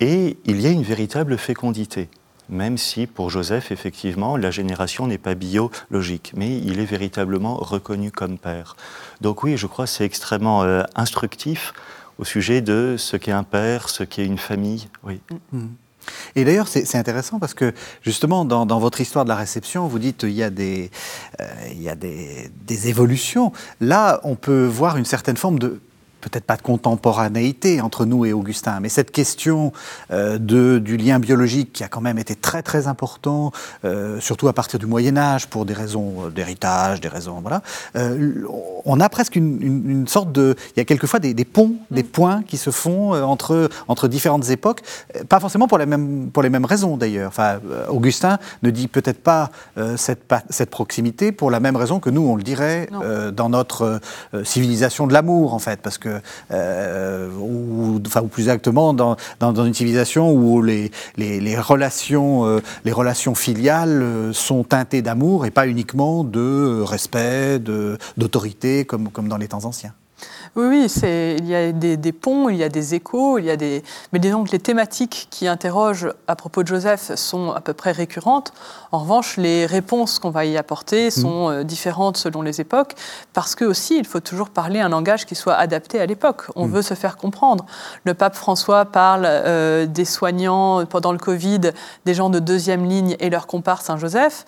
et 0.00 0.36
il 0.44 0.60
y 0.60 0.66
a 0.66 0.70
une 0.70 0.82
véritable 0.82 1.36
fécondité. 1.38 2.08
Même 2.48 2.78
si 2.78 3.06
pour 3.06 3.28
Joseph, 3.28 3.72
effectivement, 3.72 4.36
la 4.36 4.50
génération 4.50 5.06
n'est 5.06 5.18
pas 5.18 5.34
biologique, 5.34 6.32
mais 6.34 6.56
il 6.58 6.80
est 6.80 6.86
véritablement 6.86 7.56
reconnu 7.56 8.10
comme 8.10 8.38
père. 8.38 8.74
Donc 9.20 9.42
oui, 9.42 9.56
je 9.56 9.66
crois 9.66 9.84
que 9.84 9.90
c'est 9.90 10.04
extrêmement 10.04 10.62
euh, 10.62 10.82
instructif 10.94 11.74
au 12.18 12.24
sujet 12.24 12.62
de 12.62 12.96
ce 12.96 13.16
qu'est 13.16 13.32
un 13.32 13.42
père, 13.42 13.90
ce 13.90 14.02
qu'est 14.02 14.24
une 14.24 14.38
famille. 14.38 14.88
Oui. 15.02 15.20
Mm. 15.52 15.66
Et 16.36 16.44
d'ailleurs, 16.44 16.68
c'est 16.68 16.96
intéressant 16.96 17.38
parce 17.38 17.54
que 17.54 17.72
justement, 18.02 18.44
dans, 18.44 18.78
votre 18.78 19.00
histoire 19.00 19.24
de 19.24 19.30
la 19.30 19.36
réception, 19.36 19.86
vous 19.86 19.98
dites 19.98 20.18
qu'il 20.18 20.30
y 20.30 20.42
a, 20.42 20.50
des, 20.50 20.90
euh, 21.40 21.44
il 21.72 21.82
y 21.82 21.88
a 21.88 21.94
des, 21.94 22.50
des, 22.66 22.88
évolutions. 22.88 23.52
Là, 23.80 24.20
on 24.24 24.36
peut 24.36 24.66
voir 24.66 24.96
une 24.96 25.04
certaine 25.04 25.36
forme 25.36 25.58
de 25.58 25.80
peut-être 26.20 26.44
pas 26.44 26.56
de 26.56 26.62
contemporanéité 26.62 27.80
entre 27.80 28.04
nous 28.04 28.24
et 28.24 28.32
Augustin, 28.32 28.80
mais 28.80 28.88
cette 28.88 29.10
question 29.10 29.72
euh, 30.10 30.38
de, 30.38 30.78
du 30.78 30.96
lien 30.96 31.18
biologique 31.18 31.72
qui 31.72 31.84
a 31.84 31.88
quand 31.88 32.00
même 32.00 32.18
été 32.18 32.34
très 32.34 32.62
très 32.62 32.86
important, 32.86 33.52
euh, 33.84 34.20
surtout 34.20 34.48
à 34.48 34.52
partir 34.52 34.78
du 34.78 34.86
Moyen 34.86 35.16
Âge, 35.16 35.46
pour 35.46 35.64
des 35.64 35.74
raisons 35.74 36.26
euh, 36.26 36.30
d'héritage, 36.30 37.00
des 37.00 37.08
raisons 37.08 37.40
voilà. 37.40 37.62
on 38.84 39.00
a 39.00 39.08
presque 39.08 39.36
une, 39.36 39.62
une, 39.62 40.08
sorte 40.08 40.32
de, 40.32 40.56
il 40.76 40.80
y 40.80 40.82
a 40.82 40.84
quelquefois 40.84 41.20
des, 41.20 41.34
des 41.34 41.44
ponts, 41.44 41.74
des 41.90 42.02
mm. 42.02 42.06
points 42.06 42.42
qui 42.42 42.56
se 42.56 42.70
font 42.70 43.12
entre 43.22 43.68
entre 43.88 44.08
différentes 44.08 44.48
époques, 44.50 44.80
pas 45.28 45.40
forcément 45.40 45.68
pour 45.68 45.78
les 45.78 45.86
mêmes 45.86 46.30
pour 46.32 46.42
les 46.42 46.50
mêmes 46.50 46.64
raisons 46.64 46.96
d'ailleurs. 46.96 47.28
Enfin, 47.28 47.60
Augustin 47.88 48.38
ne 48.62 48.70
dit 48.70 48.88
peut-être 48.88 49.22
pas 49.22 49.50
cette 49.96 50.32
cette 50.50 50.70
proximité 50.70 51.32
pour 51.32 51.50
la 51.50 51.60
même 51.60 51.76
raison 51.76 52.00
que 52.00 52.10
nous 52.10 52.22
on 52.22 52.36
le 52.36 52.42
dirait 52.42 52.88
dans 53.32 53.48
notre 53.48 54.00
civilisation 54.44 55.06
de 55.06 55.12
l'amour 55.12 55.54
en 55.54 55.58
fait, 55.58 55.80
parce 55.80 55.98
que 55.98 56.07
euh, 56.50 57.30
ou, 57.38 58.00
enfin, 58.06 58.22
ou 58.22 58.28
plus 58.28 58.44
exactement 58.44 58.94
dans, 58.94 59.16
dans, 59.40 59.64
une 59.64 59.74
civilisation 59.74 60.32
où 60.32 60.62
les, 60.62 60.90
les, 61.16 61.40
les 61.40 61.58
relations, 61.58 62.46
euh, 62.46 62.60
les 62.84 62.92
relations 62.92 63.34
filiales 63.34 64.02
euh, 64.02 64.32
sont 64.32 64.64
teintées 64.64 65.02
d'amour 65.02 65.46
et 65.46 65.50
pas 65.50 65.66
uniquement 65.66 66.24
de 66.24 66.82
respect, 66.82 67.58
d'autorité 68.16 68.84
comme, 68.84 69.10
comme 69.10 69.28
dans 69.28 69.36
les 69.36 69.48
temps 69.48 69.64
anciens. 69.64 69.92
Oui, 70.56 70.66
oui, 70.68 70.88
c'est, 70.88 71.36
il 71.38 71.46
y 71.46 71.54
a 71.54 71.72
des, 71.72 72.12
ponts, 72.12 72.48
il 72.48 72.56
y 72.56 72.64
a 72.64 72.68
des 72.68 72.94
échos, 72.94 73.38
il 73.38 73.44
y 73.44 73.50
a 73.50 73.56
des, 73.56 73.82
mais 74.12 74.18
disons 74.18 74.44
que 74.44 74.50
les 74.50 74.58
thématiques 74.58 75.28
qui 75.30 75.46
interrogent 75.46 76.12
à 76.26 76.36
propos 76.36 76.62
de 76.62 76.68
Joseph 76.68 77.14
sont 77.14 77.52
à 77.52 77.60
peu 77.60 77.72
près 77.72 77.92
récurrentes. 77.92 78.52
En 78.92 78.98
revanche, 78.98 79.36
les 79.36 79.66
réponses 79.66 80.18
qu'on 80.18 80.30
va 80.30 80.44
y 80.44 80.56
apporter 80.56 81.08
mmh. 81.08 81.10
sont 81.10 81.50
euh, 81.50 81.62
différentes 81.62 82.16
selon 82.16 82.42
les 82.42 82.60
époques, 82.60 82.94
parce 83.32 83.54
que 83.54 83.64
aussi, 83.64 83.98
il 83.98 84.06
faut 84.06 84.20
toujours 84.20 84.50
parler 84.50 84.80
un 84.80 84.88
langage 84.88 85.26
qui 85.26 85.34
soit 85.34 85.54
adapté 85.54 86.00
à 86.00 86.06
l'époque. 86.06 86.44
On 86.56 86.66
mmh. 86.66 86.72
veut 86.72 86.82
se 86.82 86.94
faire 86.94 87.16
comprendre. 87.16 87.66
Le 88.04 88.14
pape 88.14 88.34
François 88.34 88.84
parle 88.84 89.24
euh, 89.26 89.86
des 89.86 90.04
soignants 90.04 90.84
pendant 90.86 91.12
le 91.12 91.18
Covid, 91.18 91.60
des 92.04 92.14
gens 92.14 92.30
de 92.30 92.38
deuxième 92.38 92.84
ligne 92.86 93.16
et 93.20 93.30
leur 93.30 93.46
compare 93.46 93.82
Saint-Joseph 93.82 94.44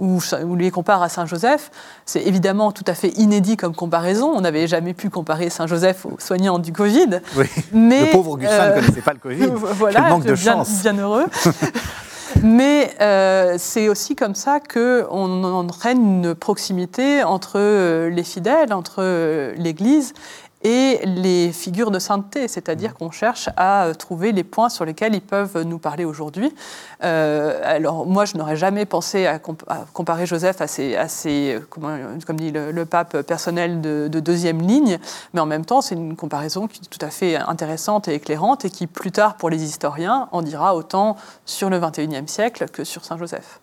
ou, 0.00 0.20
lui 0.56 0.70
compare 0.70 1.02
à 1.02 1.08
Saint-Joseph. 1.08 1.70
C'est 2.06 2.26
évidemment 2.26 2.72
tout 2.72 2.84
à 2.86 2.94
fait 2.94 3.10
inédit 3.10 3.56
comme 3.56 3.74
comparaison. 3.74 4.32
On 4.34 4.40
n'avait 4.40 4.66
jamais 4.66 4.94
pu 4.94 5.10
comparer 5.10 5.50
Saint-Joseph 5.50 6.06
aux 6.06 6.16
soignants 6.18 6.58
du 6.58 6.72
Covid. 6.72 7.20
Oui. 7.36 7.46
Mais, 7.72 8.06
le 8.06 8.12
pauvre 8.12 8.32
Augustin 8.32 8.66
ne 8.66 8.70
euh, 8.70 8.74
connaissait 8.80 9.02
pas 9.02 9.12
le 9.12 9.18
Covid. 9.18 9.46
voilà, 9.54 10.08
manque 10.08 10.24
de 10.24 10.34
bien, 10.34 10.52
chance. 10.54 10.82
bien 10.82 10.96
heureux. 10.96 11.26
Mais 12.42 12.94
euh, 13.00 13.56
c'est 13.58 13.88
aussi 13.88 14.14
comme 14.14 14.36
ça 14.36 14.60
qu'on 14.60 15.44
entraîne 15.44 16.24
une 16.24 16.34
proximité 16.34 17.24
entre 17.24 17.54
euh, 17.56 18.08
les 18.08 18.22
fidèles, 18.22 18.72
entre 18.72 19.52
l'Église 19.56 20.14
et 20.62 21.00
les 21.04 21.52
figures 21.52 21.90
de 21.90 21.98
sainteté, 21.98 22.46
c'est-à-dire 22.46 22.94
qu'on 22.94 23.10
cherche 23.10 23.48
à 23.56 23.92
trouver 23.98 24.32
les 24.32 24.44
points 24.44 24.68
sur 24.68 24.84
lesquels 24.84 25.14
ils 25.14 25.22
peuvent 25.22 25.62
nous 25.62 25.78
parler 25.78 26.04
aujourd'hui. 26.04 26.54
Euh, 27.02 27.60
alors 27.64 28.06
moi, 28.06 28.26
je 28.26 28.36
n'aurais 28.36 28.56
jamais 28.56 28.84
pensé 28.84 29.26
à, 29.26 29.38
comparer 29.38 30.26
Joseph 30.26 30.60
à 30.60 30.66
ses, 30.66 31.58
comme 31.70 32.36
dit 32.36 32.50
le, 32.50 32.84
pape 32.84 33.22
personnel 33.22 33.80
de, 33.80 34.08
deuxième 34.20 34.60
ligne, 34.60 34.98
mais 35.32 35.40
en 35.40 35.46
même 35.46 35.64
temps, 35.64 35.80
c'est 35.80 35.94
une 35.94 36.14
comparaison 36.14 36.66
qui 36.66 36.82
est 36.82 36.88
tout 36.88 37.04
à 37.04 37.10
fait 37.10 37.36
intéressante 37.36 38.08
et 38.08 38.14
éclairante 38.14 38.66
et 38.66 38.70
qui, 38.70 38.86
plus 38.86 39.12
tard, 39.12 39.36
pour 39.36 39.48
les 39.48 39.62
historiens, 39.62 40.28
en 40.32 40.42
dira 40.42 40.74
autant 40.74 41.16
sur 41.46 41.70
le 41.70 41.80
XXIe 41.80 42.26
siècle 42.26 42.66
que 42.70 42.84
sur 42.84 43.04
Saint 43.04 43.16
Joseph. 43.16 43.60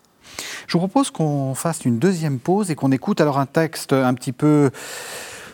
Je 0.67 0.73
vous 0.73 0.79
propose 0.79 1.11
qu'on 1.11 1.53
fasse 1.53 1.85
une 1.85 1.99
deuxième 1.99 2.39
pause 2.39 2.71
et 2.71 2.75
qu'on 2.75 2.91
écoute 2.91 3.21
alors 3.21 3.39
un 3.39 3.45
texte 3.45 3.93
un 3.93 4.13
petit 4.13 4.33
peu 4.33 4.71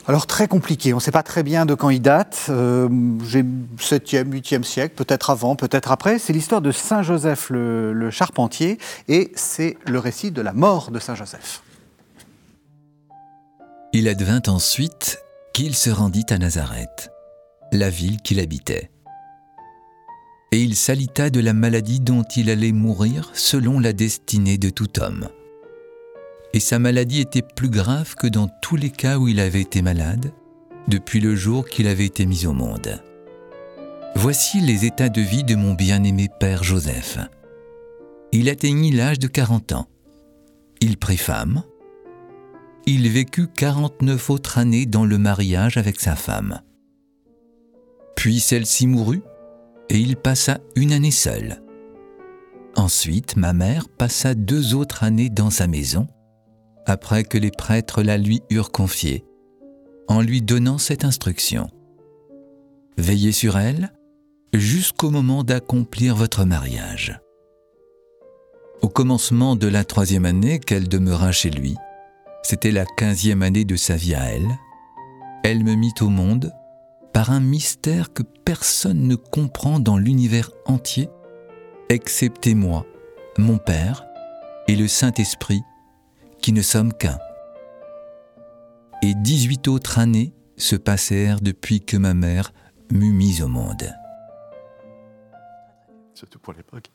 alors 0.05 0.27
très 0.27 0.49
compliqué, 0.49 0.91
on 0.91 0.97
ne 0.97 1.01
sait 1.01 1.11
pas 1.11 1.23
très 1.23 1.43
bien 1.43 1.65
de 1.65 1.75
quand 1.75 1.89
il 1.89 2.01
date, 2.01 2.47
euh, 2.49 2.89
7e, 2.89 4.29
8e 4.29 4.63
siècle, 4.63 4.95
peut-être 4.95 5.29
avant, 5.29 5.55
peut-être 5.55 5.91
après. 5.91 6.19
C'est 6.19 6.33
l'histoire 6.33 6.61
de 6.61 6.71
Saint 6.71 7.03
Joseph 7.03 7.49
le, 7.49 8.09
Charpentier 8.11 8.79
et 9.07 9.31
c'est 9.35 9.77
le 9.87 9.99
récit 9.99 10.31
de 10.31 10.41
la 10.41 10.51
mort 10.51 10.91
de 10.91 10.99
Saint 10.99 11.15
Joseph. 11.15 11.63
Il 13.93 14.09
advint 14.09 14.41
ensuite 14.47 15.19
qu'il 15.53 15.73
se 15.73 15.89
rendit 15.89 16.25
à 16.29 16.37
Nazareth, 16.37 17.09
la 17.71 17.89
ville 17.89 18.21
qu'il 18.21 18.39
habitait. 18.41 18.91
Et 20.51 20.61
il 20.61 20.75
s'alita 20.75 21.29
de 21.29 21.39
la 21.39 21.53
maladie 21.53 22.01
dont 22.01 22.23
il 22.35 22.49
allait 22.49 22.73
mourir 22.73 23.31
selon 23.33 23.79
la 23.79 23.93
destinée 23.93 24.57
de 24.57 24.69
tout 24.69 24.99
homme 24.99 25.29
et 26.53 26.59
sa 26.59 26.79
maladie 26.79 27.19
était 27.19 27.41
plus 27.41 27.69
grave 27.69 28.15
que 28.15 28.27
dans 28.27 28.47
tous 28.61 28.75
les 28.75 28.91
cas 28.91 29.17
où 29.17 29.27
il 29.27 29.39
avait 29.39 29.61
été 29.61 29.81
malade, 29.81 30.31
depuis 30.87 31.19
le 31.19 31.35
jour 31.35 31.67
qu'il 31.67 31.87
avait 31.87 32.05
été 32.05 32.25
mis 32.25 32.45
au 32.45 32.53
monde. 32.53 33.01
Voici 34.15 34.61
les 34.61 34.85
états 34.85 35.09
de 35.09 35.21
vie 35.21 35.43
de 35.43 35.55
mon 35.55 35.73
bien-aimé 35.73 36.29
père 36.39 36.63
Joseph. 36.63 37.17
Il 38.31 38.49
atteignit 38.49 38.91
l'âge 38.91 39.19
de 39.19 39.27
40 39.27 39.71
ans. 39.71 39.87
Il 40.81 40.97
prit 40.97 41.17
femme. 41.17 41.63
Il 42.85 43.09
vécut 43.09 43.47
49 43.47 44.29
autres 44.29 44.57
années 44.57 44.85
dans 44.85 45.05
le 45.05 45.17
mariage 45.17 45.77
avec 45.77 45.99
sa 45.99 46.15
femme. 46.15 46.61
Puis 48.15 48.39
celle-ci 48.39 48.87
mourut, 48.87 49.23
et 49.89 49.97
il 49.97 50.15
passa 50.15 50.59
une 50.75 50.93
année 50.93 51.11
seul. 51.11 51.61
Ensuite, 52.75 53.35
ma 53.37 53.53
mère 53.53 53.87
passa 53.89 54.35
deux 54.35 54.73
autres 54.73 55.03
années 55.03 55.29
dans 55.29 55.49
sa 55.49 55.67
maison, 55.67 56.07
après 56.85 57.23
que 57.23 57.37
les 57.37 57.51
prêtres 57.51 58.03
la 58.03 58.17
lui 58.17 58.41
eurent 58.49 58.71
confiée, 58.71 59.25
en 60.07 60.21
lui 60.21 60.41
donnant 60.41 60.77
cette 60.77 61.05
instruction. 61.05 61.67
Veillez 62.97 63.31
sur 63.31 63.57
elle 63.57 63.93
jusqu'au 64.53 65.09
moment 65.09 65.43
d'accomplir 65.43 66.15
votre 66.15 66.45
mariage. 66.45 67.19
Au 68.81 68.89
commencement 68.89 69.55
de 69.55 69.67
la 69.67 69.83
troisième 69.83 70.25
année 70.25 70.59
qu'elle 70.59 70.89
demeura 70.89 71.31
chez 71.31 71.49
lui, 71.49 71.75
c'était 72.43 72.71
la 72.71 72.85
quinzième 72.85 73.41
année 73.41 73.65
de 73.65 73.75
sa 73.75 73.95
vie 73.95 74.13
à 74.13 74.25
elle, 74.25 74.59
elle 75.43 75.63
me 75.63 75.75
mit 75.75 75.93
au 76.01 76.09
monde 76.09 76.53
par 77.13 77.31
un 77.31 77.39
mystère 77.39 78.11
que 78.11 78.23
personne 78.23 79.07
ne 79.07 79.15
comprend 79.15 79.79
dans 79.79 79.97
l'univers 79.97 80.51
entier, 80.65 81.09
excepté 81.89 82.55
moi, 82.55 82.85
mon 83.37 83.57
Père 83.57 84.05
et 84.67 84.75
le 84.75 84.87
Saint-Esprit, 84.87 85.61
qui 86.43 86.51
ne 86.51 86.61
sommes 86.61 86.93
qu'un. 86.93 87.17
Et 89.01 89.13
dix-huit 89.15 89.67
autres 89.69 89.97
années 89.97 90.33
se 90.57 90.75
passèrent 90.75 91.39
depuis 91.39 91.79
que 91.79 91.95
ma 91.95 92.13
mère 92.13 92.51
m'eut 92.91 93.13
mise 93.13 93.41
au 93.41 93.47
monde. 93.47 93.89
Surtout 96.13 96.39
pour 96.39 96.53
l'époque. 96.53 96.91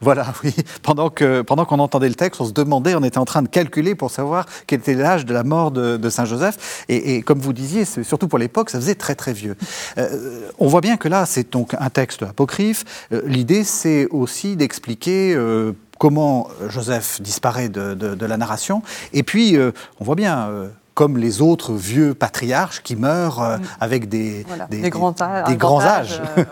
Voilà, 0.00 0.34
oui. 0.42 0.52
Pendant 0.82 1.10
qu'on 1.10 1.44
pendant 1.46 1.64
qu'on 1.64 1.78
entendait 1.78 2.08
le 2.08 2.16
texte, 2.16 2.40
on 2.40 2.44
se 2.44 2.52
demandait, 2.52 2.96
on 2.96 3.04
était 3.04 3.18
en 3.18 3.24
train 3.24 3.40
de 3.40 3.46
calculer 3.48 3.94
pour 3.94 4.10
savoir 4.10 4.46
quel 4.66 4.80
était 4.80 4.94
l'âge 4.94 5.24
de 5.24 5.32
la 5.32 5.44
mort 5.44 5.70
de, 5.70 6.10
Saint 6.10 6.24
Joseph. 6.24 6.84
Et, 6.88 7.14
et, 7.14 7.22
comme 7.22 7.38
vous 7.38 7.52
disiez, 7.52 7.84
surtout 7.84 8.26
pour 8.26 8.40
l'époque, 8.40 8.70
ça 8.70 8.80
faisait 8.80 8.96
très 8.96 9.14
très 9.14 9.32
vieux. 9.32 9.54
Euh, 9.98 10.50
on 10.58 10.66
voit 10.66 10.80
bien 10.80 10.96
que 10.96 11.06
là, 11.06 11.24
c'est 11.24 11.52
donc 11.52 11.76
un 11.78 11.90
texte 11.90 12.24
apocryphe. 12.24 13.06
Euh, 13.12 13.22
L'idée, 13.26 13.62
c'est 13.62 14.08
aussi 14.08 14.56
d'expliquer 14.56 15.34
euh, 15.36 15.72
comment 16.02 16.48
Joseph 16.68 17.22
disparaît 17.22 17.68
de, 17.68 17.94
de, 17.94 18.16
de, 18.16 18.26
la 18.26 18.36
narration. 18.36 18.82
Et 19.12 19.22
puis, 19.22 19.56
euh, 19.56 19.70
on 20.00 20.04
voit 20.04 20.16
bien 20.16 20.48
euh, 20.48 20.66
comme 20.94 21.16
les 21.16 21.40
autres 21.40 21.74
vieux 21.74 22.12
patriarches 22.12 22.82
qui 22.82 22.96
meurent 22.96 23.40
euh, 23.40 23.58
Mm. 23.58 23.62
avec 23.80 24.08
des, 24.08 24.44
Voilà, 24.48 24.66
des, 24.66 24.80
des 24.80 24.90
grands, 24.90 25.12
des 25.12 25.54
grands 25.56 25.78
grand 25.78 25.80
âges. 25.82 26.20
âge, 26.20 26.22
euh, 26.38 26.44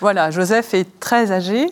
voilà, 0.00 0.30
Joseph 0.30 0.72
est 0.74 1.00
très 1.00 1.32
âgé. 1.32 1.68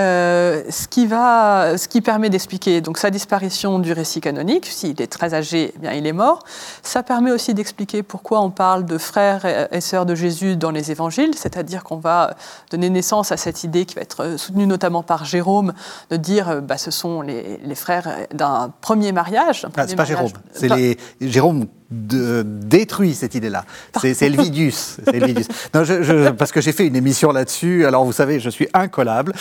Euh, 0.00 0.64
ce, 0.70 0.88
qui 0.88 1.06
va, 1.06 1.78
ce 1.78 1.86
qui 1.86 2.00
permet 2.00 2.28
d'expliquer 2.28 2.80
donc 2.80 2.98
sa 2.98 3.10
disparition 3.10 3.78
du 3.78 3.92
récit 3.92 4.20
canonique, 4.20 4.66
s'il 4.66 5.00
est 5.00 5.06
très 5.06 5.34
âgé, 5.34 5.72
eh 5.76 5.78
bien 5.78 5.92
il 5.92 6.04
est 6.04 6.12
mort. 6.12 6.40
Ça 6.82 7.04
permet 7.04 7.30
aussi 7.30 7.54
d'expliquer 7.54 8.02
pourquoi 8.02 8.40
on 8.40 8.50
parle 8.50 8.86
de 8.86 8.98
frères 8.98 9.44
et, 9.44 9.68
et 9.70 9.80
sœurs 9.80 10.04
de 10.04 10.16
Jésus 10.16 10.56
dans 10.56 10.72
les 10.72 10.90
évangiles, 10.90 11.36
c'est-à-dire 11.36 11.84
qu'on 11.84 11.98
va 11.98 12.34
donner 12.72 12.90
naissance 12.90 13.30
à 13.30 13.36
cette 13.36 13.62
idée 13.62 13.84
qui 13.84 13.94
va 13.94 14.02
être 14.02 14.36
soutenue 14.36 14.66
notamment 14.66 15.04
par 15.04 15.24
Jérôme, 15.24 15.74
de 16.10 16.16
dire 16.16 16.48
euh, 16.48 16.60
bah, 16.60 16.76
ce 16.76 16.90
sont 16.90 17.22
les, 17.22 17.60
les 17.62 17.74
frères 17.76 18.08
d'un 18.32 18.72
premier 18.80 19.12
mariage. 19.12 19.64
Ah, 19.76 19.86
c'est 19.86 19.94
pas 19.94 20.04
Jérôme, 20.04 20.32
c'est 20.52 20.68
les 20.74 20.98
Jérôme 21.20 21.66
de- 21.90 22.42
détruit 22.44 23.14
cette 23.14 23.34
idée-là. 23.34 23.64
C'est 24.00 24.22
Elvidius. 24.26 24.98
Elvidius. 25.12 25.48
Non, 25.74 25.84
je- 25.84 26.02
je- 26.02 26.30
parce 26.30 26.52
que 26.52 26.60
j'ai 26.60 26.72
fait 26.72 26.86
une 26.86 26.96
émission 26.96 27.32
là-dessus. 27.32 27.86
Alors 27.86 28.04
vous 28.04 28.12
savez, 28.12 28.40
je 28.40 28.50
suis 28.50 28.68
incollable. 28.74 29.32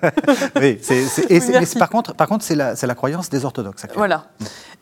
oui, 0.60 0.78
et 1.30 1.40
mais 1.50 1.66
par 1.78 1.88
contre, 1.90 2.14
par 2.14 2.28
contre, 2.28 2.44
c'est 2.44 2.54
la, 2.54 2.94
croyance 2.94 3.28
des 3.28 3.44
orthodoxes. 3.44 3.84
actuellement. 3.84 4.00
Voilà. 4.06 4.24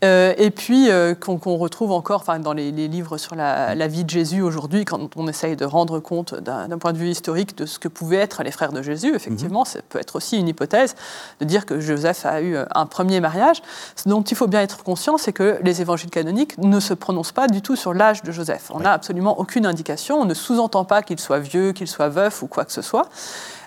Euh, 0.05 0.35
et 0.37 0.51
puis, 0.51 0.91
euh, 0.91 1.15
qu'on 1.15 1.57
retrouve 1.57 1.93
encore 1.93 2.25
dans 2.41 2.53
les, 2.53 2.71
les 2.73 2.89
livres 2.89 3.17
sur 3.17 3.35
la, 3.37 3.75
la 3.75 3.87
vie 3.89 4.05
de 4.05 4.11
Jésus 4.11 4.43
aujourd'hui, 4.43 4.85
quand 4.85 5.17
on 5.17 5.29
essaye 5.29 5.57
de 5.57 5.65
rendre 5.65 6.01
compte 6.01 6.35
d'un 6.35 6.79
point 6.79 6.93
de 6.93 6.99
vue 6.99 7.09
historique 7.09 7.57
de 7.57 7.65
ce 7.67 7.79
que 7.79 7.89
pouvaient 7.89 8.17
être 8.19 8.43
les 8.43 8.51
frères 8.51 8.73
de 8.73 8.83
Jésus, 8.83 9.15
effectivement, 9.15 9.65
ça 9.65 9.81
peut 9.89 9.99
être 9.99 10.17
aussi 10.17 10.39
une 10.39 10.49
hypothèse 10.49 10.95
de 11.41 11.45
dire 11.45 11.65
que 11.65 11.81
Joseph 11.81 12.27
a 12.27 12.43
eu 12.43 12.57
un 12.75 12.87
premier 12.87 13.21
mariage. 13.21 13.63
Ce 13.97 14.09
dont 14.09 14.23
il 14.23 14.37
faut 14.37 14.47
bien 14.49 14.61
être 14.61 14.83
conscient, 14.83 15.17
c'est 15.17 15.33
que 15.33 15.59
les 15.63 15.81
évangiles 15.81 16.11
canoniques 16.11 16.59
ne 16.59 16.81
se 16.81 16.93
prononcent 16.95 17.14
pas 17.23 17.47
du 17.47 17.63
tout 17.63 17.77
sur 17.77 17.95
l'âge 17.95 18.23
de 18.23 18.33
Joseph. 18.33 18.71
On 18.71 18.81
n'a 18.81 18.93
absolument 18.93 19.39
aucune 19.39 19.67
indication, 19.67 20.21
on 20.21 20.25
ne 20.25 20.35
sous-entend 20.35 20.85
pas 20.85 21.03
qu'il 21.03 21.21
soit 21.21 21.39
vieux, 21.39 21.73
qu'il 21.73 21.89
soit 21.89 22.09
veuf 22.09 22.43
ou 22.43 22.47
quoi 22.47 22.65
que 22.65 22.73
ce 22.73 22.83
soit. 22.83 23.09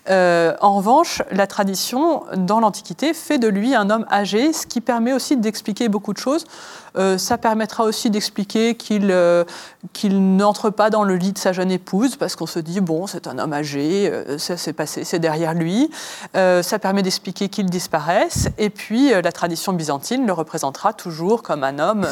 Euh, 0.10 0.56
en 0.62 0.76
revanche, 0.76 1.22
la 1.32 1.48
tradition 1.48 2.24
dans 2.36 2.60
l'Antiquité 2.60 3.14
fait 3.14 3.40
de 3.40 3.48
lui 3.48 3.76
un 3.76 3.90
homme 3.90 4.06
âgé, 4.12 4.54
ce 4.54 4.66
qui 4.66 4.82
permet 4.82 5.14
aussi 5.14 5.38
d'expliquer 5.38 5.90
beaucoup 5.90 6.14
de 6.14 6.18
choses. 6.18 6.46
Euh, 6.98 7.18
ça 7.18 7.38
permettra 7.38 7.84
aussi 7.84 8.10
d'expliquer 8.10 8.76
qu'il 8.76 9.12
euh, 9.12 9.44
qu'il 9.94 10.36
n'entre 10.36 10.70
pas 10.70 10.90
dans 10.90 11.04
le 11.04 11.16
lit 11.16 11.32
de 11.32 11.38
sa 11.38 11.54
jeune 11.54 11.70
épouse, 11.70 12.16
parce 12.16 12.36
qu'on 12.36 12.46
se 12.48 12.60
dit, 12.60 12.82
bon, 12.82 13.06
c'est 13.06 13.28
un 13.28 13.38
homme 13.38 13.54
âgé, 13.54 14.12
ça 14.38 14.58
s'est 14.58 14.74
passé, 14.74 15.04
c'est 15.04 15.20
derrière 15.20 15.54
lui. 15.54 15.90
Ça 16.34 16.80
permet 16.80 17.04
d'expliquer 17.04 17.50
qu'il 17.50 17.68
disparaisse. 17.68 18.50
Et 18.58 18.70
puis, 18.70 19.12
la 19.12 19.32
tradition 19.32 19.74
byzantine 19.74 20.26
le 20.26 20.34
représentera 20.34 20.94
toujours 20.94 21.44
comme 21.44 21.64
un 21.64 21.80
homme 21.80 22.08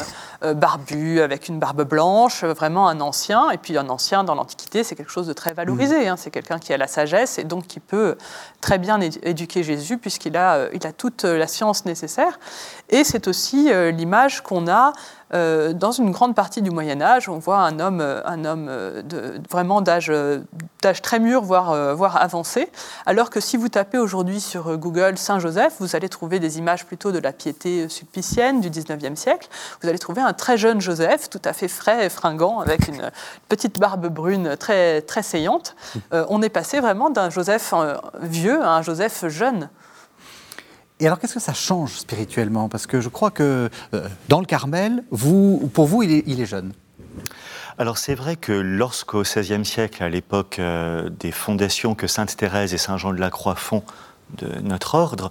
barbu, 0.54 1.20
avec 1.20 1.48
une 1.48 1.58
barbe 1.58 1.82
blanche, 1.82 2.44
vraiment 2.44 2.88
un 2.88 3.00
ancien. 3.00 3.50
Et 3.50 3.58
puis, 3.58 3.76
un 3.76 3.88
ancien 3.88 4.24
dans 4.24 4.34
l'Antiquité, 4.34 4.84
c'est 4.84 4.94
quelque 4.94 5.12
chose 5.12 5.26
de 5.26 5.32
très 5.32 5.52
valorisé. 5.52 6.08
hein. 6.08 6.16
C'est 6.16 6.30
quelqu'un 6.30 6.58
qui 6.58 6.72
a 6.72 6.78
la 6.78 6.86
sagesse 6.86 7.38
et 7.38 7.44
donc 7.44 7.66
qui 7.66 7.80
peut 7.86 8.16
très 8.60 8.78
bien 8.78 8.98
édu- 9.00 9.18
éduquer 9.22 9.62
Jésus, 9.62 9.98
puisqu'il 9.98 10.36
a, 10.36 10.56
euh, 10.56 10.70
il 10.72 10.86
a 10.86 10.92
toute 10.92 11.24
euh, 11.24 11.38
la 11.38 11.46
science 11.46 11.84
nécessaire. 11.84 12.38
Et 12.88 13.04
c'est 13.04 13.28
aussi 13.28 13.72
euh, 13.72 13.90
l'image 13.90 14.42
qu'on 14.42 14.68
a 14.68 14.92
euh, 15.34 15.72
dans 15.72 15.90
une 15.90 16.12
grande 16.12 16.36
partie 16.36 16.62
du 16.62 16.70
Moyen 16.70 17.00
Âge. 17.00 17.28
On 17.28 17.38
voit 17.38 17.58
un 17.58 17.80
homme, 17.80 18.00
euh, 18.00 18.20
un 18.26 18.44
homme 18.44 18.68
euh, 18.70 19.02
vraiment 19.50 19.80
d'âge, 19.80 20.12
très 21.02 21.18
mûr, 21.18 21.42
voire, 21.42 21.96
voire 21.96 22.22
avancé. 22.22 22.70
Alors 23.06 23.30
que 23.30 23.40
si 23.40 23.56
vous 23.56 23.68
tapez 23.68 23.98
aujourd'hui 23.98 24.40
sur 24.40 24.78
Google 24.78 25.18
Saint 25.18 25.40
Joseph, 25.40 25.74
vous 25.80 25.96
allez 25.96 26.08
trouver 26.08 26.38
des 26.38 26.58
images 26.58 26.86
plutôt 26.86 27.10
de 27.10 27.18
la 27.18 27.32
piété 27.32 27.88
sulpicienne 27.88 28.60
du 28.60 28.70
19e 28.70 29.16
siècle. 29.16 29.48
Vous 29.82 29.88
allez 29.88 29.98
trouver 29.98 30.22
un 30.22 30.32
très 30.32 30.56
jeune 30.56 30.80
Joseph, 30.80 31.28
tout 31.28 31.42
à 31.44 31.52
fait 31.52 31.66
frais 31.66 32.06
et 32.06 32.08
fringant, 32.08 32.60
avec 32.60 32.86
une 32.86 33.10
petite 33.48 33.80
barbe 33.80 34.06
brune 34.06 34.56
très, 34.56 35.02
très 35.02 35.24
saillante. 35.24 35.74
On 36.12 36.40
est 36.40 36.50
passé 36.50 36.78
vraiment 36.78 37.10
d'un 37.10 37.30
Joseph 37.30 37.74
vieux 38.20 38.62
à 38.62 38.76
un 38.76 38.82
Joseph 38.82 39.26
jeune. 39.26 39.68
Et 40.98 41.06
alors, 41.06 41.18
qu'est-ce 41.18 41.34
que 41.34 41.40
ça 41.40 41.52
change 41.52 41.92
spirituellement? 41.92 42.68
Parce 42.70 42.86
que 42.86 43.02
je 43.02 43.10
crois 43.10 43.30
que 43.30 43.68
euh, 43.92 44.08
dans 44.28 44.40
le 44.40 44.46
Carmel, 44.46 45.04
pour 45.10 45.86
vous, 45.86 46.02
il 46.02 46.40
est, 46.40 46.46
jeune. 46.46 46.72
Alors 47.76 47.98
c'est 47.98 48.14
vrai 48.14 48.36
que 48.36 48.52
lorsqu'au 48.52 49.22
XVIe 49.22 49.64
siècle, 49.64 50.02
à 50.02 50.08
l'époque 50.08 50.58
euh, 50.58 51.10
des 51.10 51.32
fondations 51.32 51.94
que 51.94 52.06
Sainte 52.06 52.34
Thérèse 52.34 52.72
et 52.72 52.78
Saint 52.78 52.96
Jean 52.96 53.12
de 53.12 53.20
la 53.20 53.28
Croix 53.28 53.54
font 53.54 53.82
de 54.38 54.48
notre 54.60 54.94
ordre, 54.94 55.30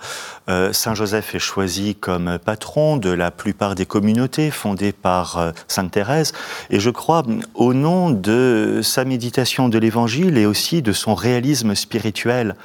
euh, 0.49 0.71
Saint 0.71 0.93
Joseph 0.93 1.33
est 1.33 1.39
choisi 1.39 1.95
comme 1.95 2.37
patron 2.37 2.97
de 2.97 3.09
la 3.09 3.31
plupart 3.31 3.73
des 3.73 3.87
communautés 3.87 4.51
fondées 4.51 4.91
par 4.91 5.53
Sainte 5.67 5.91
Thérèse, 5.91 6.33
et 6.69 6.79
je 6.79 6.91
crois 6.91 7.23
au 7.55 7.73
nom 7.73 8.11
de 8.11 8.81
sa 8.83 9.03
méditation 9.03 9.67
de 9.67 9.79
l'Évangile 9.79 10.37
et 10.37 10.45
aussi 10.45 10.83
de 10.83 10.93
son 10.93 11.15
réalisme 11.15 11.73
spirituel. 11.73 12.55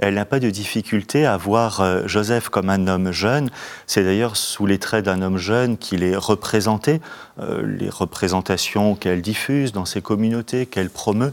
Elle 0.00 0.14
n'a 0.14 0.24
pas 0.24 0.40
de 0.40 0.50
difficulté 0.50 1.24
à 1.24 1.36
voir 1.36 1.80
euh, 1.80 2.02
Joseph 2.06 2.48
comme 2.48 2.68
un 2.68 2.88
homme 2.88 3.12
jeune. 3.12 3.50
C'est 3.86 4.02
d'ailleurs 4.02 4.36
sous 4.36 4.66
les 4.66 4.78
traits 4.78 5.04
d'un 5.04 5.22
homme 5.22 5.38
jeune 5.38 5.78
qu'il 5.78 6.02
est 6.02 6.16
représenté. 6.16 7.00
Euh, 7.40 7.62
les 7.64 7.90
représentations 7.90 8.96
qu'elle 8.96 9.22
diffuse 9.22 9.72
dans 9.72 9.84
ses 9.84 10.02
communautés, 10.02 10.66
qu'elle 10.66 10.90
promeut, 10.90 11.32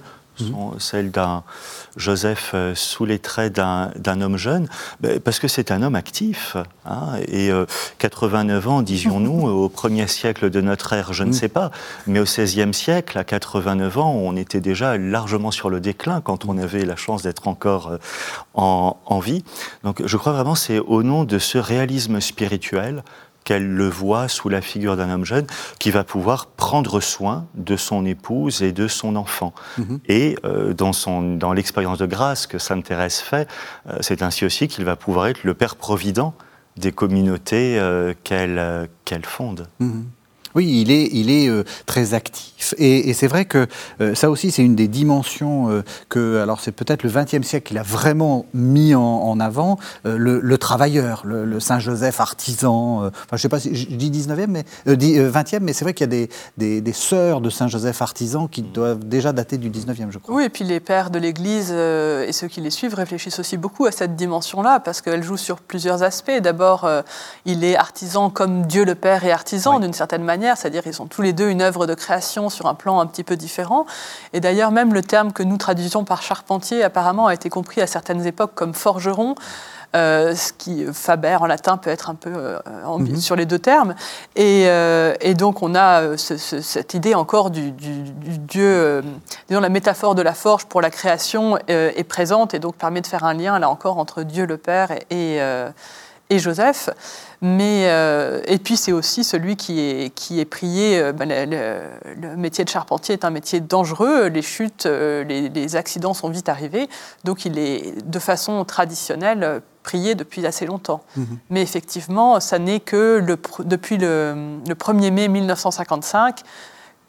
sont 0.49 0.79
celles 0.79 1.11
d'un 1.11 1.43
Joseph 1.97 2.51
euh, 2.53 2.73
sous 2.75 3.05
les 3.05 3.19
traits 3.19 3.53
d'un 3.53 4.21
homme 4.21 4.37
jeune, 4.37 4.67
parce 5.23 5.39
que 5.39 5.47
c'est 5.47 5.71
un 5.71 5.81
homme 5.83 5.95
actif. 5.95 6.55
hein, 6.85 7.13
et 7.27 7.51
euh, 7.51 7.65
89 7.97 8.67
ans, 8.67 8.81
disions-nous, 8.81 9.47
au 9.47 9.69
premier 9.69 10.07
siècle 10.07 10.49
de 10.49 10.61
notre 10.61 10.93
ère, 10.93 11.13
je 11.13 11.23
ne 11.23 11.31
sais 11.31 11.49
pas, 11.49 11.71
mais 12.07 12.19
au 12.19 12.23
XVIe 12.23 12.73
siècle, 12.73 13.17
à 13.17 13.23
89 13.23 13.97
ans, 13.97 14.11
on 14.11 14.35
était 14.35 14.61
déjà 14.61 14.97
largement 14.97 15.51
sur 15.51 15.69
le 15.69 15.79
déclin 15.79 16.21
quand 16.21 16.45
on 16.45 16.57
avait 16.57 16.85
la 16.85 16.95
chance 16.95 17.23
d'être 17.23 17.47
encore 17.47 17.87
euh, 17.89 17.97
en, 18.53 18.97
en 19.05 19.19
vie. 19.19 19.43
Donc 19.83 20.01
je 20.05 20.17
crois 20.17 20.33
vraiment 20.33 20.55
c'est 20.55 20.79
au 20.79 21.03
nom 21.03 21.23
de 21.23 21.39
ce 21.39 21.57
réalisme 21.57 22.19
spirituel 22.21 23.03
qu'elle 23.43 23.67
le 23.67 23.89
voit 23.89 24.27
sous 24.27 24.49
la 24.49 24.61
figure 24.61 24.97
d'un 24.97 25.09
homme 25.09 25.25
jeune 25.25 25.47
qui 25.79 25.91
va 25.91 26.03
pouvoir 26.03 26.47
prendre 26.47 26.99
soin 26.99 27.47
de 27.55 27.75
son 27.75 28.05
épouse 28.05 28.61
et 28.61 28.71
de 28.71 28.87
son 28.87 29.15
enfant. 29.15 29.53
Et 30.07 30.37
euh, 30.45 30.73
dans, 30.73 30.93
son, 30.93 31.35
dans 31.35 31.53
l'expérience 31.53 31.97
de 31.97 32.05
grâce 32.05 32.47
que 32.47 32.57
Sainte 32.57 32.85
Thérèse 32.85 33.19
fait, 33.19 33.49
euh, 33.87 33.97
c'est 34.01 34.21
ainsi 34.21 34.45
aussi 34.45 34.67
qu'il 34.67 34.85
va 34.85 34.95
pouvoir 34.95 35.27
être 35.27 35.43
le 35.43 35.53
Père 35.53 35.75
Provident 35.75 36.33
des 36.77 36.91
communautés 36.91 37.77
euh, 37.79 38.13
qu'elle 38.23 38.87
qu'elle 39.05 39.25
fonde. 39.25 39.67
Oui, 40.56 40.82
il 40.82 40.91
est, 40.91 41.10
il 41.12 41.30
est 41.30 41.47
euh, 41.49 41.64
très 41.86 42.14
actif. 42.14 42.74
Et, 42.78 43.10
et 43.10 43.14
c'est 43.14 43.28
vrai 43.28 43.45
que 43.45 43.68
euh, 44.02 44.16
ça 44.16 44.30
aussi, 44.30 44.52
c'est 44.52 44.64
une 44.64 44.76
des 44.76 44.88
dimensions 44.88 45.70
euh, 45.70 45.84
que, 46.10 46.39
alors 46.41 46.60
c'est 46.60 46.72
peut-être 46.72 47.04
le 47.04 47.10
XXe 47.10 47.45
siècle 47.47 47.68
qu'il 47.70 47.78
a 47.78 47.84
vraiment 47.84 48.45
mis 48.54 48.93
en, 48.95 49.02
en 49.02 49.39
avant, 49.39 49.78
le, 50.06 50.39
le 50.39 50.58
travailleur, 50.58 51.22
le, 51.26 51.45
le 51.45 51.60
Saint-Joseph 51.60 52.20
artisan. 52.20 53.06
enfin, 53.06 53.12
je 53.34 53.38
sais 53.38 53.49
pas 53.49 53.60
si 53.60 53.76
je 53.76 53.88
dis 53.95 54.12
19e, 54.12 54.47
mais 54.47 54.64
euh, 54.88 54.95
dis, 54.95 55.18
euh, 55.18 55.32
20e, 55.32 55.60
mais 55.62 55.74
c'est 55.74 55.86
vrai 55.86 55.93
qu'il 55.93 56.06
y 56.06 56.10
a 56.10 56.12
des, 56.12 56.30
des, 56.58 56.82
des 56.82 56.93
sœurs 56.93 57.41
de 57.41 57.49
Saint-Joseph 57.49 58.02
artisan 58.02 58.47
qui 58.47 58.62
doivent 58.62 59.04
déjà 59.08 59.32
dater 59.34 59.58
du 59.58 59.70
19e, 59.70 60.12
je 60.12 60.18
crois. 60.18 60.36
Oui, 60.36 60.43
et 60.45 60.49
puis 60.49 60.64
les 60.64 60.80
pères 60.80 61.10
de 61.10 61.20
l'Église 61.20 61.72
et 61.72 62.32
ceux 62.32 62.47
qui 62.47 62.62
les 62.62 62.70
suivent 62.70 62.93
réfléchissent 62.95 63.39
aussi 63.39 63.58
beaucoup 63.58 63.86
à 63.86 63.91
cette 63.91 64.16
dimension-là, 64.16 64.80
parce 64.80 65.02
qu'elle 65.02 65.24
joue 65.24 65.38
sur 65.38 65.60
plusieurs 65.60 66.04
aspects. 66.04 66.32
D'abord, 66.41 66.89
il 67.45 67.64
est 67.64 67.76
artisan 67.76 68.30
comme 68.30 68.66
Dieu 68.66 68.86
le 68.86 68.95
Père 68.95 69.24
est 69.26 69.32
artisan, 69.32 69.76
Oui. 69.76 69.82
d'une 69.82 69.93
certaine 69.93 70.24
manière. 70.24 70.40
Manière, 70.41 70.57
c'est-à-dire 70.57 70.81
ils 70.85 70.93
sont 70.93 71.05
tous 71.05 71.21
les 71.21 71.33
deux 71.33 71.49
une 71.49 71.61
œuvre 71.61 71.85
de 71.85 71.93
création 71.93 72.49
sur 72.49 72.65
un 72.65 72.73
plan 72.73 72.99
un 72.99 73.05
petit 73.05 73.23
peu 73.23 73.35
différent. 73.35 73.85
Et 74.33 74.39
d'ailleurs, 74.39 74.71
même 74.71 74.93
le 74.93 75.03
terme 75.03 75.31
que 75.31 75.43
nous 75.43 75.57
traduisons 75.57 76.03
par 76.03 76.23
charpentier, 76.23 76.83
apparemment, 76.83 77.27
a 77.27 77.33
été 77.33 77.49
compris 77.49 77.79
à 77.81 77.87
certaines 77.87 78.25
époques 78.25 78.53
comme 78.55 78.73
forgeron. 78.73 79.35
Euh, 79.93 80.35
ce 80.35 80.53
qui 80.53 80.85
Faber 80.93 81.35
en 81.41 81.47
latin 81.47 81.75
peut 81.75 81.89
être 81.89 82.09
un 82.09 82.15
peu 82.15 82.31
euh, 82.33 82.59
mhm. 82.87 83.17
sur 83.17 83.35
les 83.35 83.45
deux 83.45 83.59
termes. 83.59 83.93
Et, 84.37 84.63
euh, 84.67 85.13
donc 85.33 85.61
on 85.61 85.75
a 85.75 86.17
cette 86.17 86.93
idée 86.93 87.13
encore 87.13 87.51
du, 87.51 87.71
dieu, 87.71 89.03
disons 89.49 89.59
la 89.59 89.69
métaphore 89.69 90.15
de 90.15 90.21
la 90.21 90.33
forge 90.33 90.65
pour 90.65 90.81
la 90.81 90.89
création 90.89 91.57
est 91.67 92.07
présente 92.07 92.53
et 92.53 92.59
donc 92.59 92.75
permet 92.75 93.01
de 93.01 93.07
faire 93.07 93.25
un 93.25 93.33
lien 93.33 93.59
là 93.59 93.69
encore 93.69 93.97
entre 93.97 94.23
Dieu 94.23 94.45
le 94.45 94.57
Père 94.57 94.91
et, 95.09 95.35
et 95.35 95.41
Joseph. 96.39 96.89
Mais, 97.41 97.86
et 98.45 98.59
puis 98.59 98.77
c'est 98.77 98.91
aussi 98.91 99.23
celui 99.23 99.55
qui 99.55 99.79
est, 99.79 100.13
qui 100.13 100.39
est 100.39 100.45
prié. 100.45 101.11
Ben, 101.11 101.27
le, 101.49 102.36
métier 102.36 102.63
de 102.63 102.69
charpentier 102.69 103.13
est 103.13 103.25
un 103.25 103.32
métier 103.32 103.59
dangereux. 103.59 104.27
Les 104.27 104.43
chutes, 104.43 104.86
les, 104.86 105.49
les, 105.49 105.75
accidents 105.75 106.13
sont 106.13 106.29
vite 106.29 106.49
arrivés. 106.49 106.88
Donc 107.23 107.45
il 107.45 107.57
est 107.57 108.07
de 108.07 108.19
façon 108.19 108.63
traditionnelle 108.63 109.61
prié 109.84 110.15
depuis 110.15 110.45
assez 110.45 110.65
longtemps. 110.65 111.01
Mhm. 111.15 111.39
Mais 111.49 111.61
effectivement, 111.61 112.39
ça 112.39 112.59
n'est 112.59 112.79
que 112.79 113.21
le, 113.23 113.38
depuis 113.65 113.97
le, 113.97 114.59
le 114.67 114.75
1er 114.75 115.11
mai 115.11 115.27
1955 115.27 116.41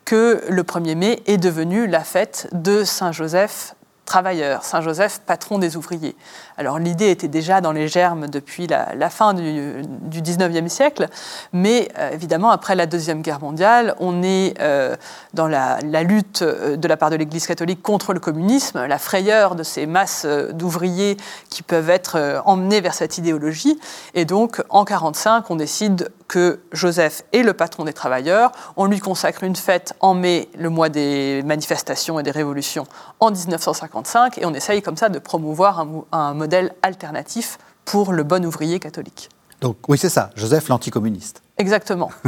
que 0.05 0.45
le 0.49 0.63
1er 0.63 0.97
mai 0.97 1.23
est 1.27 1.39
devenu 1.39 1.87
la 1.87 2.01
fête 2.01 2.49
de 2.53 2.85
Saint-Joseph 2.85 3.75
travailleur, 4.05 4.65
Saint-Joseph, 4.65 5.21
patron 5.25 5.59
des 5.59 5.77
ouvriers. 5.77 6.17
Alors 6.59 6.79
l'idée 6.79 7.11
était 7.11 7.29
déjà 7.29 7.61
dans 7.61 7.73
les 7.73 7.89
germes 7.89 8.29
depuis 8.29 8.67
la, 8.67 9.11
fin 9.11 9.33
du, 9.33 9.83
du, 10.03 10.21
19e 10.21 10.69
siècle, 10.69 11.09
mais 11.53 11.89
euh, 11.99 12.11
évidemment 12.11 12.51
après 12.51 12.75
la 12.75 12.87
Deuxième 12.87 13.23
Guerre 13.23 13.41
mondiale, 13.41 13.95
on 14.01 14.23
est 14.23 14.55
euh, 14.61 14.97
dans 15.35 15.47
la, 15.47 15.79
lutte 16.03 16.43
euh, 16.43 16.77
de 16.77 16.89
la 16.89 16.97
part 16.97 17.11
de 17.11 17.17
l'Église 17.17 17.47
catholique 17.47 17.83
contre 17.83 18.13
le 18.13 18.21
communisme, 18.21 18.85
la 18.87 18.99
frayeur 18.99 19.55
de 19.55 19.63
ces 19.63 19.87
masses 19.87 20.27
d'ouvriers 20.53 21.17
qui 21.49 21.63
peuvent 21.63 21.91
être 21.91 22.43
emmenés 22.45 22.81
vers 22.81 22.95
cette 22.95 23.19
idéologie, 23.19 23.79
et 24.15 24.25
donc 24.25 24.63
en 24.69 24.85
1945, 24.85 25.51
on 25.51 25.57
décide 25.57 26.11
que 26.29 26.61
Joseph 26.73 27.23
est 27.33 27.43
le 27.43 27.53
patron 27.53 27.85
des 27.85 27.93
travailleurs, 27.93 28.53
on 28.77 28.87
lui 28.87 29.01
consacre 29.01 29.45
une 29.45 29.57
fête 29.57 29.95
en 30.01 30.15
mai, 30.15 30.49
le 30.59 30.71
mois 30.71 30.89
des 30.89 31.43
manifestations 31.45 32.19
et 32.21 32.23
des 32.23 32.31
révolutions, 32.31 32.87
en 33.21 33.31
1955, 33.31 34.39
et 34.39 34.47
on 34.47 34.55
essaye 34.55 34.83
comme 34.83 34.97
ça 34.97 35.09
de 35.09 35.19
promouvoir 35.19 35.81
un, 35.81 36.05
un 36.13 36.35
modèle 36.35 36.75
alternatif 36.83 37.59
pour 37.85 38.13
le 38.13 38.23
bon 38.23 38.45
ouvrier 38.45 38.79
catholique. 38.79 39.29
Donc 39.61 39.77
oui, 39.89 39.99
c'est 39.99 40.09
ça, 40.09 40.31
Joseph 40.35 40.69
l'anticommuniste. 40.69 41.43
Exactement. 41.59 42.11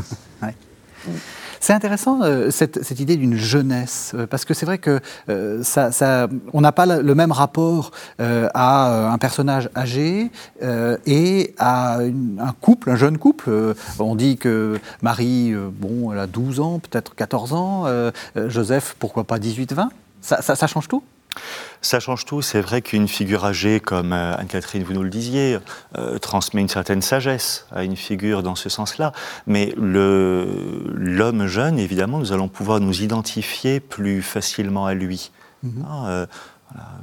C'est 1.65 1.73
intéressant 1.73 2.21
euh, 2.21 2.51
cette, 2.51 3.01
idée 3.01 3.17
d'une 3.17 3.37
jeunesse, 3.37 4.13
euh, 4.15 4.27
parce 4.27 4.45
que 4.45 4.53
c'est 4.53 4.67
vrai 4.67 4.77
que 4.77 5.01
euh, 5.31 5.63
ça, 5.63 6.29
on 6.53 6.61
n'a 6.61 6.73
pas 6.73 6.85
le 6.85 7.15
même 7.15 7.33
rapport 7.33 7.91
à 8.19 9.11
un 9.11 9.17
personnage 9.17 9.71
âgé 9.75 10.31
et 11.07 11.55
à 11.57 12.01
un 12.01 12.53
couple, 12.61 12.91
un 12.91 12.97
jeune 12.97 13.17
couple. 13.17 13.75
on 13.99 14.15
dit 14.15 14.37
que 14.37 14.79
Marie, 15.01 15.55
bon, 15.55 16.13
elle 16.13 16.19
a 16.19 16.27
12 16.27 16.61
ans, 16.61 16.81
peut-être 16.81 17.15
14 17.15 17.55
ans, 17.55 17.87
Joseph, 18.37 18.95
pourquoi 18.99 19.25
pas 19.25 19.39
18-20 19.39 19.89
ça, 20.21 20.43
ça 20.43 20.67
change 20.67 20.89
tout? 20.89 21.03
Ça 21.83 22.01
change 22.01 22.25
tout. 22.25 22.43
C'est 22.43 22.61
vrai 22.61 22.83
qu'une 22.83 23.09
figure 23.09 23.45
âgée, 23.45 23.81
comme 23.81 24.13
euh, 24.13 24.37
Anne-Catherine, 24.37 24.83
vous 24.83 24.93
nous 24.93 25.03
le 25.03 25.11
disiez, 25.11 25.59
euh, 25.97 26.19
transmet 26.19 26.61
une 26.61 26.69
certaine 26.69 27.03
sagesse 27.03 27.67
à 27.73 27.85
une 27.85 27.97
figure 27.97 28.43
dans 28.43 28.55
ce 28.55 28.69
sens-là. 28.69 29.13
Mais 29.47 29.75
l'homme 29.77 31.47
jeune, 31.47 31.79
évidemment, 31.79 32.19
nous 32.19 32.33
allons 32.33 32.49
pouvoir 32.49 32.81
nous 32.81 33.03
identifier 33.03 33.81
plus 33.81 34.23
facilement 34.23 34.87
à 34.87 34.95
lui. 34.95 35.31
Mhm. 35.63 35.85
Ah, 35.89 36.07
euh, 36.09 36.27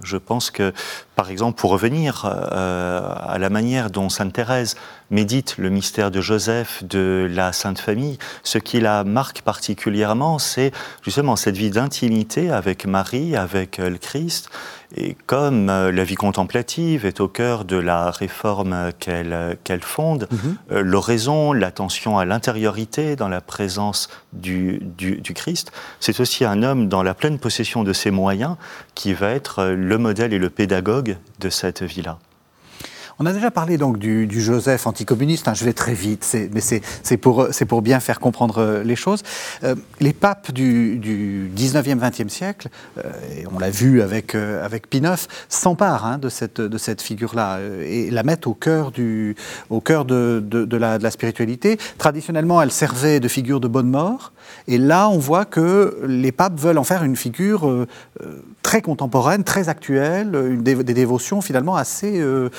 je 0.03 0.17
pense 0.17 0.51
que, 0.51 0.73
par 1.15 1.29
exemple, 1.29 1.59
pour 1.59 1.71
revenir 1.71 2.25
à 2.25 3.37
la 3.39 3.49
manière 3.49 3.89
dont 3.89 4.09
Sainte 4.09 4.33
Thérèse 4.33 4.75
médite 5.11 5.57
le 5.57 5.69
mystère 5.69 6.09
de 6.09 6.21
Joseph, 6.21 6.83
de 6.83 7.27
la 7.29 7.53
Sainte 7.53 7.79
Famille, 7.79 8.17
ce 8.43 8.57
qui 8.57 8.79
la 8.79 9.03
marque 9.03 9.41
particulièrement, 9.41 10.39
c'est 10.39 10.71
justement 11.03 11.35
cette 11.35 11.57
vie 11.57 11.69
d'intimité 11.69 12.49
avec 12.49 12.85
Marie, 12.85 13.35
avec 13.35 13.79
euh, 13.79 13.89
le 13.89 13.97
Christ. 13.97 14.49
Et 14.95 15.15
comme 15.25 15.69
euh, 15.69 15.91
la 15.91 16.03
vie 16.03 16.15
contemplative 16.15 17.05
est 17.05 17.19
au 17.21 17.27
cœur 17.27 17.65
de 17.65 17.77
la 17.77 18.11
réforme 18.11 18.91
qu'elle 18.99 19.33
euh, 19.33 19.55
qu'elle 19.63 19.83
fonde, 19.83 20.27
mhm. 20.31 20.79
l'oraison, 20.81 21.53
l'attention 21.53 22.17
à 22.17 22.25
l'intériorité 22.25 23.15
dans 23.15 23.29
la 23.29 23.41
présence 23.41 24.09
du, 24.33 24.79
du, 24.81 25.21
du 25.21 25.33
Christ, 25.33 25.71
c'est 25.99 26.19
aussi 26.19 26.45
un 26.45 26.63
homme 26.63 26.87
dans 26.87 27.03
la 27.03 27.13
pleine 27.13 27.39
possession 27.39 27.83
de 27.83 27.93
ses 27.93 28.11
moyens 28.11 28.55
qui 28.95 29.13
va 29.13 29.29
être 29.29 29.65
le 29.65 29.97
modèle 29.97 30.33
et 30.33 30.39
le 30.39 30.49
pédagogue 30.49 31.17
de 31.39 31.49
cette 31.49 31.83
vie-là. 31.83 32.17
On 33.21 33.27
a 33.27 33.33
déjà 33.33 33.51
parlé 33.51 33.77
donc 33.77 33.99
du, 33.99 34.27
Joseph 34.41 34.87
anticommuniste, 34.87 35.47
hein, 35.47 35.53
je 35.53 35.63
vais 35.63 35.73
très 35.73 35.93
vite, 35.93 36.27
mais 36.53 36.59
c'est 36.59 37.17
pour, 37.17 37.81
bien 37.83 37.99
faire 37.99 38.19
comprendre 38.19 38.57
euh, 38.57 38.83
les 38.83 38.95
choses. 38.95 39.21
Euh, 39.63 39.75
les 39.99 40.11
papes 40.11 40.51
du, 40.51 40.97
du 40.97 41.51
19e, 41.55 41.99
20e 41.99 42.29
siècle, 42.29 42.69
euh, 42.97 43.03
on 43.53 43.59
l'a 43.59 43.69
vu 43.69 44.01
avec, 44.01 44.33
avec 44.33 44.89
Pie 44.89 45.03
IX, 45.03 45.27
s'emparent 45.49 46.07
hein, 46.07 46.17
de 46.17 46.29
cette, 46.29 46.61
de 46.61 46.77
cette 46.79 47.03
figure-là 47.03 47.59
et 47.85 48.09
la 48.09 48.23
mettent 48.23 48.47
au 48.47 48.55
cœur, 48.55 48.89
du, 48.89 49.35
au 49.69 49.81
cœur 49.81 50.05
de, 50.05 50.43
de 50.43 50.77
la 50.77 51.11
spiritualité. 51.11 51.77
Traditionnellement, 51.99 52.59
elle 52.59 52.71
servait 52.71 53.19
de 53.19 53.27
figure 53.27 53.59
de 53.59 53.67
bonne 53.67 53.89
mort, 53.89 54.31
et 54.67 54.77
là, 54.77 55.09
on 55.09 55.17
voit 55.17 55.45
que 55.45 55.97
les 56.07 56.31
papes 56.31 56.59
veulent 56.59 56.77
en 56.77 56.83
faire 56.83 57.03
une 57.03 57.15
figure 57.15 57.87
très 58.61 58.81
contemporaine, 58.81 59.43
très 59.43 59.69
actuelle, 59.69 60.35
une 60.35 60.63
des, 60.63 60.75
dévotions 60.83 61.41
finalement 61.41 61.75
assez 61.75 62.19
euh, 62.21 62.49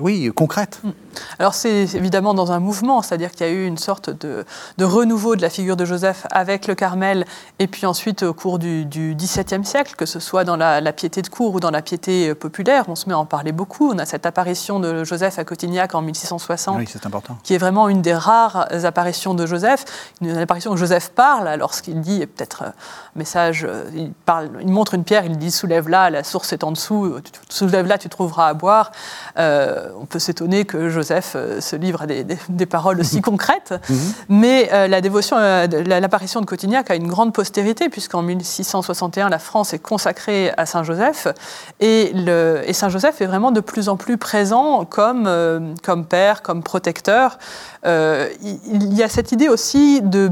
oui, 0.00 0.30
concrète. 0.34 0.80
Mm. 0.82 0.90
Alors 1.38 1.54
c'est 1.54 1.94
évidemment 1.94 2.34
dans 2.34 2.52
un 2.52 2.60
mouvement, 2.60 3.02
c'est-à-dire 3.02 3.30
qu'il 3.32 3.46
y 3.46 3.50
a 3.50 3.52
eu 3.52 3.66
une 3.66 3.78
sorte 3.78 4.10
de, 4.10 4.44
renouveau 4.80 5.36
de 5.36 5.42
la 5.42 5.50
figure 5.50 5.76
de 5.76 5.84
Joseph 5.84 6.26
avec 6.30 6.66
le 6.66 6.74
Carmel, 6.74 7.24
et 7.58 7.66
puis 7.66 7.86
ensuite 7.86 8.22
au 8.22 8.34
cours 8.34 8.58
du, 8.58 8.86
XVIIe 8.86 9.64
siècle, 9.64 9.94
que 9.96 10.06
ce 10.06 10.20
soit 10.20 10.44
dans 10.44 10.56
la, 10.56 10.92
piété 10.92 11.22
de 11.22 11.28
cour 11.28 11.54
ou 11.54 11.60
dans 11.60 11.70
la 11.70 11.82
piété 11.82 12.30
euh, 12.30 12.34
populaire, 12.34 12.84
on 12.88 12.94
se 12.94 13.08
met 13.08 13.14
à 13.14 13.18
en 13.18 13.26
parler 13.26 13.52
beaucoup. 13.52 13.90
On 13.92 13.98
a 13.98 14.06
cette 14.06 14.26
apparition 14.26 14.80
de 14.80 15.04
Joseph 15.04 15.38
à 15.38 15.44
Cotignac 15.44 15.94
en 15.94 16.02
1660, 16.02 16.78
oui, 16.78 16.86
important. 17.04 17.38
qui 17.42 17.54
est 17.54 17.58
vraiment 17.58 17.88
une 17.88 18.02
des 18.02 18.14
rares 18.14 18.68
apparitions 18.84 19.34
de 19.34 19.46
Joseph, 19.46 19.84
une 20.20 20.36
apparition 20.36 20.72
où 20.72 20.76
Joseph 20.76 21.10
parle, 21.20 21.48
alors 21.48 21.74
ce 21.74 21.82
qu'il 21.82 22.00
dit 22.00 22.26
peut-être 22.26 22.62
un 22.62 22.72
message, 23.14 23.66
euh, 23.68 23.84
il, 23.94 24.12
parle, 24.24 24.48
il 24.62 24.68
montre 24.68 24.94
une 24.94 25.04
pierre, 25.04 25.26
il 25.26 25.36
dit 25.36 25.50
soulève-la, 25.50 26.08
la 26.08 26.24
source 26.24 26.54
est 26.54 26.64
en 26.64 26.72
dessous, 26.72 27.16
soulève-la, 27.50 27.98
tu 27.98 28.08
trouveras 28.08 28.48
à 28.48 28.54
boire. 28.54 28.90
Euh, 29.36 29.90
on 30.00 30.06
peut 30.06 30.18
s'étonner 30.18 30.64
que 30.64 30.88
Joseph 30.88 31.32
euh, 31.36 31.60
se 31.60 31.76
livre 31.76 32.02
à 32.02 32.06
des, 32.06 32.66
paroles 32.66 33.00
aussi 33.00 33.20
concrètes, 33.20 33.74
mhm. 33.90 33.98
mais 34.30 34.70
euh, 34.72 34.88
la 34.88 35.02
dévotion, 35.02 35.36
l'apparition 35.38 36.40
de 36.40 36.46
Cotignac 36.46 36.90
a 36.90 36.94
une 36.94 37.08
grande 37.08 37.34
postérité, 37.34 37.90
puisqu'en 37.90 38.22
1661, 38.22 39.28
la 39.28 39.38
France 39.38 39.74
est 39.74 39.78
consacrée 39.78 40.52
à 40.56 40.64
Saint 40.64 40.84
Joseph, 40.84 41.28
et, 41.80 42.14
Saint 42.72 42.88
Joseph 42.88 43.20
est 43.20 43.26
vraiment 43.26 43.52
de 43.52 43.60
plus 43.60 43.90
en 43.90 43.98
plus 43.98 44.16
présent 44.16 44.86
comme, 44.86 45.28
comme 45.82 46.06
père, 46.06 46.40
comme 46.40 46.62
protecteur. 46.62 47.36
il 47.84 48.94
y 48.94 49.02
a 49.02 49.08
cette 49.10 49.32
idée 49.32 49.48
aussi 49.48 50.00
de 50.00 50.30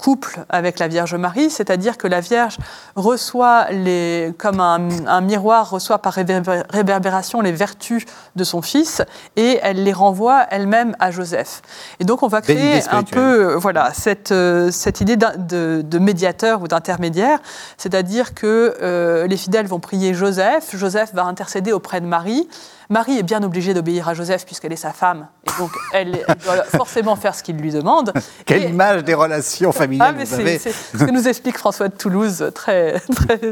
couple 0.00 0.44
avec 0.48 0.78
la 0.78 0.88
Vierge 0.88 1.14
Marie, 1.14 1.50
c'est-à-dire 1.50 1.98
que 1.98 2.06
la 2.06 2.20
Vierge 2.20 2.56
reçoit 2.96 3.70
les, 3.70 4.32
comme 4.38 4.60
un, 4.60 5.20
miroir 5.20 5.70
reçoit 5.70 5.98
par 5.98 6.14
réverbération 6.14 7.40
les 7.40 7.52
vertus 7.52 8.04
de 8.36 8.44
son 8.44 8.62
fils 8.62 9.02
et 9.36 9.58
elle 9.62 9.82
les 9.82 9.92
renvoie 9.92 10.46
elle-même 10.50 10.96
à 10.98 11.10
Joseph. 11.10 11.62
Et 12.00 12.04
donc 12.04 12.22
on 12.22 12.28
va 12.28 12.40
créer 12.40 12.82
un 12.90 13.02
peu 13.02 13.54
voilà 13.54 13.92
cette, 13.94 14.32
euh, 14.32 14.70
cette 14.70 15.00
idée 15.00 15.16
de, 15.16 15.98
médiateur 15.98 16.62
ou 16.62 16.68
d'intermédiaire, 16.68 17.38
c'est-à-dire 17.78 18.34
que 18.34 18.76
euh, 18.82 19.26
les 19.26 19.36
fidèles 19.36 19.66
vont 19.66 19.80
prier 19.80 20.12
Joseph, 20.12 20.76
Joseph 20.76 21.14
va 21.14 21.24
intercéder 21.24 21.72
auprès 21.72 22.00
de 22.00 22.06
Marie. 22.06 22.48
Marie 22.90 23.18
est 23.18 23.22
bien 23.22 23.42
obligée 23.42 23.74
d'obéir 23.74 24.08
à 24.08 24.14
Joseph 24.14 24.44
puisqu'elle 24.44 24.72
est 24.72 24.76
sa 24.76 24.92
femme, 24.92 25.28
et 25.44 25.58
donc 25.58 25.70
elle, 25.92 26.24
doit 26.44 26.64
forcément 26.76 27.16
faire 27.16 27.34
ce 27.34 27.42
qu'il 27.42 27.56
lui 27.56 27.72
demande. 27.72 28.12
Quelle 28.46 28.68
image 28.68 29.04
des 29.04 29.14
relations 29.14 29.72
familiales 29.72 30.16
ah, 30.18 30.26
C'est 30.26 30.58
ce 30.58 31.04
que 31.04 31.10
nous 31.10 31.28
explique 31.28 31.58
François 31.58 31.88
de 31.88 31.96
Toulouse 31.96 32.50
très, 32.54 33.00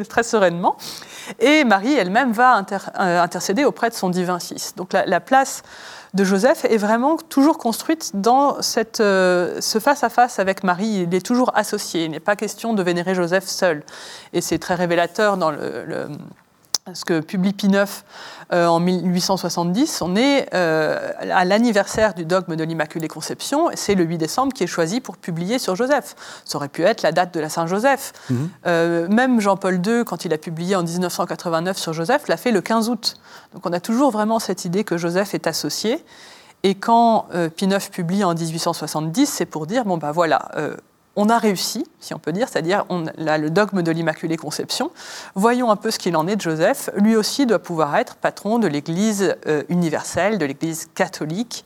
très, 0.09 0.23
sereinement. 0.23 0.77
Et 1.39 1.65
Marie 1.65 1.95
elle-même 1.95 2.33
va 2.33 2.59
euh, 2.59 3.23
intercéder 3.23 3.65
auprès 3.65 3.89
de 3.91 3.95
son 3.95 4.11
divin 4.11 4.39
fils. 4.39 4.75
Donc 4.77 4.93
la, 4.93 5.21
place 5.21 5.63
de 6.15 6.25
Joseph 6.25 6.65
est 6.65 6.77
vraiment 6.77 7.17
toujours 7.17 7.59
construite 7.59 8.11
dans 8.15 8.61
cette, 8.61 9.01
euh, 9.01 9.61
ce 9.61 9.79
face-à-face 9.79 10.39
avec 10.39 10.65
Marie. 10.65 11.07
Il 11.09 11.15
est 11.15 11.25
toujours 11.25 11.53
associé. 11.55 12.05
Il 12.05 12.11
n'est 12.11 12.21
pas 12.21 12.37
question 12.37 12.75
de 12.75 12.83
vénérer 12.83 13.15
Joseph 13.15 13.45
seul. 13.45 13.83
Et 14.33 14.41
c'est 14.41 14.59
très 14.59 14.75
révélateur 14.75 15.37
dans 15.37 15.51
le 15.51 16.09
ce 16.95 17.05
que 17.05 17.21
publie 17.21 17.53
Pie 17.53 17.69
IX 17.69 18.05
euh, 18.53 18.67
en 18.67 18.81
1870, 18.81 20.03
on 20.03 20.17
est 20.17 20.49
euh, 20.53 21.13
à 21.21 21.45
l'anniversaire 21.45 22.13
du 22.13 22.25
dogme 22.25 22.57
de 22.57 22.65
l'Immaculée 22.65 23.09
Conception, 23.09 23.69
c'est 23.75 23.95
le 23.95 24.05
8 24.05 24.19
décembre 24.19 24.53
qui 24.53 24.65
est 24.65 24.69
choisi 24.69 25.01
pour 25.01 25.17
publier 25.17 25.59
sur 25.59 25.77
Joseph. 25.77 26.17
Ça 26.45 26.59
aurait 26.59 26.69
pu 26.69 26.83
être 26.83 27.03
la 27.03 27.13
date 27.13 27.33
de 27.35 27.41
la 27.41 27.49
Saint-Joseph. 27.49 28.13
Mhm. 28.31 28.51
Euh, 28.67 29.09
même 29.09 29.41
Jean-Paul 29.41 29.81
II, 29.87 30.05
quand 30.05 30.25
il 30.25 30.33
a 30.33 30.39
publié 30.39 30.75
en 30.75 30.83
1989 30.83 31.79
sur 31.79 31.93
Joseph, 31.93 32.27
l'a 32.27 32.37
fait 32.37 32.51
le 32.51 32.61
15 32.61 32.89
août. 32.89 33.15
Donc 33.55 33.65
on 33.65 33.73
a 33.73 33.81
toujours 33.81 34.11
vraiment 34.11 34.41
cette 34.41 34.65
idée 34.65 34.83
que 34.83 34.97
Joseph 34.97 35.35
est 35.35 35.47
associé. 35.47 36.05
Et 36.65 36.75
quand 36.75 37.27
Pie 37.57 37.65
IX 37.65 37.89
publie 37.89 38.23
en 38.23 38.35
1870, 38.35 39.27
c'est 39.27 39.47
pour 39.47 39.67
dire, 39.67 39.85
bon 39.85 39.99
ben 39.99 40.13
voilà, 40.13 40.49
on 41.17 41.29
a 41.29 41.39
réussi, 41.39 41.85
si 42.01 42.15
on 42.15 42.19
peut 42.19 42.33
dire, 42.33 42.49
c'est-à-dire 42.49 42.85
le 42.89 43.49
dogme 43.49 43.83
de 43.83 43.91
l'Immaculée 43.91 44.37
Conception. 44.37 44.91
Voyons 45.35 45.71
un 45.71 45.77
peu 45.77 45.91
ce 45.91 45.99
qu'il 45.99 46.17
en 46.17 46.27
est 46.27 46.37
de 46.37 46.41
Joseph. 46.41 46.91
Lui 46.97 47.17
aussi 47.17 47.47
doit 47.47 47.59
pouvoir 47.59 47.97
être 47.97 48.17
patron 48.17 48.59
de 48.59 48.67
l'Église 48.67 49.37
euh, 49.47 49.63
universelle, 49.69 50.39
de 50.39 50.47
l'Église 50.47 50.89
catholique. 50.95 51.65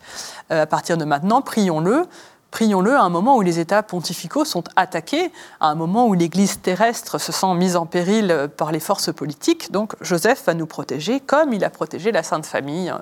Euh, 0.51 0.63
à 0.63 0.65
partir 0.65 0.97
de 0.97 1.05
maintenant, 1.05 1.41
prions-le. 1.41 2.05
Prions-le 2.51 2.95
à 2.95 3.01
un 3.01 3.09
moment 3.09 3.37
où 3.37 3.41
les 3.41 3.59
États 3.59 3.83
pontificaux 3.83 4.45
sont 4.45 4.63
attaqués, 4.75 5.31
à 5.59 5.67
un 5.67 5.75
moment 5.75 6.07
où 6.07 6.13
l'Église 6.13 6.61
terrestre 6.61 7.17
se 7.17 7.31
sent 7.31 7.53
mise 7.55 7.75
en 7.75 7.85
péril 7.85 8.31
euh, 8.31 8.47
par 8.47 8.71
les 8.71 8.79
forces 8.79 9.13
politiques. 9.13 9.71
Donc 9.71 9.95
Joseph 10.01 10.43
va 10.45 10.53
nous 10.53 10.67
protéger 10.67 11.19
comme 11.19 11.53
il 11.53 11.63
a 11.63 11.69
protégé 11.69 12.11
la 12.11 12.23
Sainte 12.23 12.45
Famille 12.45 12.93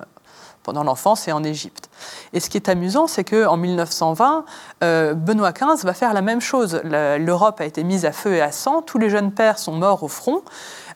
pendant 0.65 0.83
l'enfance 0.83 1.27
et 1.27 1.31
en 1.31 1.43
Égypte. 1.43 1.89
Et 2.33 2.39
ce 2.39 2.49
qui 2.49 2.57
est 2.57 2.67
amusant, 2.67 3.07
c'est 3.07 3.23
qu'en 3.23 3.55
1920, 3.55 4.45
euh, 4.83 5.13
Benoît 5.13 5.53
XV 5.53 5.85
va 5.85 5.93
faire 5.93 6.13
la 6.13 6.21
même 6.21 6.41
chose. 6.41 6.81
L'Europe 6.83 7.61
a 7.61 7.65
été 7.65 7.83
mise 7.83 8.05
à 8.05 8.11
feu 8.11 8.33
et 8.33 8.41
à 8.41 8.51
sang, 8.51 8.81
tous 8.81 8.97
les 8.97 9.09
jeunes 9.09 9.31
pères 9.31 9.59
sont 9.59 9.73
morts 9.73 10.03
au 10.03 10.07
front. 10.07 10.41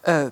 Euh, 0.07 0.30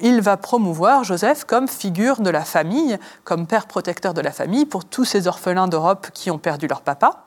il 0.00 0.20
va 0.20 0.36
promouvoir 0.36 1.04
Joseph 1.04 1.44
comme 1.44 1.68
figure 1.68 2.20
de 2.20 2.30
la 2.30 2.44
famille, 2.44 2.98
comme 3.24 3.46
père 3.46 3.66
protecteur 3.66 4.14
de 4.14 4.20
la 4.20 4.32
famille 4.32 4.66
pour 4.66 4.84
tous 4.84 5.04
ces 5.04 5.28
orphelins 5.28 5.68
d'Europe 5.68 6.08
qui 6.12 6.30
ont 6.30 6.38
perdu 6.38 6.66
leur 6.66 6.80
papa. 6.80 7.24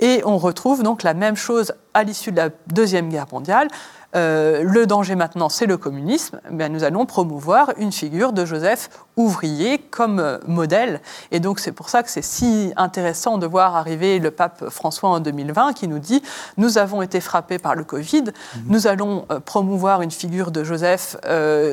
Et 0.00 0.22
on 0.24 0.38
retrouve 0.38 0.82
donc 0.82 1.02
la 1.02 1.14
même 1.14 1.36
chose 1.36 1.72
à 1.92 2.02
l'issue 2.02 2.32
de 2.32 2.36
la 2.36 2.48
Deuxième 2.66 3.08
Guerre 3.10 3.26
mondiale. 3.30 3.68
Euh, 4.14 4.62
le 4.62 4.86
danger 4.86 5.16
maintenant, 5.16 5.48
c'est 5.48 5.66
le 5.66 5.76
communisme, 5.76 6.40
eh 6.48 6.68
nous 6.68 6.84
allons 6.84 7.06
promouvoir 7.06 7.72
une 7.78 7.92
figure 7.92 8.32
de 8.32 8.44
Joseph 8.44 8.88
ouvrier 9.16 9.78
comme 9.78 10.18
euh, 10.18 10.38
modèle. 10.46 11.00
Et 11.30 11.40
donc 11.40 11.60
c'est 11.60 11.72
pour 11.72 11.88
ça 11.88 12.02
que 12.02 12.10
c'est 12.10 12.22
si 12.22 12.72
intéressant 12.76 13.38
de 13.38 13.46
voir 13.46 13.76
arriver 13.76 14.18
le 14.18 14.30
pape 14.30 14.68
François 14.68 15.10
en 15.10 15.20
2020 15.20 15.72
qui 15.72 15.88
nous 15.88 15.98
dit, 15.98 16.22
nous 16.56 16.78
avons 16.78 17.02
été 17.02 17.20
frappés 17.20 17.58
par 17.58 17.74
le 17.74 17.84
Covid, 17.84 18.24
mhm. 18.24 18.62
nous 18.68 18.86
allons 18.86 19.26
euh, 19.30 19.40
promouvoir 19.40 20.02
une 20.02 20.10
figure 20.10 20.50
de 20.50 20.64
Joseph 20.64 21.16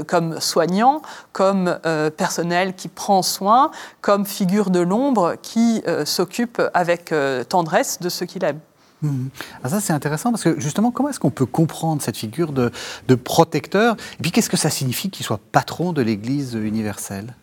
comme 0.08 0.40
soignant, 0.40 1.02
comme 1.34 1.78
personnel 2.18 2.76
qui 2.76 2.88
prend 2.88 3.22
soin, 3.22 3.72
comme 4.02 4.26
figure 4.26 4.70
de 4.70 4.80
l'ombre 4.80 5.36
qui 5.42 5.84
s'occupe 6.06 6.62
avec 6.74 7.14
tendresse 7.50 8.00
de 8.00 8.10
ceux 8.10 8.26
qu'il 8.26 8.44
aime. 8.44 8.60
Mhm. 9.02 9.30
Ah, 9.64 9.70
ça, 9.70 9.82
c'est 9.82 9.94
intéressant 9.94 10.32
parce 10.32 10.44
que 10.44 10.60
justement, 10.60 10.92
comment 10.92 11.10
est-ce 11.10 11.20
qu'on 11.20 11.32
peut 11.32 11.46
comprendre 11.46 12.02
cette 12.02 12.18
figure 12.18 12.52
de, 12.52 12.72
protecteur? 13.16 13.96
Et 14.20 14.22
puis, 14.22 14.32
qu'est-ce 14.32 14.50
que 14.50 14.58
ça 14.58 14.70
signifie 14.70 15.10
qu'il 15.10 15.26
soit 15.26 15.40
patron 15.52 15.94
de 15.94 16.02
l'Église 16.02 16.54
universelle? 16.54 17.36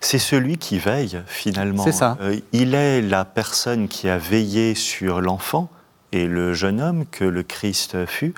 C'est 0.00 0.18
celui 0.18 0.58
qui 0.58 0.78
veille 0.78 1.22
finalement. 1.26 1.84
C'est 1.84 1.92
ça. 1.92 2.16
Euh, 2.20 2.38
il 2.52 2.74
est 2.74 3.02
la 3.02 3.24
personne 3.24 3.88
qui 3.88 4.08
a 4.08 4.18
veillé 4.18 4.74
sur 4.74 5.20
l'enfant 5.20 5.68
et 6.12 6.26
le 6.26 6.54
jeune 6.54 6.80
homme 6.80 7.04
que 7.10 7.24
le 7.24 7.42
Christ 7.42 8.06
fut. 8.06 8.34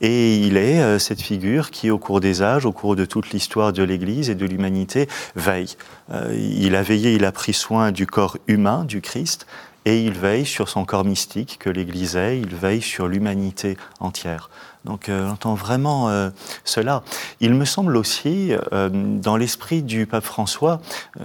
Et 0.00 0.36
il 0.36 0.56
est 0.56 0.80
euh, 0.80 0.98
cette 0.98 1.20
figure 1.20 1.70
qui, 1.70 1.90
au 1.90 1.98
cours 1.98 2.20
des 2.20 2.42
âges, 2.42 2.64
au 2.64 2.72
cours 2.72 2.96
de 2.96 3.04
toute 3.04 3.30
l'histoire 3.30 3.72
de 3.72 3.82
l'Église 3.82 4.30
et 4.30 4.34
de 4.34 4.46
l'humanité, 4.46 5.08
veille. 5.36 5.76
Euh, 6.10 6.34
il 6.34 6.74
a 6.74 6.82
veillé, 6.82 7.14
il 7.14 7.24
a 7.24 7.32
pris 7.32 7.52
soin 7.52 7.92
du 7.92 8.06
corps 8.06 8.38
humain 8.46 8.84
du 8.84 9.02
Christ, 9.02 9.46
et 9.84 10.02
il 10.02 10.12
veille 10.12 10.46
sur 10.46 10.68
son 10.68 10.84
corps 10.84 11.04
mystique 11.04 11.58
que 11.58 11.70
l'Église 11.70 12.16
est, 12.16 12.38
il 12.40 12.54
veille 12.54 12.82
sur 12.82 13.08
l'humanité 13.08 13.76
entière. 13.98 14.50
Donc 14.84 15.08
euh, 15.08 15.26
on 15.26 15.32
entend 15.32 15.54
vraiment 15.54 16.08
euh, 16.08 16.30
cela. 16.64 17.02
Il 17.40 17.54
me 17.54 17.64
semble 17.64 17.96
aussi, 17.96 18.52
euh, 18.72 18.88
dans 18.92 19.36
l'esprit 19.36 19.82
du 19.82 20.06
pape 20.06 20.24
François, 20.24 20.80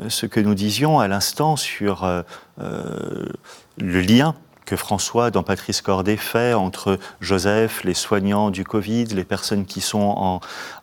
ce 0.07 0.25
que 0.25 0.39
nous 0.39 0.55
disions 0.55 0.99
à 0.99 1.07
l'instant 1.07 1.55
sur 1.55 2.05
le 2.57 4.01
lien 4.01 4.35
que 4.65 4.75
François, 4.75 5.31
dans 5.31 5.43
Patrice 5.43 5.81
Cordet, 5.81 6.17
fait 6.17 6.53
entre 6.53 6.99
Joseph, 7.21 7.83
les 7.83 7.93
soignants 7.93 8.49
du 8.49 8.63
Covid, 8.63 9.05
les 9.05 9.23
personnes 9.23 9.65
qui 9.65 9.81
sont 9.81 10.39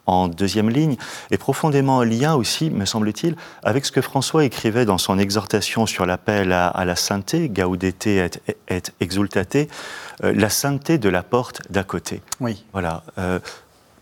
en, 0.06 0.28
deuxième 0.28 0.70
ligne, 0.70 0.96
est 1.30 1.38
profondément 1.38 1.98
en 1.98 2.02
lien 2.02 2.34
aussi, 2.34 2.70
me 2.70 2.84
semble-t-il, 2.84 3.36
avec 3.62 3.84
ce 3.84 3.92
que 3.92 4.00
François 4.00 4.44
écrivait 4.44 4.84
dans 4.84 4.98
son 4.98 5.18
exhortation 5.18 5.86
sur 5.86 6.06
l'appel 6.06 6.52
à, 6.52 6.84
la 6.84 6.96
sainteté, 6.96 7.48
Gaudete 7.48 8.06
et, 8.06 8.30
et 8.68 8.82
exultate, 9.00 9.56
euh, 10.24 10.32
la 10.34 10.50
sainteté 10.50 10.98
de 10.98 11.08
la 11.08 11.22
porte 11.22 11.62
d'à 11.70 11.84
côté. 11.84 12.20
Oui. 12.40 12.64
Voilà. 12.72 13.02
Euh, 13.18 13.38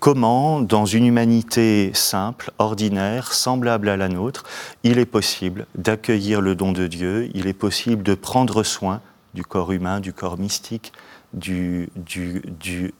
comment, 0.01 0.61
dans 0.61 0.87
une 0.87 1.07
humanité 1.07 1.93
simple, 1.95 2.51
ordinaire, 2.59 3.33
semblable 3.33 3.89
à 3.89 3.97
la 3.97 4.09
nôtre, 4.09 4.45
il 4.83 4.99
est 4.99 5.07
possible 5.07 5.66
d'accueillir 5.76 6.41
le 6.41 6.55
don 6.55 6.72
de 6.72 6.87
Dieu, 6.87 7.31
il 7.35 7.47
est 7.47 7.53
possible 7.53 8.03
de 8.03 8.14
prendre 8.14 8.62
soin 8.62 9.01
du 9.35 9.45
corps 9.45 9.72
humain, 9.72 10.01
du 10.01 10.12
corps 10.12 10.39
mystique 10.39 10.93
du, 11.33 11.89
du, 11.97 12.43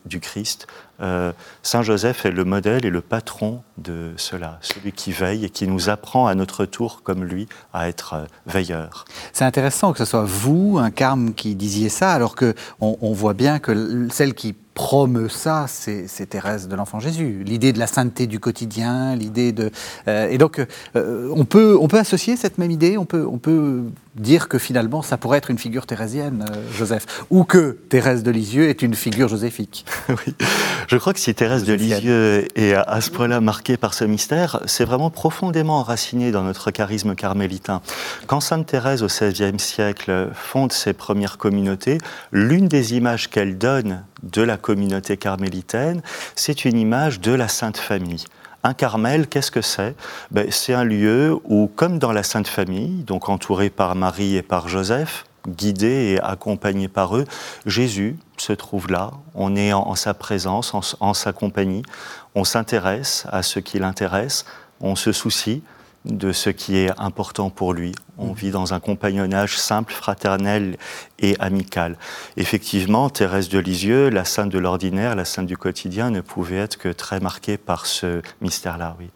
du, 0.05 0.21
Christ. 0.21 0.67
Euh, 1.01 1.33
Saint 1.63 1.83
Joseph 1.83 2.25
est 2.27 2.31
le 2.31 2.45
modèle 2.45 2.85
et 2.85 2.91
le 2.91 3.01
patron 3.01 3.63
de 3.79 4.13
cela, 4.17 4.59
celui 4.61 4.93
qui 4.93 5.13
veille 5.13 5.45
et 5.45 5.51
qui 5.51 5.67
nous 5.67 5.89
apprend 5.89 6.27
à 6.27 6.35
notre 6.35 6.65
tour, 6.67 7.03
comme 7.03 7.25
lui, 7.25 7.49
à 7.73 7.89
être 7.89 8.15
euh, 8.15 8.25
veilleur. 8.47 9.05
C'est 9.33 9.45
intéressant 9.45 9.93
que 9.93 9.99
ce 9.99 10.05
soit 10.05 10.25
vous, 10.25 10.79
un 10.79 10.91
carme, 10.91 11.35
qui 11.35 11.55
disiez 11.55 11.89
ça, 11.89 12.13
alors 12.13 12.37
qu'on 12.37 12.55
on 12.81 13.13
voit 13.13 13.35
bien 13.35 13.59
que 13.59 14.09
celle 14.13 14.35
qui 14.35 14.55
promeut 14.75 15.29
ça, 15.29 15.67
c'est 15.67 16.27
Thérèse 16.27 16.69
de 16.69 16.77
l'Enfant 16.77 17.01
Jésus. 17.01 17.43
L'idée 17.45 17.73
de 17.73 17.79
la 17.79 17.87
sainteté 17.87 18.27
du 18.27 18.39
quotidien, 18.39 19.17
l'idée 19.17 19.53
de... 19.53 19.71
Euh, 20.09 20.29
et 20.29 20.39
donc, 20.39 20.65
on, 20.95 21.45
peut, 21.45 21.77
on 21.79 21.89
peut 21.89 21.99
associer 21.99 22.37
cette 22.37 22.57
même 22.57 22.71
idée, 22.71 22.97
on 22.97 23.05
peut, 23.05 23.27
on 23.27 23.39
peut 23.39 23.85
dire 24.17 24.49
que 24.49 24.59
finalement, 24.59 25.03
ça 25.03 25.17
pourrait 25.17 25.39
être 25.39 25.51
une 25.51 25.59
figure 25.59 25.87
thérésienne, 25.87 26.45
euh, 26.51 26.57
Joseph, 26.77 27.07
ou 27.31 27.45
que 27.45 27.79
Thérèse 27.89 28.23
de 28.23 28.31
Lisieux 28.31 28.69
est 28.69 28.83
une 28.83 28.95
figure 28.95 29.29
joséphique. 29.29 29.85
oui. 30.09 30.35
Je 30.89 30.97
crois 30.97 31.13
que 31.13 31.21
si 31.21 31.35
Thérèse 31.35 31.65
de 31.65 31.75
Lisieux 31.75 32.49
est 32.57 32.75
à 32.75 33.01
ce 33.01 33.11
point-là 33.11 33.41
marquée 33.41 33.77
par 33.77 33.95
ce 33.95 34.05
mystère, 34.05 34.61
c'est 34.67 34.85
vraiment 34.85 35.11
profondément 35.11 35.79
enraciné 35.79 36.33
dans 36.33 36.43
notre 36.43 36.71
charisme 36.71 37.15
carmélitain. 37.15 37.81
Quand 38.27 38.41
Sainte 38.41 38.67
Thérèse, 38.67 39.03
au 39.03 39.07
XVIe 39.07 39.59
siècle, 39.59 40.31
fonde 40.35 40.73
ses 40.73 40.93
premières 40.93 41.39
communautés, 41.39 41.99
l'une 42.33 42.67
des 42.67 42.95
images 42.95 43.31
qu'elle 43.31 43.59
donne 43.59 44.05
de 44.23 44.43
la 44.43 44.57
communauté 44.57 45.17
carmélitaine, 45.17 46.03
c'est 46.35 46.65
une 46.65 46.77
image 46.77 47.21
de 47.21 47.33
la 47.33 47.49
Sainte 47.49 47.79
Famille. 47.79 48.25
Un 48.63 48.75
Carmel, 48.75 49.27
qu'est-ce 49.27 49.51
que 49.51 49.63
c'est? 49.63 49.95
Ben, 50.31 50.51
C'est 50.51 50.75
un 50.75 50.85
lieu 50.85 51.39
où, 51.45 51.71
comme 51.75 51.99
dans 51.99 52.13
la 52.13 52.23
Sainte 52.23 52.49
Famille, 52.49 53.05
donc 53.05 53.31
entouré 53.31 53.71
par 53.71 53.95
Marie 53.95 54.37
et 54.37 54.43
par 54.43 54.69
Joseph, 54.69 55.25
guidé 55.49 56.15
et 56.15 56.21
accompagné 56.21 56.89
par 56.89 57.17
eux, 57.17 57.25
Jésus 57.65 58.19
se 58.37 58.53
trouve 58.53 58.91
là, 58.91 59.13
on 59.35 59.57
est 59.57 59.73
en, 59.73 59.95
sa 59.95 60.13
présence, 60.13 60.75
en 61.01 61.15
sa 61.15 61.33
compagnie, 61.33 61.83
on 62.35 62.45
s'intéresse 62.45 63.25
à 63.33 63.43
ce 63.43 63.61
qui 63.61 63.79
l'intéresse, 63.79 64.45
on 64.83 64.95
se 64.95 65.13
soucie, 65.13 65.63
de 66.05 66.33
ce 66.33 66.51
qui 66.51 66.77
est 66.77 66.91
important 66.99 67.51
pour 67.51 67.75
lui. 67.75 67.93
On 68.19 68.33
mm. 68.33 68.35
vit 68.35 68.51
dans 68.51 68.75
un 68.75 68.81
compagnonnage 68.81 69.59
simple, 69.59 69.93
fraternel 69.93 70.77
et 71.19 71.37
amical. 71.41 71.97
Effectivement, 72.37 73.11
Thérèse 73.11 73.49
de 73.49 73.59
Lisieux, 73.59 74.09
la 74.09 74.25
sainte 74.25 74.51
de 74.51 74.59
l'ordinaire, 74.59 75.15
la 75.15 75.25
sainte 75.25 75.47
du 75.47 75.57
quotidien, 75.57 76.11
ne 76.11 76.21
pouvait 76.21 76.57
être 76.57 76.79
que 76.79 76.89
très 76.89 77.21
marquée 77.21 77.57
par 77.59 77.87
ce 77.87 78.23
mystère-là, 78.41 78.97
oui. 78.99 79.11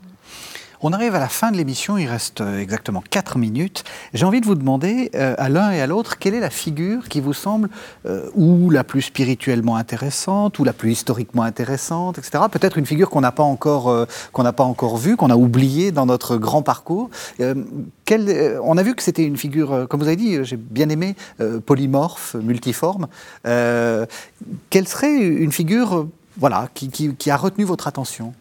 On 0.87 0.93
arrive 0.93 1.15
à 1.15 1.19
la 1.19 1.31
fin 1.31 1.51
de 1.51 1.57
l'émission, 1.57 1.97
il 1.97 2.07
reste 2.07 2.43
euh, 2.43 2.61
exactement 2.61 3.03
4 3.09 3.39
minutes. 3.39 3.85
J'ai 4.13 4.27
envie 4.27 4.43
de 4.43 4.45
vous 4.45 4.55
demander 4.55 5.11
euh, 5.15 5.35
à 5.39 5.49
l'un 5.49 5.71
et 5.71 5.81
à 5.81 5.87
l'autre 5.87 6.19
quelle 6.19 6.35
est 6.35 6.41
la 6.41 6.51
figure 6.51 7.09
qui 7.09 7.23
vous 7.23 7.33
semble 7.33 7.71
euh, 8.05 8.29
ou 8.35 8.69
la 8.69 8.85
plus 8.85 9.01
spirituellement 9.01 9.77
intéressante 9.77 10.59
ou 10.59 10.65
la 10.65 10.75
plus 10.75 10.93
historiquement 10.93 11.43
intéressante, 11.43 12.19
etc. 12.19 12.45
Peut-être 12.51 12.77
une 12.77 12.85
figure 12.85 13.09
qu'on 13.09 13.23
n'a 13.23 13.33
pas 13.33 13.43
encore 13.43 14.07
pas 14.31 14.65
encore 14.65 14.99
vue, 14.99 15.17
qu'on 15.17 15.31
a 15.31 15.37
oubliée 15.37 15.91
dans 15.91 16.05
notre 16.05 16.37
grand 16.37 16.61
parcours. 16.61 17.09
on 17.41 18.77
a 18.77 18.83
vu 18.83 18.95
que 18.95 19.03
c'était 19.03 19.25
une 19.25 19.39
figure, 19.39 19.87
comme 19.89 20.01
vous 20.01 20.07
avez 20.07 20.17
dit, 20.17 20.45
j'ai 20.45 20.59
bien 20.59 20.91
aimé, 20.91 21.17
polymorphe, 21.65 22.35
multiforme. 22.35 23.07
quelle 23.43 24.87
serait 24.87 25.17
une 25.17 25.53
figure, 25.53 26.09
voilà, 26.37 26.69
qui 26.75 27.31
a 27.31 27.39
retenu 27.39 27.65
votre 27.65 27.89
attention? 27.89 28.35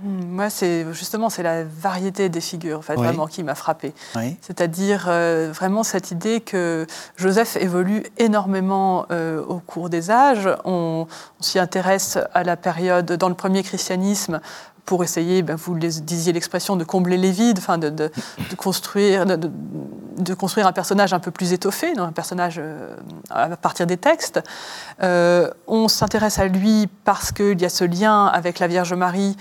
Moi, 0.00 0.48
c'est 0.48 0.86
justement 0.92 1.28
c'est 1.28 1.42
la 1.42 1.64
variété 1.64 2.28
des 2.28 2.40
figures, 2.40 2.80
vraiment 2.80 3.26
qui 3.26 3.42
m'a 3.42 3.54
frappée. 3.54 3.92
C'est-à-dire 4.40 5.06
euh, 5.08 5.50
vraiment 5.52 5.82
cette 5.82 6.10
idée 6.10 6.40
que 6.40 6.86
Joseph 7.16 7.56
évolue 7.56 8.04
énormément 8.16 9.06
euh, 9.10 9.42
au 9.44 9.58
cours 9.58 9.90
des 9.90 10.10
âges. 10.10 10.48
On, 10.64 11.06
s'y 11.40 11.58
intéresse 11.58 12.18
à 12.34 12.42
la 12.42 12.56
période 12.56 13.12
dans 13.12 13.28
le 13.28 13.34
premier 13.34 13.62
christianisme 13.62 14.40
pour 14.88 15.04
essayer, 15.04 15.42
ben, 15.42 15.54
vous 15.54 15.74
disiez 15.76 16.32
l'expression, 16.32 16.74
de 16.74 16.82
combler 16.82 17.18
les 17.18 17.30
vides, 17.30 17.58
enfin 17.58 17.76
de, 17.76 17.90
de, 17.90 18.10
construire, 18.56 19.26
de, 19.26 19.50
de, 20.16 20.32
construire 20.32 20.66
un 20.66 20.72
personnage 20.72 21.12
un 21.12 21.18
peu 21.18 21.30
plus 21.30 21.52
étoffé, 21.52 21.92
un 21.98 22.10
personnage 22.10 22.58
euh, 22.58 22.96
à 23.28 23.54
partir 23.58 23.86
des 23.86 23.98
textes. 23.98 24.40
Euh, 25.02 25.50
on 25.66 25.88
s'intéresse 25.88 26.38
à 26.38 26.46
lui 26.46 26.88
parce 27.04 27.32
qu'il 27.32 27.60
y 27.60 27.66
a 27.66 27.68
ce 27.68 27.84
lien 27.84 28.24
avec 28.28 28.60
la 28.60 28.66
Vierge 28.66 28.94
Marie 28.94 29.36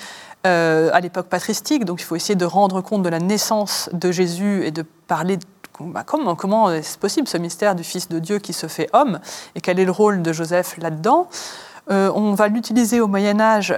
euh, 0.45 0.89
à 0.93 0.99
l'époque 0.99 1.27
patristique, 1.27 1.85
donc 1.85 2.01
il 2.01 2.03
faut 2.05 2.15
essayer 2.15 2.35
de 2.35 2.45
rendre 2.45 2.81
compte 2.81 3.03
de 3.03 3.09
la 3.09 3.19
naissance 3.19 3.89
de 3.93 4.11
Jésus 4.11 4.65
et 4.65 4.71
de 4.71 4.83
parler 5.07 5.39
bah, 5.79 6.03
comment, 6.05 6.35
comment 6.35 6.71
est-ce 6.71 6.97
possible 6.97 7.27
ce 7.27 7.37
mystère 7.37 7.75
du 7.75 7.83
Fils 7.83 8.09
de 8.09 8.19
Dieu 8.19 8.39
qui 8.39 8.53
se 8.53 8.67
fait 8.67 8.89
homme 8.93 9.19
et 9.55 9.61
quel 9.61 9.79
est 9.79 9.85
le 9.85 9.91
rôle 9.91 10.21
de 10.21 10.33
Joseph 10.33 10.77
là-dedans. 10.77 11.27
on 11.89 12.33
va 12.33 12.47
l'utiliser 12.47 12.99
au 12.99 13.07
Moyen 13.07 13.39
Âge 13.39 13.75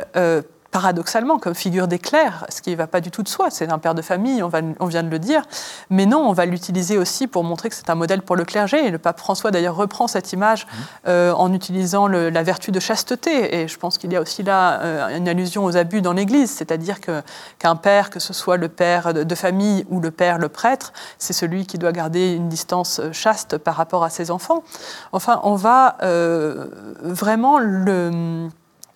paradoxalement 0.72 1.40
comme 1.40 1.56
figure 1.56 1.88
d'éclair, 1.88 2.46
ce 2.50 2.62
qui 2.62 2.72
ne 2.72 2.76
va 2.76 2.88
pas 2.88 3.02
du 3.02 3.12
tout 3.12 3.24
de 3.24 3.28
soi. 3.28 3.50
C'est 3.50 3.72
un 3.72 3.80
père 3.80 3.96
de 3.96 4.02
famille, 4.02 4.44
on, 4.44 4.48
va, 4.48 4.60
on, 4.80 4.86
vient 4.86 5.04
de 5.04 5.10
le 5.10 5.20
dire. 5.20 5.42
Mais 5.90 6.06
non, 6.06 6.20
on 6.20 6.34
va 6.34 6.46
l'utiliser 6.46 6.98
aussi 6.98 7.28
pour 7.28 7.44
montrer 7.44 7.70
que 7.70 7.76
c'est 7.76 7.90
un 7.90 7.96
modèle 7.96 8.22
pour 8.22 8.36
le 8.36 8.46
clergé. 8.46 8.86
Et 8.86 8.92
le 8.92 9.00
pape 9.00 9.20
François, 9.20 9.52
d'ailleurs, 9.52 9.76
reprend 9.76 10.08
cette 10.08 10.32
image 10.34 10.66
mmh. 10.66 10.70
euh, 11.08 11.34
en 11.34 11.54
utilisant 11.54 12.08
le, 12.08 12.30
la 12.30 12.44
vertu 12.44 12.72
de 12.72 12.80
chasteté. 12.80 13.62
Et 13.62 13.68
je 13.68 13.78
pense 13.78 13.98
qu'il 13.98 14.12
y 14.14 14.16
a 14.16 14.22
aussi 14.22 14.44
là 14.44 14.80
euh, 14.82 15.18
une 15.18 15.28
allusion 15.28 15.66
aux 15.66 15.76
abus 15.76 16.02
dans 16.02 16.14
l'Église, 16.14 16.52
c'est-à-dire 16.52 17.02
que, 17.02 17.22
qu'un 17.58 17.76
père, 17.76 18.10
que 18.10 18.20
ce 18.20 18.34
soit 18.34 18.58
le 18.58 18.70
père 18.70 19.14
de, 19.14 19.36
famille 19.36 19.86
ou 19.90 20.00
le 20.00 20.12
père, 20.12 20.38
le 20.38 20.50
prêtre, 20.50 20.94
c'est 21.18 21.34
celui 21.34 21.66
qui 21.66 21.78
doit 21.78 21.92
garder 21.92 22.34
une 22.34 22.50
distance 22.50 23.00
euh, 23.00 23.12
chaste 23.12 23.58
par 23.58 23.76
rapport 23.76 24.04
à 24.04 24.10
ses 24.10 24.32
enfants. 24.32 24.64
Enfin, 25.12 25.40
on 25.44 25.56
va 25.56 25.98
euh, 26.04 26.68
vraiment 27.02 27.60
le 27.60 28.50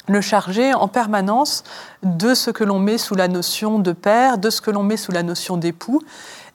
le 0.07 0.21
charger 0.21 0.73
en 0.73 0.87
permanence 0.87 1.63
de 2.03 2.33
ce 2.33 2.51
que 2.51 2.63
l'on 2.63 2.79
met 2.79 2.97
sous 2.97 3.15
la 3.15 3.27
notion 3.27 3.79
de 3.79 3.91
père, 3.91 4.37
de 4.37 4.49
ce 4.49 4.61
que 4.61 4.71
l'on 4.71 4.83
met 4.83 4.97
sous 4.97 5.11
la 5.11 5.23
notion 5.23 5.57
d'époux. 5.57 6.01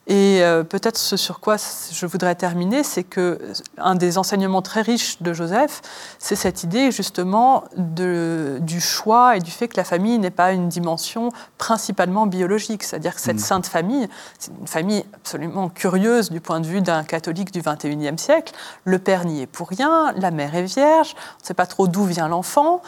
Et 0.09 0.41
euh, 0.41 0.63
peut-être 0.63 0.97
ce 0.97 1.17
sur 1.17 1.39
quoi 1.39 1.57
je 1.91 2.05
voudrais 2.07 2.33
terminer, 2.33 2.83
c'est 2.83 3.03
que 3.03 3.39
un 3.77 3.93
des 3.93 4.17
enseignements 4.17 4.63
très 4.63 4.81
riches 4.81 5.21
de 5.21 5.33
Joseph, 5.33 5.83
c'est 6.17 6.35
cette 6.35 6.63
idée 6.63 6.91
justement 6.91 7.63
de, 7.77 8.57
du 8.59 8.81
choix 8.81 9.37
et 9.37 9.39
du 9.39 9.51
fait 9.51 9.67
que 9.67 9.77
la 9.77 9.83
famille 9.83 10.17
n'est 10.17 10.31
pas 10.31 10.51
une 10.51 10.67
dimension 10.67 11.31
principalement 11.59 12.25
biologique. 12.25 12.81
C'est-à-dire 12.81 13.13
que 13.13 13.21
cette 13.21 13.35
mm. 13.35 13.39
sainte 13.39 13.67
famille, 13.67 14.09
c'est 14.39 14.51
une 14.59 14.67
famille 14.67 15.05
absolument 15.13 15.69
curieuse 15.69 16.31
du 16.31 16.41
point 16.41 16.59
de 16.59 16.65
vue 16.65 16.81
d'un 16.81 17.03
catholique 17.03 17.51
du 17.51 17.61
XXIe 17.61 18.17
siècle. 18.17 18.55
Le 18.85 18.97
père 18.97 19.25
n'y 19.25 19.43
est 19.43 19.47
pour 19.47 19.69
rien, 19.69 20.11
la 20.17 20.31
mère 20.31 20.55
est 20.55 20.63
vierge, 20.63 21.13
on 21.15 21.43
ne 21.43 21.45
sait 21.45 21.53
pas 21.53 21.67
trop 21.67 21.87
d'où 21.87 22.05
vient 22.05 22.27
l'enfant. 22.27 22.81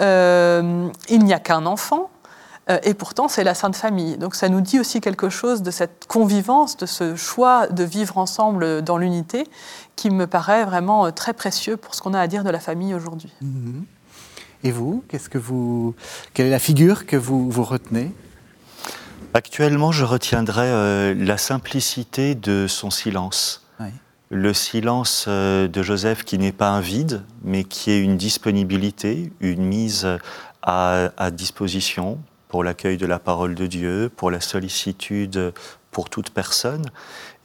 Euh, 0.00 0.88
il 1.08 1.24
n'y 1.24 1.32
a 1.32 1.38
qu'un 1.38 1.66
enfant, 1.66 2.10
euh, 2.70 2.78
et 2.82 2.94
pourtant 2.94 3.28
c'est 3.28 3.44
la 3.44 3.54
Sainte 3.54 3.76
Famille. 3.76 4.16
Donc 4.16 4.34
ça 4.34 4.48
nous 4.48 4.60
dit 4.60 4.80
aussi 4.80 5.00
quelque 5.00 5.28
chose 5.28 5.62
de 5.62 5.70
cette 5.70 6.06
convivance, 6.08 6.76
de 6.76 6.86
ce 6.86 7.14
choix 7.16 7.68
de 7.68 7.84
vivre 7.84 8.18
ensemble 8.18 8.82
dans 8.82 8.98
l'unité, 8.98 9.46
qui 9.96 10.10
me 10.10 10.26
paraît 10.26 10.64
vraiment 10.64 11.06
euh, 11.06 11.10
très 11.10 11.32
précieux 11.32 11.76
pour 11.76 11.94
ce 11.94 12.02
qu'on 12.02 12.14
a 12.14 12.20
à 12.20 12.26
dire 12.26 12.44
de 12.44 12.50
la 12.50 12.60
famille 12.60 12.94
aujourd'hui. 12.94 13.32
Mhm. 13.40 13.84
Et 14.64 14.70
vous, 14.70 15.04
qu'est-ce 15.08 15.28
que 15.28 15.38
vous, 15.38 15.94
quelle 16.32 16.46
est 16.46 16.50
la 16.50 16.58
figure 16.58 17.04
que 17.04 17.16
vous, 17.16 17.50
vous 17.50 17.64
retenez? 17.64 18.12
Actuellement, 19.34 19.92
je 19.92 20.04
retiendrai 20.04 21.14
la 21.14 21.36
simplicité 21.36 22.34
de 22.34 22.66
son 22.66 22.88
silence 22.90 23.63
le 24.34 24.52
silence 24.52 25.26
euh, 25.28 25.68
de 25.68 25.82
Joseph 25.82 26.24
qui 26.24 26.38
n'est 26.38 26.52
pas 26.52 26.68
un 26.68 26.80
vide, 26.80 27.22
mais 27.44 27.62
qui 27.62 27.92
est 27.92 28.00
une 28.00 28.16
disponibilité, 28.16 29.32
une 29.38 29.62
mise 29.62 30.08
à, 30.62 31.30
disposition 31.30 32.18
pour 32.48 32.64
l'accueil 32.64 32.96
de 32.96 33.06
la 33.06 33.20
parole 33.20 33.54
de 33.54 33.66
Dieu, 33.66 34.10
pour 34.14 34.30
la 34.30 34.40
sollicitude 34.40 35.52
pour 35.92 36.10
toute 36.10 36.30
personne, 36.30 36.86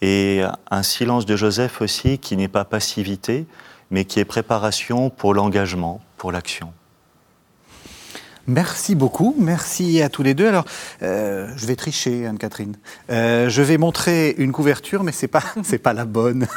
et 0.02 0.42
un 0.72 0.82
silence 0.84 1.28
de 1.28 1.36
Joseph 1.36 1.82
aussi 1.82 2.18
qui 2.18 2.36
n'est 2.36 2.48
pas 2.48 2.66
passivité, 2.66 3.46
mais 3.92 4.06
qui 4.06 4.20
est 4.20 4.26
préparation 4.26 5.12
pour 5.12 5.36
l'engagement, 5.36 6.02
pour 6.18 6.32
l'action. 6.32 6.74
Merci 8.50 8.96
beaucoup, 8.96 9.36
merci 9.38 10.02
à 10.02 10.10
tous 10.10 10.24
les 10.24 10.34
deux. 10.34 10.48
Alors, 10.48 10.66
euh, 11.04 11.48
je 11.56 11.68
vais 11.68 11.76
tricher, 11.76 12.26
Anne-Catherine. 12.26 12.76
Euh, 13.12 13.48
je 13.48 13.62
vais 13.62 13.78
montrer 13.78 14.34
une 14.40 14.52
couverture, 14.52 15.04
mais 15.04 15.12
c'est 15.12 15.28
pas 15.28 15.44
c'est 15.64 15.78
pas 15.78 15.94
la 15.94 16.06
bonne. 16.06 16.48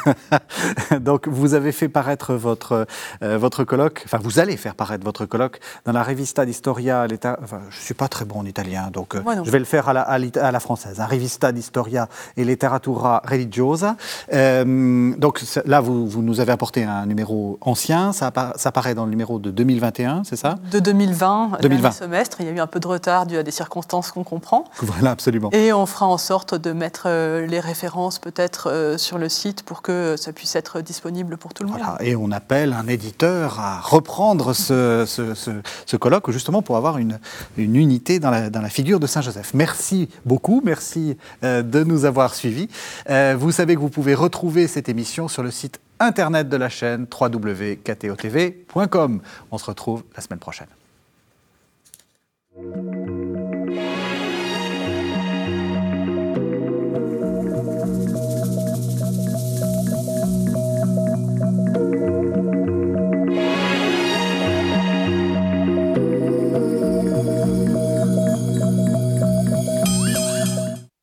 Donc, 1.01 1.27
vous 1.27 1.53
avez 1.53 1.71
fait 1.71 1.89
paraître 1.89 2.33
votre 2.33 2.87
euh, 3.21 3.37
votre 3.37 3.63
colloque, 3.63 4.01
enfin, 4.05 4.17
vous 4.23 4.39
allez 4.39 4.57
faire 4.57 4.73
paraître 4.73 5.05
votre 5.05 5.27
colloque 5.27 5.59
dans 5.85 5.91
la 5.91 6.01
Revista 6.01 6.47
d'Historia. 6.47 7.05
Enfin, 7.43 7.61
je 7.69 7.79
suis 7.79 7.93
pas 7.93 8.07
très 8.07 8.25
bon 8.25 8.39
en 8.39 8.45
italien, 8.45 8.89
donc 8.91 9.15
je 9.43 9.51
vais 9.51 9.59
le 9.59 9.65
faire 9.65 9.87
à 9.87 9.93
la, 9.93 10.01
à 10.01 10.51
la 10.51 10.59
française. 10.59 10.99
Hein. 10.99 11.05
Revista 11.05 11.51
d'Historia 11.51 12.09
et 12.37 12.43
Letteratura 12.43 13.21
Religiosa. 13.23 13.97
donc 14.31 15.43
là, 15.65 15.79
vous, 15.79 16.07
vous, 16.07 16.23
nous 16.23 16.39
avez 16.39 16.53
apporté 16.53 16.85
un 16.85 17.05
numéro 17.05 17.59
ancien. 17.61 18.13
Ça, 18.13 18.31
ça 18.55 18.69
apparaît 18.69 18.95
dans 18.95 19.05
le 19.05 19.11
numéro 19.11 19.37
de 19.37 19.51
2021, 19.51 20.23
c'est 20.23 20.37
ça? 20.37 20.55
De 20.71 20.79
2020. 20.79 21.59
2020 21.61 21.82
semestre. 21.91 22.41
Il 22.41 22.47
y 22.47 22.49
a 22.49 22.51
eu 22.51 22.59
un 22.59 22.67
peu 22.67 22.79
de 22.79 22.87
retard 22.87 23.25
dû 23.25 23.37
à 23.37 23.43
des 23.43 23.51
circonstances 23.51 24.11
qu'on 24.11 24.23
comprend. 24.23 24.65
Voilà, 24.81 25.11
absolument. 25.11 25.49
Et 25.51 25.73
on 25.73 25.85
fera 25.85 26.07
en 26.07 26.17
sorte 26.17 26.55
de 26.55 26.71
mettre 26.71 27.03
euh, 27.07 27.45
les 27.45 27.59
références 27.59 28.19
peut-être 28.19 28.69
euh, 28.69 28.97
sur 28.97 29.17
le 29.17 29.29
site 29.29 29.63
pour 29.63 29.81
que 29.81 30.15
ça 30.17 30.33
puisse 30.33 30.55
être 30.55 30.81
disponible 30.81 31.37
pour 31.37 31.53
tout 31.53 31.63
le 31.63 31.69
monde. 31.69 31.81
Et 31.99 32.15
on 32.15 32.31
appelle 32.31 32.73
un 32.73 32.87
éditeur 32.87 33.59
à 33.59 33.79
reprendre 33.79 34.53
ce, 34.53 35.05
ce, 35.05 35.97
colloque 35.97 36.31
justement 36.31 36.61
pour 36.61 36.75
avoir 36.75 36.97
une, 36.97 37.19
une 37.57 37.75
unité 37.75 38.19
dans 38.19 38.31
la, 38.31 38.49
dans 38.49 38.61
la, 38.61 38.69
figure 38.69 38.99
de 38.99 39.07
Saint-Joseph. 39.07 39.51
Merci 39.53 40.09
beaucoup, 40.25 40.61
merci 40.65 41.17
euh, 41.43 41.61
de 41.61 41.83
nous 41.83 42.05
avoir 42.05 42.33
suivis. 42.33 42.67
vous 43.07 43.51
savez 43.51 43.75
que 43.75 43.79
vous 43.79 43.89
pouvez 43.89 44.15
retrouver 44.15 44.67
cette 44.67 44.89
émission 44.89 45.27
sur 45.27 45.43
le 45.43 45.51
site 45.51 45.79
internet 45.99 46.49
de 46.49 46.57
la 46.57 46.69
chaîne 46.69 47.05
www.ktotv.com. 47.19 49.21
On 49.51 49.57
se 49.57 49.65
retrouve 49.65 50.03
la 50.15 50.21
semaine 50.21 50.39
prochaine. 50.39 50.67
Thank 52.55 53.07
you. 53.07 53.22